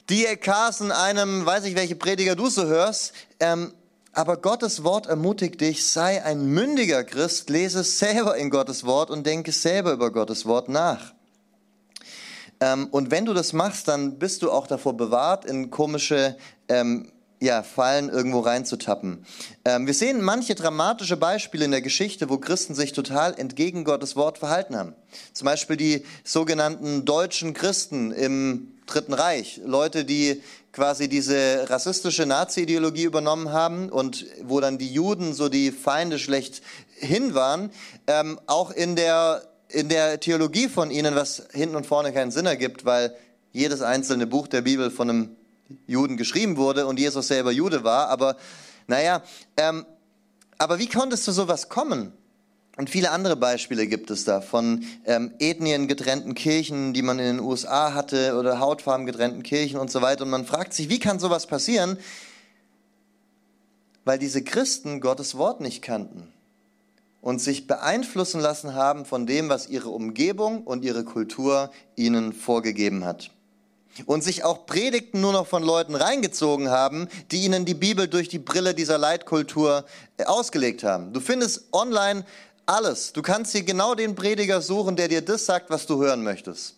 D.A. 0.10 0.36
Carson, 0.36 0.92
einem, 0.92 1.46
weiß 1.46 1.64
ich 1.64 1.76
welche 1.76 1.96
Prediger 1.96 2.36
du 2.36 2.50
so 2.50 2.66
hörst. 2.66 3.14
Ähm, 3.40 3.74
aber 4.14 4.38
Gottes 4.38 4.84
Wort 4.84 5.08
ermutigt 5.08 5.60
dich, 5.60 5.86
sei 5.86 6.24
ein 6.24 6.46
mündiger 6.46 7.04
Christ, 7.04 7.50
lese 7.50 7.84
selber 7.84 8.38
in 8.38 8.50
Gottes 8.52 8.86
Wort 8.86 9.10
und 9.10 9.26
denke 9.26 9.52
selber 9.52 9.92
über 9.92 10.12
Gottes 10.12 10.46
Wort 10.46 10.70
nach. 10.70 11.14
Ähm, 12.60 12.88
und 12.92 13.12
wenn 13.12 13.26
du 13.26 13.34
das 13.34 13.54
machst, 13.54 13.88
dann 13.88 14.20
bist 14.20 14.44
du 14.44 14.52
auch 14.52 14.68
davor 14.68 14.96
bewahrt, 14.96 15.46
in 15.46 15.72
komische 15.72 16.38
ähm, 16.70 17.12
ja, 17.42 17.62
Fallen 17.62 18.10
irgendwo 18.10 18.40
reinzutappen. 18.40 19.26
Ähm, 19.66 19.86
wir 19.86 19.94
sehen 19.94 20.22
manche 20.22 20.56
dramatische 20.56 21.18
Beispiele 21.18 21.66
in 21.66 21.72
der 21.72 21.82
Geschichte, 21.82 22.30
wo 22.30 22.38
Christen 22.38 22.74
sich 22.74 22.94
total 22.94 23.38
entgegen 23.38 23.84
Gottes 23.84 24.16
Wort 24.16 24.38
verhalten 24.38 24.78
haben. 24.78 24.96
Zum 25.34 25.46
Beispiel 25.46 25.76
die 25.76 26.06
sogenannten 26.24 27.04
deutschen 27.04 27.54
Christen 27.54 28.12
im 28.12 28.70
Dritten 28.86 29.14
Reich. 29.14 29.60
Leute, 29.66 30.06
die 30.06 30.42
quasi 30.74 31.08
diese 31.08 31.70
rassistische 31.70 32.26
Nazi-Ideologie 32.26 33.04
übernommen 33.04 33.52
haben 33.52 33.90
und 33.90 34.26
wo 34.44 34.60
dann 34.60 34.80
die 34.80 34.92
Juden 34.92 35.34
so 35.34 35.48
die 35.48 35.72
Feinde 35.72 36.18
schlecht 36.18 36.64
hin 36.96 37.36
waren, 37.36 37.70
ähm, 38.08 38.40
auch 38.48 38.72
in 38.72 38.96
der, 38.96 39.44
in 39.70 39.88
der 39.88 40.20
Theologie 40.20 40.68
von 40.68 40.90
ihnen, 40.90 41.16
was 41.16 41.48
hinten 41.54 41.76
und 41.76 41.86
vorne 41.86 42.12
keinen 42.12 42.32
Sinn 42.32 42.48
ergibt, 42.48 42.86
weil 42.86 43.16
jedes 43.52 43.84
einzelne 43.84 44.26
Buch 44.26 44.48
der 44.48 44.64
Bibel 44.64 44.90
von 44.90 45.10
einem 45.10 45.36
Juden 45.86 46.18
geschrieben 46.18 46.58
wurde 46.58 46.88
und 46.88 47.00
Jesus 47.00 47.28
selber 47.28 47.52
Jude 47.52 47.84
war. 47.84 48.10
Aber 48.10 48.36
naja, 48.88 49.22
ähm, 49.58 49.86
aber 50.58 50.80
wie 50.80 50.88
konnte 50.88 51.14
es 51.14 51.24
zu 51.24 51.32
sowas 51.32 51.70
kommen? 51.70 52.14
Und 52.76 52.90
viele 52.90 53.12
andere 53.12 53.36
Beispiele 53.36 53.86
gibt 53.86 54.10
es 54.10 54.26
da 54.26 54.42
von 54.42 54.84
ähm, 55.06 55.32
Ethnien 55.38 55.88
getrennten 55.88 56.34
Kirchen, 56.34 56.94
die 56.94 57.04
man 57.04 57.20
in 57.20 57.38
den 57.38 57.40
USA 57.40 57.94
hatte 57.94 58.36
oder 58.36 58.60
Hautfarben 58.60 59.06
getrennten 59.06 59.44
Kirchen 59.44 59.80
und 59.80 59.92
so 59.92 60.02
weiter. 60.02 60.24
Und 60.24 60.32
man 60.32 60.46
fragt 60.46 60.74
sich, 60.74 60.90
wie 60.90 60.98
kann 60.98 61.20
sowas 61.20 61.46
passieren? 61.46 61.98
Weil 64.06 64.18
diese 64.18 64.44
Christen 64.44 65.02
Gottes 65.02 65.38
Wort 65.38 65.62
nicht 65.62 65.84
kannten 65.84 66.34
und 67.22 67.40
sich 67.40 67.68
beeinflussen 67.68 68.42
lassen 68.42 68.74
haben 68.74 69.06
von 69.06 69.28
dem, 69.28 69.50
was 69.50 69.70
ihre 69.70 69.90
Umgebung 69.90 70.64
und 70.64 70.84
ihre 70.84 71.06
Kultur 71.06 71.72
ihnen 71.96 72.34
vorgegeben 72.34 73.06
hat. 73.06 73.30
Und 74.08 74.24
sich 74.24 74.44
auch 74.44 74.66
Predigten 74.66 75.22
nur 75.22 75.32
noch 75.32 75.46
von 75.46 75.62
Leuten 75.62 75.94
reingezogen 75.94 76.70
haben, 76.70 77.08
die 77.32 77.46
ihnen 77.46 77.64
die 77.64 77.76
Bibel 77.76 78.08
durch 78.08 78.28
die 78.28 78.40
Brille 78.40 78.74
dieser 78.74 78.98
Leitkultur 78.98 79.86
äh, 80.18 80.24
ausgelegt 80.24 80.84
haben. 80.84 81.14
Du 81.14 81.20
findest 81.20 81.68
online 81.72 82.26
alles. 82.66 83.14
Du 83.14 83.22
kannst 83.22 83.52
hier 83.52 83.64
genau 83.64 83.96
den 83.96 84.16
Prediger 84.16 84.62
suchen, 84.62 84.96
der 84.96 85.08
dir 85.08 85.22
das 85.22 85.46
sagt, 85.46 85.70
was 85.70 85.86
du 85.86 86.02
hören 86.02 86.24
möchtest. 86.24 86.76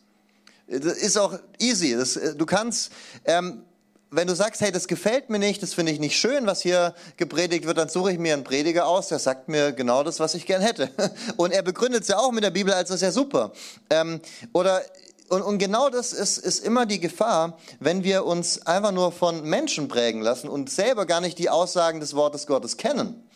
Das 0.68 0.98
ist 0.98 1.18
auch 1.18 1.38
easy. 1.60 1.96
Das, 1.96 2.16
äh, 2.16 2.36
du 2.36 2.46
kannst, 2.46 2.92
ähm, 3.26 3.64
wenn 4.12 4.28
du 4.28 4.36
sagst, 4.36 4.62
hey, 4.62 4.72
das 4.72 4.88
gefällt 4.88 5.30
mir 5.30 5.40
nicht, 5.40 5.62
das 5.62 5.74
finde 5.74 5.92
ich 5.92 6.00
nicht 6.00 6.18
schön, 6.18 6.48
was 6.48 6.62
hier 6.62 6.96
gepredigt 7.18 7.66
wird, 7.66 7.78
dann 7.78 7.90
suche 7.90 8.12
ich 8.12 8.18
mir 8.18 8.34
einen 8.34 8.44
Prediger 8.44 8.88
aus, 8.88 9.10
der 9.10 9.20
sagt 9.20 9.50
mir 9.50 9.74
genau 9.74 10.04
das, 10.04 10.20
was 10.20 10.34
ich 10.36 10.46
gern 10.46 10.62
hätte. 10.62 10.90
Und 11.38 11.52
er 11.52 11.62
begründet 11.62 12.04
es 12.04 12.08
ja 12.08 12.18
auch 12.18 12.32
mit 12.32 12.44
der 12.44 12.52
Bibel, 12.52 12.74
als 12.74 12.90
das 12.90 12.98
ist 12.98 13.02
ja 13.02 13.12
super. 13.12 13.52
Ähm, 13.90 14.22
oder 14.54 14.82
und, 15.28 15.42
und, 15.42 15.58
genau 15.58 15.90
das 15.90 16.14
ist, 16.14 16.38
ist 16.38 16.64
immer 16.64 16.86
die 16.86 17.00
Gefahr, 17.00 17.58
wenn 17.80 18.04
wir 18.04 18.26
uns 18.26 18.68
einfach 18.68 18.92
nur 18.92 19.12
von 19.12 19.42
Menschen 19.42 19.88
prägen 19.88 20.22
lassen 20.22 20.48
und 20.48 20.70
selber 20.70 21.08
gar 21.08 21.20
nicht 21.20 21.40
die 21.40 21.50
Aussagen 21.50 22.00
des 22.00 22.14
Wortes 22.14 22.46
Gottes 22.46 22.78
kennen. 22.78 23.28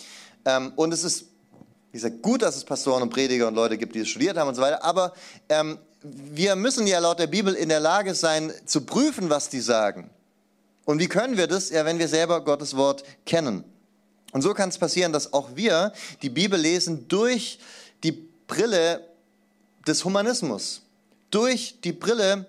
Ähm, 0.46 0.72
und 0.76 0.94
es 0.94 1.04
ist 1.04 1.29
wie 1.92 1.98
gesagt, 1.98 2.22
gut, 2.22 2.42
dass 2.42 2.56
es 2.56 2.64
Pastoren 2.64 3.02
und 3.02 3.10
Prediger 3.10 3.48
und 3.48 3.56
Leute 3.56 3.78
gibt, 3.78 3.96
die 3.96 4.00
es 4.00 4.10
studiert 4.10 4.38
haben 4.38 4.48
und 4.48 4.56
so 4.56 4.62
weiter, 4.62 4.84
aber 4.84 5.14
ähm, 5.50 5.80
wir 6.02 6.56
müssen 6.56 6.88
ja 6.88 7.00
laut 7.00 7.20
der 7.20 7.28
Bibel 7.28 7.54
in 7.54 7.70
der 7.70 7.80
Lage 7.80 8.16
sein, 8.16 8.54
zu 8.66 8.82
prüfen, 8.82 9.30
was 9.30 9.50
die 9.50 9.60
sagen. 9.60 10.10
Und 10.86 11.00
wie 11.00 11.08
können 11.08 11.38
wir 11.38 11.48
das? 11.48 11.70
Ja, 11.70 11.86
wenn 11.86 12.00
wir 12.00 12.08
selber 12.08 12.44
Gottes 12.44 12.76
Wort 12.76 13.04
kennen. 13.26 13.64
Und 14.32 14.42
so 14.42 14.54
kann 14.54 14.70
es 14.70 14.78
passieren, 14.78 15.12
dass 15.12 15.34
auch 15.34 15.56
wir 15.56 15.92
die 16.22 16.30
Bibel 16.30 16.60
lesen 16.60 17.08
durch 17.08 17.60
die 18.04 18.12
Brille 18.48 19.06
des 19.88 20.06
Humanismus, 20.06 20.82
durch 21.32 21.82
die 21.84 21.92
Brille 21.92 22.46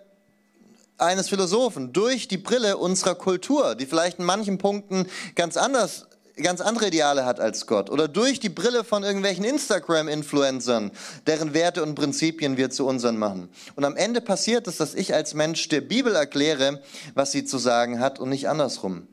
eines 0.99 1.29
Philosophen, 1.29 1.93
durch 1.93 2.29
die 2.29 2.37
Brille 2.37 2.77
unserer 2.77 3.15
Kultur, 3.15 3.75
die 3.75 3.87
vielleicht 3.87 4.19
in 4.19 4.27
manchen 4.27 4.59
Punkten 4.59 5.07
ganz 5.35 5.57
anders 5.57 6.07
ganz 6.43 6.61
andere 6.61 6.89
Ideale 6.89 7.25
hat 7.25 7.41
als 7.41 7.67
Gott 7.67 7.91
oder 7.91 8.09
durch 8.09 8.41
die 8.41 8.49
Brille 8.49 8.85
von 8.85 9.03
irgendwelchen 9.03 9.45
Instagram-Influencern, 9.45 10.91
deren 11.27 11.55
Werte 11.55 11.83
und 11.83 11.95
Prinzipien 11.95 12.57
wir 12.57 12.71
zu 12.71 12.87
unseren 12.87 13.17
machen. 13.17 13.49
Und 13.77 13.85
am 13.85 13.97
Ende 13.97 14.21
passiert 14.21 14.67
es, 14.67 14.77
dass 14.77 14.95
ich 14.95 15.15
als 15.15 15.35
Mensch 15.35 15.69
der 15.69 15.81
Bibel 15.81 16.15
erkläre, 16.15 16.83
was 17.15 17.33
sie 17.33 17.45
zu 17.45 17.59
sagen 17.59 18.01
hat 18.01 18.19
und 18.19 18.29
nicht 18.29 18.49
andersrum. 18.49 19.07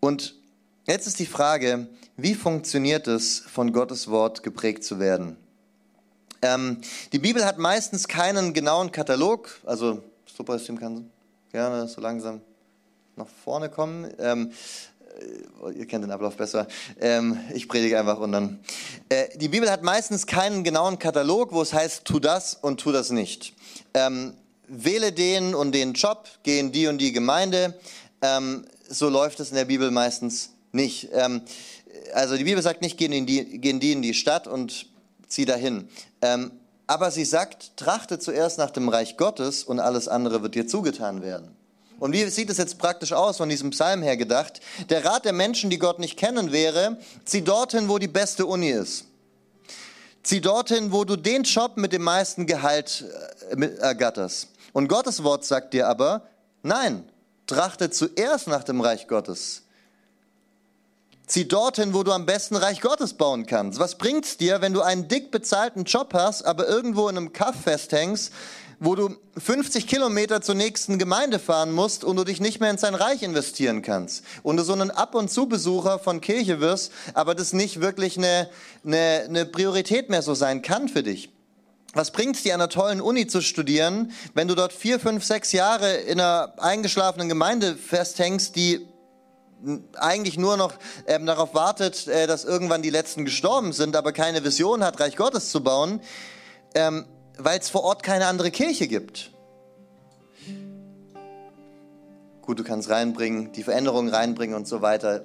Und 0.00 0.34
jetzt 0.86 1.06
ist 1.06 1.18
die 1.18 1.26
Frage, 1.26 1.88
wie 2.16 2.34
funktioniert 2.34 3.08
es, 3.08 3.40
von 3.40 3.72
Gottes 3.72 4.08
Wort 4.08 4.42
geprägt 4.42 4.84
zu 4.84 5.00
werden? 5.00 5.36
Ähm, 6.42 6.80
die 7.12 7.18
Bibel 7.18 7.44
hat 7.44 7.58
meistens 7.58 8.08
keinen 8.08 8.52
genauen 8.52 8.92
Katalog, 8.92 9.50
also 9.64 10.02
super, 10.26 10.58
Stream 10.58 10.78
kann 10.78 11.10
gerne 11.50 11.88
so 11.88 12.00
langsam 12.00 12.40
nach 13.16 13.28
vorne 13.44 13.70
kommen. 13.70 14.12
Ähm, 14.18 14.52
äh, 15.66 15.72
ihr 15.72 15.86
kennt 15.86 16.04
den 16.04 16.10
Ablauf 16.10 16.36
besser. 16.36 16.68
Ähm, 17.00 17.38
ich 17.54 17.66
predige 17.66 17.98
einfach 17.98 18.18
und 18.18 18.32
dann. 18.32 18.60
Äh, 19.08 19.36
die 19.38 19.48
Bibel 19.48 19.70
hat 19.70 19.82
meistens 19.82 20.26
keinen 20.26 20.64
genauen 20.64 20.98
Katalog, 20.98 21.52
wo 21.52 21.62
es 21.62 21.72
heißt, 21.72 22.04
tu 22.04 22.20
das 22.20 22.54
und 22.54 22.78
tu 22.78 22.92
das 22.92 23.10
nicht. 23.10 23.54
Ähm, 23.94 24.34
wähle 24.68 25.12
den 25.12 25.54
und 25.54 25.72
den 25.72 25.94
Job, 25.94 26.28
geh 26.42 26.58
in 26.58 26.72
die 26.72 26.88
und 26.88 26.98
die 26.98 27.12
Gemeinde. 27.12 27.78
Ähm, 28.20 28.66
so 28.88 29.08
läuft 29.08 29.40
es 29.40 29.48
in 29.48 29.56
der 29.56 29.64
Bibel 29.64 29.90
meistens 29.90 30.50
nicht. 30.72 31.08
Ähm, 31.12 31.40
also 32.12 32.36
die 32.36 32.44
Bibel 32.44 32.62
sagt 32.62 32.82
nicht, 32.82 32.98
geh 32.98 33.06
in 33.06 33.26
die, 33.26 33.58
geh 33.58 33.70
in 33.70 33.80
die 33.80 33.92
in 33.92 34.02
die 34.02 34.14
Stadt 34.14 34.46
und 34.46 34.86
zieh 35.26 35.46
dahin. 35.46 35.88
Ähm, 36.20 36.52
aber 36.86 37.10
sie 37.10 37.24
sagt, 37.24 37.78
trachte 37.78 38.18
zuerst 38.18 38.58
nach 38.58 38.70
dem 38.70 38.88
Reich 38.90 39.16
Gottes 39.16 39.64
und 39.64 39.80
alles 39.80 40.06
andere 40.06 40.42
wird 40.42 40.54
dir 40.54 40.66
zugetan 40.66 41.22
werden. 41.22 41.56
Und 41.98 42.12
wie 42.12 42.24
sieht 42.26 42.50
es 42.50 42.58
jetzt 42.58 42.78
praktisch 42.78 43.12
aus 43.12 43.38
von 43.38 43.48
diesem 43.48 43.70
Psalm 43.70 44.02
her 44.02 44.16
gedacht? 44.16 44.60
Der 44.90 45.04
Rat 45.04 45.24
der 45.24 45.32
Menschen, 45.32 45.70
die 45.70 45.78
Gott 45.78 45.98
nicht 45.98 46.18
kennen, 46.18 46.52
wäre, 46.52 46.98
zieh 47.24 47.42
dorthin, 47.42 47.88
wo 47.88 47.98
die 47.98 48.08
beste 48.08 48.44
Uni 48.46 48.70
ist. 48.70 49.06
Zieh 50.22 50.40
dorthin, 50.40 50.92
wo 50.92 51.04
du 51.04 51.16
den 51.16 51.44
Job 51.44 51.76
mit 51.76 51.92
dem 51.92 52.02
meisten 52.02 52.46
Gehalt 52.46 53.04
äh, 53.50 53.64
ergatterst. 53.78 54.48
Und 54.72 54.88
Gottes 54.88 55.22
Wort 55.22 55.44
sagt 55.44 55.72
dir 55.72 55.88
aber, 55.88 56.22
nein, 56.62 57.08
trachte 57.46 57.90
zuerst 57.90 58.48
nach 58.48 58.64
dem 58.64 58.80
Reich 58.80 59.08
Gottes. 59.08 59.62
Zieh 61.26 61.48
dorthin, 61.48 61.94
wo 61.94 62.02
du 62.02 62.12
am 62.12 62.26
besten 62.26 62.56
Reich 62.56 62.80
Gottes 62.80 63.14
bauen 63.14 63.46
kannst. 63.46 63.80
Was 63.80 63.96
bringt's 63.96 64.36
dir, 64.36 64.60
wenn 64.60 64.72
du 64.72 64.82
einen 64.82 65.08
dick 65.08 65.30
bezahlten 65.30 65.84
Job 65.84 66.12
hast, 66.12 66.44
aber 66.44 66.68
irgendwo 66.68 67.08
in 67.08 67.16
einem 67.16 67.32
Kaff 67.32 67.62
festhängst, 67.62 68.32
wo 68.78 68.94
du 68.94 69.16
50 69.38 69.86
Kilometer 69.86 70.40
zur 70.40 70.54
nächsten 70.54 70.98
Gemeinde 70.98 71.38
fahren 71.38 71.72
musst 71.72 72.04
und 72.04 72.16
du 72.16 72.24
dich 72.24 72.40
nicht 72.40 72.60
mehr 72.60 72.70
in 72.70 72.78
sein 72.78 72.94
Reich 72.94 73.22
investieren 73.22 73.82
kannst. 73.82 74.24
Und 74.42 74.58
du 74.58 74.64
so 74.64 74.72
einen 74.72 74.90
Ab- 74.90 75.14
und 75.14 75.30
Zu-Besucher 75.30 75.98
von 75.98 76.20
Kirche 76.20 76.60
wirst, 76.60 76.92
aber 77.14 77.34
das 77.34 77.52
nicht 77.52 77.80
wirklich 77.80 78.18
eine, 78.18 78.50
eine, 78.84 79.24
eine 79.28 79.46
Priorität 79.46 80.10
mehr 80.10 80.22
so 80.22 80.34
sein 80.34 80.62
kann 80.62 80.88
für 80.88 81.02
dich. 81.02 81.30
Was 81.94 82.10
bringt 82.10 82.36
es 82.36 82.42
dir, 82.42 82.54
an 82.54 82.60
einer 82.60 82.68
tollen 82.68 83.00
Uni 83.00 83.26
zu 83.26 83.40
studieren, 83.40 84.12
wenn 84.34 84.48
du 84.48 84.54
dort 84.54 84.74
vier, 84.74 85.00
fünf, 85.00 85.24
sechs 85.24 85.52
Jahre 85.52 85.94
in 85.94 86.20
einer 86.20 86.52
eingeschlafenen 86.58 87.28
Gemeinde 87.28 87.74
festhängst, 87.74 88.54
die 88.56 88.86
eigentlich 89.96 90.36
nur 90.36 90.58
noch 90.58 90.74
ähm, 91.06 91.24
darauf 91.24 91.54
wartet, 91.54 92.06
äh, 92.08 92.26
dass 92.26 92.44
irgendwann 92.44 92.82
die 92.82 92.90
Letzten 92.90 93.24
gestorben 93.24 93.72
sind, 93.72 93.96
aber 93.96 94.12
keine 94.12 94.44
Vision 94.44 94.84
hat, 94.84 95.00
Reich 95.00 95.16
Gottes 95.16 95.50
zu 95.50 95.62
bauen, 95.62 96.00
ähm, 96.74 97.06
weil 97.38 97.58
es 97.58 97.68
vor 97.68 97.82
Ort 97.84 98.02
keine 98.02 98.26
andere 98.26 98.50
Kirche 98.50 98.88
gibt. 98.88 99.32
Gut, 102.42 102.58
du 102.58 102.64
kannst 102.64 102.90
reinbringen, 102.90 103.52
die 103.52 103.64
Veränderungen 103.64 104.12
reinbringen 104.12 104.54
und 104.54 104.68
so 104.68 104.80
weiter. 104.80 105.24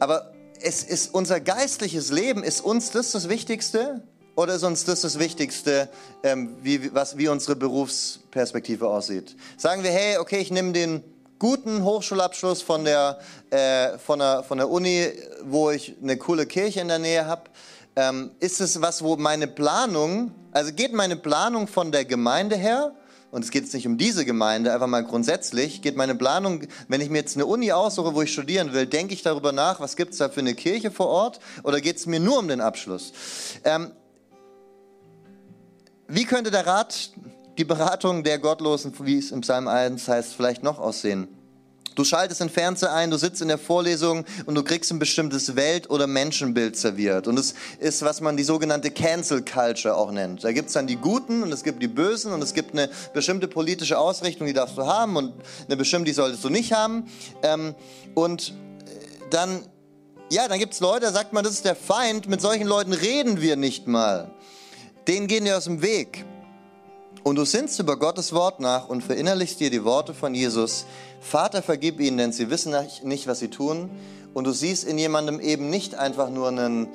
Aber 0.00 0.32
es 0.60 0.82
ist 0.82 1.14
unser 1.14 1.40
geistliches 1.40 2.10
Leben, 2.10 2.42
ist 2.42 2.60
uns 2.60 2.90
das 2.90 3.12
das 3.12 3.28
Wichtigste? 3.28 4.02
Oder 4.34 4.54
ist 4.56 4.64
uns 4.64 4.84
das 4.84 5.00
das 5.00 5.18
Wichtigste, 5.18 5.88
ähm, 6.22 6.56
wie, 6.60 6.94
was, 6.94 7.16
wie 7.16 7.28
unsere 7.28 7.56
Berufsperspektive 7.56 8.86
aussieht? 8.86 9.34
Sagen 9.56 9.82
wir, 9.82 9.90
hey, 9.90 10.18
okay, 10.18 10.38
ich 10.38 10.50
nehme 10.50 10.72
den 10.72 11.02
guten 11.38 11.84
Hochschulabschluss 11.84 12.60
von 12.60 12.84
der, 12.84 13.18
äh, 13.50 13.96
von, 13.98 14.18
der, 14.18 14.42
von 14.42 14.58
der 14.58 14.68
Uni, 14.68 15.10
wo 15.44 15.70
ich 15.70 15.96
eine 16.02 16.18
coole 16.18 16.46
Kirche 16.46 16.80
in 16.80 16.88
der 16.88 16.98
Nähe 16.98 17.26
habe. 17.26 17.42
Ähm, 17.94 18.30
ist 18.40 18.60
es 18.60 18.82
was, 18.82 19.02
wo 19.02 19.16
meine 19.16 19.46
Planung, 19.46 20.32
also 20.56 20.72
geht 20.72 20.94
meine 20.94 21.16
Planung 21.16 21.68
von 21.68 21.92
der 21.92 22.06
Gemeinde 22.06 22.56
her, 22.56 22.94
und 23.30 23.44
es 23.44 23.50
geht 23.50 23.64
jetzt 23.64 23.74
nicht 23.74 23.86
um 23.86 23.98
diese 23.98 24.24
Gemeinde, 24.24 24.72
einfach 24.72 24.86
mal 24.86 25.04
grundsätzlich, 25.04 25.82
geht 25.82 25.96
meine 25.96 26.14
Planung, 26.14 26.62
wenn 26.88 27.02
ich 27.02 27.10
mir 27.10 27.18
jetzt 27.18 27.36
eine 27.36 27.44
Uni 27.44 27.72
aussuche, 27.72 28.14
wo 28.14 28.22
ich 28.22 28.32
studieren 28.32 28.72
will, 28.72 28.86
denke 28.86 29.12
ich 29.12 29.22
darüber 29.22 29.52
nach, 29.52 29.80
was 29.80 29.96
gibt 29.96 30.12
es 30.12 30.18
da 30.18 30.30
für 30.30 30.40
eine 30.40 30.54
Kirche 30.54 30.90
vor 30.90 31.08
Ort, 31.08 31.40
oder 31.62 31.82
geht 31.82 31.98
es 31.98 32.06
mir 32.06 32.20
nur 32.20 32.38
um 32.38 32.48
den 32.48 32.62
Abschluss? 32.62 33.12
Ähm, 33.64 33.90
wie 36.08 36.24
könnte 36.24 36.50
der 36.50 36.66
Rat, 36.66 37.10
die 37.58 37.64
Beratung 37.64 38.24
der 38.24 38.38
Gottlosen, 38.38 38.94
wie 39.00 39.18
es 39.18 39.32
im 39.32 39.42
Psalm 39.42 39.68
1 39.68 40.08
heißt, 40.08 40.32
vielleicht 40.32 40.62
noch 40.62 40.78
aussehen? 40.78 41.35
Du 41.96 42.04
schaltest 42.04 42.40
den 42.40 42.48
Fernseher 42.48 42.92
ein, 42.92 43.10
du 43.10 43.16
sitzt 43.16 43.42
in 43.42 43.48
der 43.48 43.58
Vorlesung 43.58 44.24
und 44.44 44.54
du 44.54 44.62
kriegst 44.62 44.92
ein 44.92 45.00
bestimmtes 45.00 45.56
Welt- 45.56 45.90
oder 45.90 46.06
Menschenbild 46.06 46.76
serviert. 46.76 47.26
Und 47.26 47.36
es 47.38 47.54
ist, 47.80 48.02
was 48.02 48.20
man 48.20 48.36
die 48.36 48.44
sogenannte 48.44 48.92
Cancel 48.92 49.42
Culture 49.42 49.96
auch 49.96 50.12
nennt. 50.12 50.44
Da 50.44 50.52
gibt 50.52 50.68
es 50.68 50.74
dann 50.74 50.86
die 50.86 50.96
Guten 50.96 51.42
und 51.42 51.50
es 51.50 51.64
gibt 51.64 51.82
die 51.82 51.88
Bösen 51.88 52.32
und 52.32 52.40
es 52.42 52.54
gibt 52.54 52.72
eine 52.72 52.88
bestimmte 53.12 53.48
politische 53.48 53.98
Ausrichtung, 53.98 54.46
die 54.46 54.52
darfst 54.52 54.78
du 54.78 54.86
haben 54.86 55.16
und 55.16 55.34
eine 55.66 55.76
bestimmte, 55.76 56.04
die 56.04 56.14
solltest 56.14 56.44
du 56.44 56.50
nicht 56.50 56.72
haben. 56.72 57.08
Ähm, 57.42 57.74
und 58.14 58.54
dann, 59.30 59.62
ja, 60.30 60.46
dann 60.46 60.60
gibt 60.60 60.74
es 60.74 60.80
Leute, 60.80 61.06
da 61.06 61.12
sagt 61.12 61.32
man, 61.32 61.42
das 61.42 61.54
ist 61.54 61.64
der 61.64 61.74
Feind. 61.74 62.28
Mit 62.28 62.40
solchen 62.40 62.68
Leuten 62.68 62.92
reden 62.92 63.40
wir 63.40 63.56
nicht 63.56 63.88
mal 63.88 64.30
denen 65.06 65.26
gehen 65.26 65.44
dir 65.44 65.56
aus 65.56 65.64
dem 65.64 65.82
Weg. 65.82 66.24
Und 67.26 67.34
du 67.34 67.44
sinnst 67.44 67.80
über 67.80 67.96
Gottes 67.96 68.32
Wort 68.34 68.60
nach 68.60 68.88
und 68.88 69.02
verinnerlichst 69.02 69.58
dir 69.58 69.68
die 69.68 69.82
Worte 69.82 70.14
von 70.14 70.32
Jesus. 70.32 70.86
Vater, 71.20 71.60
vergib 71.60 71.98
ihnen, 71.98 72.18
denn 72.18 72.32
sie 72.32 72.50
wissen 72.50 72.72
nicht, 73.02 73.26
was 73.26 73.40
sie 73.40 73.48
tun. 73.48 73.90
Und 74.32 74.44
du 74.44 74.52
siehst 74.52 74.84
in 74.84 74.96
jemandem 74.96 75.40
eben 75.40 75.68
nicht 75.68 75.96
einfach 75.96 76.30
nur 76.30 76.46
einen, 76.46 76.86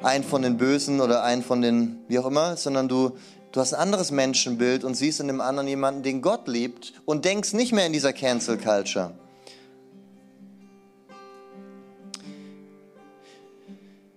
einen 0.00 0.22
von 0.22 0.42
den 0.42 0.58
Bösen 0.58 1.00
oder 1.00 1.24
einen 1.24 1.42
von 1.42 1.60
den, 1.60 1.98
wie 2.06 2.20
auch 2.20 2.26
immer, 2.26 2.56
sondern 2.56 2.86
du, 2.86 3.16
du 3.50 3.58
hast 3.58 3.74
ein 3.74 3.80
anderes 3.80 4.12
Menschenbild 4.12 4.84
und 4.84 4.94
siehst 4.94 5.18
in 5.18 5.26
dem 5.26 5.40
anderen 5.40 5.66
jemanden, 5.66 6.04
den 6.04 6.22
Gott 6.22 6.46
liebt 6.46 6.92
und 7.04 7.24
denkst 7.24 7.52
nicht 7.52 7.72
mehr 7.72 7.86
in 7.86 7.92
dieser 7.92 8.12
Cancel 8.12 8.58
Culture. 8.58 9.10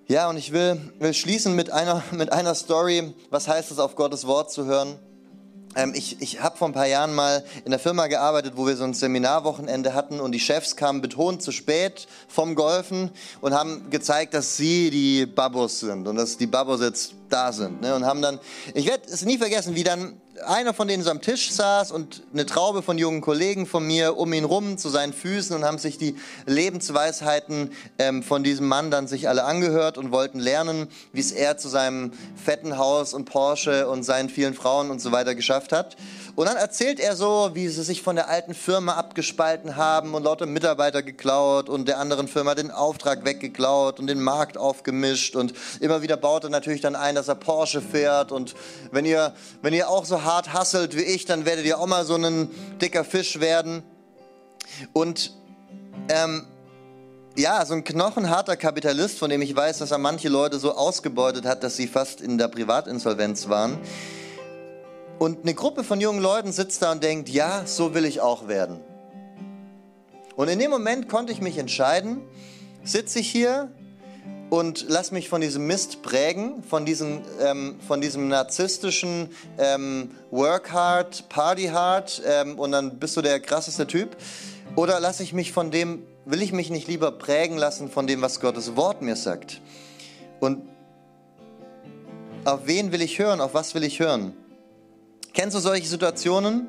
Ja, 0.05 0.29
und 0.29 0.37
ich 0.37 0.53
will, 0.53 0.79
will 0.99 1.15
schließen 1.15 1.55
mit 1.55 1.71
einer, 1.71 2.03
mit 2.11 2.31
einer 2.31 2.53
Story. 2.53 3.15
Was 3.31 3.47
heißt 3.47 3.71
es, 3.71 3.79
auf 3.79 3.95
Gottes 3.95 4.27
Wort 4.27 4.51
zu 4.51 4.65
hören? 4.65 4.99
Ähm, 5.77 5.93
ich 5.95 6.21
ich 6.21 6.41
habe 6.41 6.57
vor 6.57 6.67
ein 6.67 6.73
paar 6.73 6.87
Jahren 6.87 7.13
mal 7.13 7.43
in 7.63 7.69
der 7.69 7.79
Firma 7.79 8.07
gearbeitet, 8.07 8.53
wo 8.55 8.65
wir 8.65 8.75
so 8.75 8.83
ein 8.83 8.95
Seminarwochenende 8.95 9.93
hatten 9.93 10.19
und 10.19 10.31
die 10.31 10.39
Chefs 10.39 10.75
kamen 10.75 11.01
betont 11.01 11.43
zu 11.43 11.51
spät 11.51 12.07
vom 12.27 12.55
Golfen 12.55 13.11
und 13.41 13.53
haben 13.53 13.91
gezeigt, 13.91 14.33
dass 14.33 14.57
sie 14.57 14.89
die 14.89 15.27
Babos 15.27 15.79
sind 15.79 16.07
und 16.07 16.15
dass 16.15 16.37
die 16.37 16.47
Babos 16.47 16.81
jetzt 16.81 17.13
da 17.29 17.53
sind. 17.53 17.81
Ne? 17.81 17.93
Und 17.93 18.05
haben 18.05 18.23
dann, 18.23 18.39
ich 18.73 18.87
werde 18.87 19.03
es 19.07 19.23
nie 19.23 19.37
vergessen, 19.37 19.75
wie 19.75 19.83
dann 19.83 20.19
einer 20.45 20.73
von 20.73 20.87
denen 20.87 21.03
so 21.03 21.09
am 21.09 21.21
Tisch 21.21 21.51
saß 21.51 21.91
und 21.91 22.23
eine 22.33 22.45
Traube 22.45 22.81
von 22.81 22.97
jungen 22.97 23.21
Kollegen 23.21 23.65
von 23.65 23.85
mir 23.85 24.17
um 24.17 24.33
ihn 24.33 24.43
rum 24.43 24.77
zu 24.77 24.89
seinen 24.89 25.13
Füßen 25.13 25.55
und 25.55 25.63
haben 25.63 25.77
sich 25.77 25.97
die 25.97 26.15
Lebensweisheiten 26.45 27.71
ähm, 27.97 28.23
von 28.23 28.43
diesem 28.43 28.67
Mann 28.67 28.91
dann 28.91 29.07
sich 29.07 29.29
alle 29.29 29.43
angehört 29.43 29.97
und 29.97 30.11
wollten 30.11 30.39
lernen, 30.39 30.87
wie 31.13 31.19
es 31.19 31.31
er 31.31 31.57
zu 31.57 31.69
seinem 31.69 32.11
fetten 32.35 32.77
Haus 32.77 33.13
und 33.13 33.25
Porsche 33.25 33.87
und 33.87 34.03
seinen 34.03 34.29
vielen 34.29 34.53
Frauen 34.53 34.91
und 34.91 35.01
so 35.01 35.11
weiter 35.11 35.35
geschafft 35.35 35.71
hat. 35.71 35.97
Und 36.37 36.45
dann 36.45 36.57
erzählt 36.57 36.99
er 36.99 37.15
so, 37.15 37.49
wie 37.53 37.67
sie 37.67 37.81
sich 37.81 38.03
von 38.03 38.15
der 38.15 38.29
alten 38.29 38.53
Firma 38.53 38.93
abgespalten 38.93 39.75
haben 39.75 40.13
und 40.13 40.21
lauter 40.21 40.45
Mitarbeiter 40.45 41.01
geklaut 41.01 41.67
und 41.67 41.87
der 41.87 41.97
anderen 41.97 42.27
Firma 42.27 42.53
den 42.53 42.69
Auftrag 42.69 43.25
weggeklaut 43.25 43.99
und 43.99 44.05
den 44.05 44.21
Markt 44.21 44.55
aufgemischt 44.55 45.35
und 45.35 45.55
immer 45.79 46.03
wieder 46.03 46.15
baut 46.15 46.43
er 46.43 46.51
natürlich 46.51 46.81
dann 46.81 46.95
ein, 46.95 47.15
dass 47.15 47.27
er 47.27 47.33
Porsche 47.33 47.81
fährt 47.81 48.31
und 48.31 48.53
wenn 48.91 49.03
ihr, 49.03 49.33
wenn 49.63 49.73
ihr 49.73 49.89
auch 49.89 50.05
so 50.05 50.21
hart 50.21 50.53
hasselt 50.53 50.95
wie 50.95 51.01
ich, 51.01 51.25
dann 51.25 51.45
werdet 51.45 51.65
ihr 51.65 51.79
auch 51.79 51.87
mal 51.87 52.05
so 52.05 52.13
ein 52.13 52.51
dicker 52.79 53.03
Fisch 53.03 53.39
werden. 53.39 53.81
Und 54.93 55.33
ähm, 56.07 56.45
ja, 57.35 57.65
so 57.65 57.73
ein 57.73 57.83
knochenharter 57.83 58.57
Kapitalist, 58.57 59.17
von 59.17 59.31
dem 59.31 59.41
ich 59.41 59.55
weiß, 59.55 59.79
dass 59.79 59.89
er 59.89 59.97
manche 59.97 60.29
Leute 60.29 60.59
so 60.59 60.75
ausgebeutet 60.75 61.45
hat, 61.45 61.63
dass 61.63 61.77
sie 61.77 61.87
fast 61.87 62.21
in 62.21 62.37
der 62.37 62.47
Privatinsolvenz 62.47 63.49
waren. 63.49 63.79
Und 65.19 65.43
eine 65.43 65.55
Gruppe 65.55 65.83
von 65.83 65.99
jungen 65.99 66.21
Leuten 66.21 66.51
sitzt 66.51 66.81
da 66.81 66.91
und 66.91 67.03
denkt, 67.03 67.29
ja, 67.29 67.63
so 67.65 67.95
will 67.95 68.05
ich 68.05 68.21
auch 68.21 68.47
werden. 68.47 68.79
Und 70.35 70.47
in 70.47 70.59
dem 70.59 70.69
Moment 70.69 71.09
konnte 71.09 71.33
ich 71.33 71.41
mich 71.41 71.57
entscheiden, 71.57 72.21
sitze 72.83 73.19
ich 73.19 73.29
hier 73.29 73.71
und 74.51 74.85
lass 74.87 75.11
mich 75.11 75.27
von 75.27 75.41
diesem 75.41 75.65
Mist 75.65 76.03
prägen, 76.03 76.63
von 76.63 76.85
diesem, 76.85 77.21
ähm, 77.41 77.79
von 77.85 77.99
diesem 77.99 78.27
narzisstischen 78.27 79.29
ähm, 79.57 80.11
Work 80.29 80.71
hard, 80.71 81.27
Party 81.29 81.65
hard 81.65 82.21
ähm, 82.25 82.59
und 82.59 82.71
dann 82.71 82.99
bist 82.99 83.17
du 83.17 83.21
der 83.23 83.39
krasseste 83.39 83.87
Typ. 83.87 84.15
Oder 84.75 84.99
lasse 84.99 85.23
ich 85.23 85.33
mich 85.33 85.51
von 85.51 85.71
dem, 85.71 86.03
will 86.25 86.43
ich 86.43 86.53
mich 86.53 86.69
nicht 86.69 86.87
lieber 86.87 87.11
prägen 87.11 87.57
lassen 87.57 87.89
von 87.89 88.05
dem, 88.05 88.21
was 88.21 88.39
Gottes 88.39 88.75
Wort 88.75 89.01
mir 89.01 89.15
sagt? 89.15 89.61
Und 90.39 90.61
auf 92.45 92.67
wen 92.67 92.91
will 92.91 93.01
ich 93.01 93.17
hören? 93.17 93.41
Auf 93.41 93.55
was 93.55 93.73
will 93.73 93.83
ich 93.83 93.99
hören? 93.99 94.33
Kennst 95.37 95.55
du 95.55 95.59
solche 95.59 95.87
Situationen? 95.87 96.67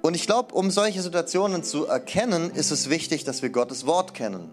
Und 0.00 0.14
ich 0.14 0.24
glaube, 0.24 0.54
um 0.54 0.70
solche 0.70 1.02
Situationen 1.02 1.62
zu 1.62 1.84
erkennen, 1.84 2.50
ist 2.50 2.70
es 2.70 2.88
wichtig, 2.88 3.24
dass 3.24 3.42
wir 3.42 3.50
Gottes 3.50 3.84
Wort 3.84 4.14
kennen. 4.14 4.50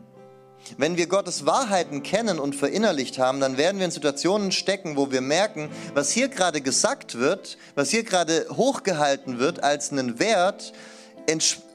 Wenn 0.78 0.98
wir 0.98 1.08
Gottes 1.08 1.46
Wahrheiten 1.46 2.04
kennen 2.04 2.38
und 2.38 2.54
verinnerlicht 2.54 3.18
haben, 3.18 3.40
dann 3.40 3.56
werden 3.56 3.78
wir 3.78 3.86
in 3.86 3.92
Situationen 3.92 4.52
stecken, 4.52 4.98
wo 4.98 5.10
wir 5.10 5.22
merken, 5.22 5.70
was 5.94 6.12
hier 6.12 6.28
gerade 6.28 6.60
gesagt 6.60 7.18
wird, 7.18 7.58
was 7.76 7.92
hier 7.92 8.04
gerade 8.04 8.46
hochgehalten 8.52 9.40
wird 9.40 9.64
als 9.64 9.94
einen 9.94 10.20
Wert, 10.20 10.74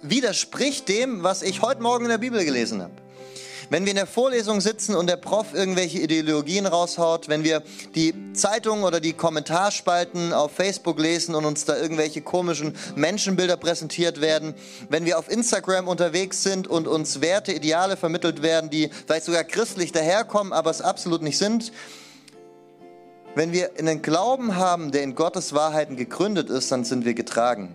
widerspricht 0.02 0.86
dem, 0.90 1.22
was 1.22 1.40
ich 1.40 1.62
heute 1.62 1.80
Morgen 1.80 2.04
in 2.04 2.10
der 2.10 2.18
Bibel 2.18 2.44
gelesen 2.44 2.82
habe. 2.82 2.92
Wenn 3.70 3.84
wir 3.84 3.90
in 3.90 3.96
der 3.96 4.06
Vorlesung 4.06 4.60
sitzen 4.60 4.94
und 4.94 5.08
der 5.08 5.16
Prof 5.16 5.54
irgendwelche 5.54 5.98
Ideologien 5.98 6.66
raushaut, 6.66 7.28
wenn 7.28 7.44
wir 7.44 7.62
die 7.94 8.14
Zeitungen 8.34 8.84
oder 8.84 9.00
die 9.00 9.14
Kommentarspalten 9.14 10.32
auf 10.32 10.52
Facebook 10.52 10.98
lesen 10.98 11.34
und 11.34 11.44
uns 11.44 11.64
da 11.64 11.76
irgendwelche 11.76 12.20
komischen 12.20 12.76
Menschenbilder 12.94 13.56
präsentiert 13.56 14.20
werden, 14.20 14.54
wenn 14.90 15.06
wir 15.06 15.18
auf 15.18 15.30
Instagram 15.30 15.88
unterwegs 15.88 16.42
sind 16.42 16.68
und 16.68 16.86
uns 16.86 17.20
Werte, 17.20 17.52
Ideale 17.52 17.96
vermittelt 17.96 18.42
werden, 18.42 18.68
die 18.68 18.90
vielleicht 19.06 19.24
sogar 19.24 19.44
christlich 19.44 19.92
daherkommen, 19.92 20.52
aber 20.52 20.70
es 20.70 20.82
absolut 20.82 21.22
nicht 21.22 21.38
sind, 21.38 21.72
wenn 23.34 23.52
wir 23.52 23.70
einen 23.78 24.02
Glauben 24.02 24.56
haben, 24.56 24.92
der 24.92 25.02
in 25.02 25.14
Gottes 25.14 25.54
Wahrheiten 25.54 25.96
gegründet 25.96 26.50
ist, 26.50 26.70
dann 26.70 26.84
sind 26.84 27.04
wir 27.04 27.14
getragen. 27.14 27.74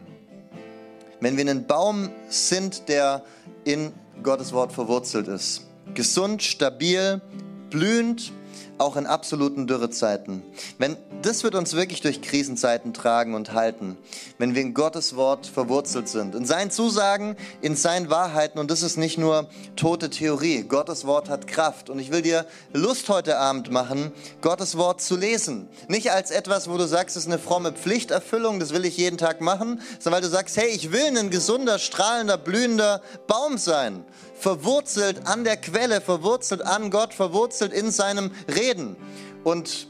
Wenn 1.19 1.35
wir 1.35 1.41
einen 1.41 1.67
Baum 1.67 2.11
sind, 2.29 2.87
der 2.87 3.23
in 3.65 3.91
Gottes 4.23 4.53
Wort 4.53 4.71
verwurzelt 4.71 5.27
ist 5.27 5.68
gesund, 5.93 6.43
stabil, 6.43 7.21
blühend, 7.69 8.31
auch 8.79 8.95
in 8.95 9.05
absoluten 9.05 9.67
Dürrezeiten. 9.67 10.41
Wenn, 10.77 10.95
das 11.21 11.43
wird 11.43 11.53
uns 11.53 11.73
wirklich 11.73 12.01
durch 12.01 12.21
Krisenzeiten 12.21 12.93
tragen 12.93 13.33
und 13.35 13.53
halten, 13.53 13.97
wenn 14.37 14.55
wir 14.55 14.61
in 14.61 14.73
Gottes 14.73 15.15
Wort 15.15 15.45
verwurzelt 15.47 16.07
sind, 16.07 16.33
in 16.33 16.45
seinen 16.45 16.71
Zusagen, 16.71 17.35
in 17.61 17.75
seinen 17.75 18.09
Wahrheiten. 18.09 18.57
Und 18.57 18.71
das 18.71 18.81
ist 18.81 18.97
nicht 18.97 19.17
nur 19.17 19.49
tote 19.75 20.09
Theorie. 20.09 20.63
Gottes 20.63 21.05
Wort 21.05 21.29
hat 21.29 21.47
Kraft. 21.47 21.89
Und 21.89 21.99
ich 21.99 22.11
will 22.11 22.21
dir 22.21 22.45
Lust 22.73 23.09
heute 23.09 23.37
Abend 23.37 23.69
machen, 23.69 24.11
Gottes 24.41 24.77
Wort 24.77 25.01
zu 25.01 25.17
lesen. 25.17 25.67
Nicht 25.89 26.11
als 26.11 26.31
etwas, 26.31 26.69
wo 26.69 26.77
du 26.77 26.87
sagst, 26.87 27.17
es 27.17 27.23
ist 27.23 27.31
eine 27.31 27.39
fromme 27.39 27.73
Pflichterfüllung, 27.73 28.59
das 28.59 28.73
will 28.73 28.85
ich 28.85 28.95
jeden 28.95 29.17
Tag 29.17 29.41
machen, 29.41 29.81
sondern 29.99 30.21
weil 30.21 30.29
du 30.29 30.33
sagst, 30.33 30.55
hey, 30.55 30.69
ich 30.69 30.91
will 30.91 31.17
ein 31.17 31.29
gesunder, 31.29 31.79
strahlender, 31.79 32.37
blühender 32.37 33.01
Baum 33.27 33.57
sein 33.57 34.05
verwurzelt 34.39 35.27
an 35.27 35.43
der 35.43 35.57
Quelle, 35.57 36.01
verwurzelt 36.01 36.61
an 36.61 36.89
Gott, 36.89 37.13
verwurzelt 37.13 37.73
in 37.73 37.91
seinem 37.91 38.31
Reden. 38.47 38.95
Und 39.43 39.87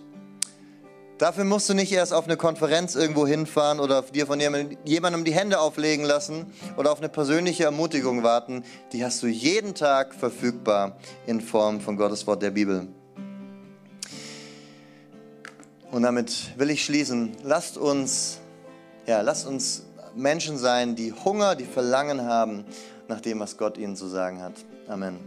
dafür 1.20 1.43
musst 1.43 1.70
du 1.70 1.76
nicht 1.76 1.91
erst 1.91 2.14
auf 2.14 2.26
eine 2.26 2.36
Konferenz 2.36 2.95
irgendwo 2.95 3.28
hinfahren 3.28 3.80
oder 3.80 4.02
dir 4.02 4.26
von 4.26 4.39
jemandem 4.39 5.24
die 5.24 5.34
Hände 5.34 5.60
auflegen 5.60 6.04
lassen 6.04 6.47
oder 6.78 6.91
auf 6.91 6.97
eine 6.97 7.10
persönliche 7.10 7.66
Ermutigung 7.66 8.24
warten. 8.24 8.64
Die 8.91 9.06
hast 9.06 9.22
du 9.22 9.28
jeden 9.28 9.76
Tag 9.76 10.16
verfügbar 10.16 10.97
in 11.28 11.41
Form 11.41 11.80
von 11.80 11.95
Gottes 11.95 12.26
Wort 12.26 12.41
der 12.41 12.52
Bibel. 12.52 12.88
Und 15.91 16.04
damit 16.04 16.58
will 16.58 16.70
ich 16.70 16.86
schließen. 16.86 17.36
Lasst 17.43 17.78
uns, 17.78 18.39
ja, 19.08 19.22
lasst 19.22 19.47
uns 19.47 19.86
Menschen 20.16 20.58
sein, 20.58 20.95
die 20.95 21.14
Hunger, 21.14 21.56
die 21.56 21.66
Verlangen 21.66 22.26
haben 22.26 22.66
nach 23.10 23.20
dem, 23.20 23.39
was 23.39 23.57
Gott 23.57 23.78
ihnen 23.78 23.95
zu 23.95 24.07
sagen 24.07 24.41
hat. 24.41 24.53
Amen. 24.88 25.18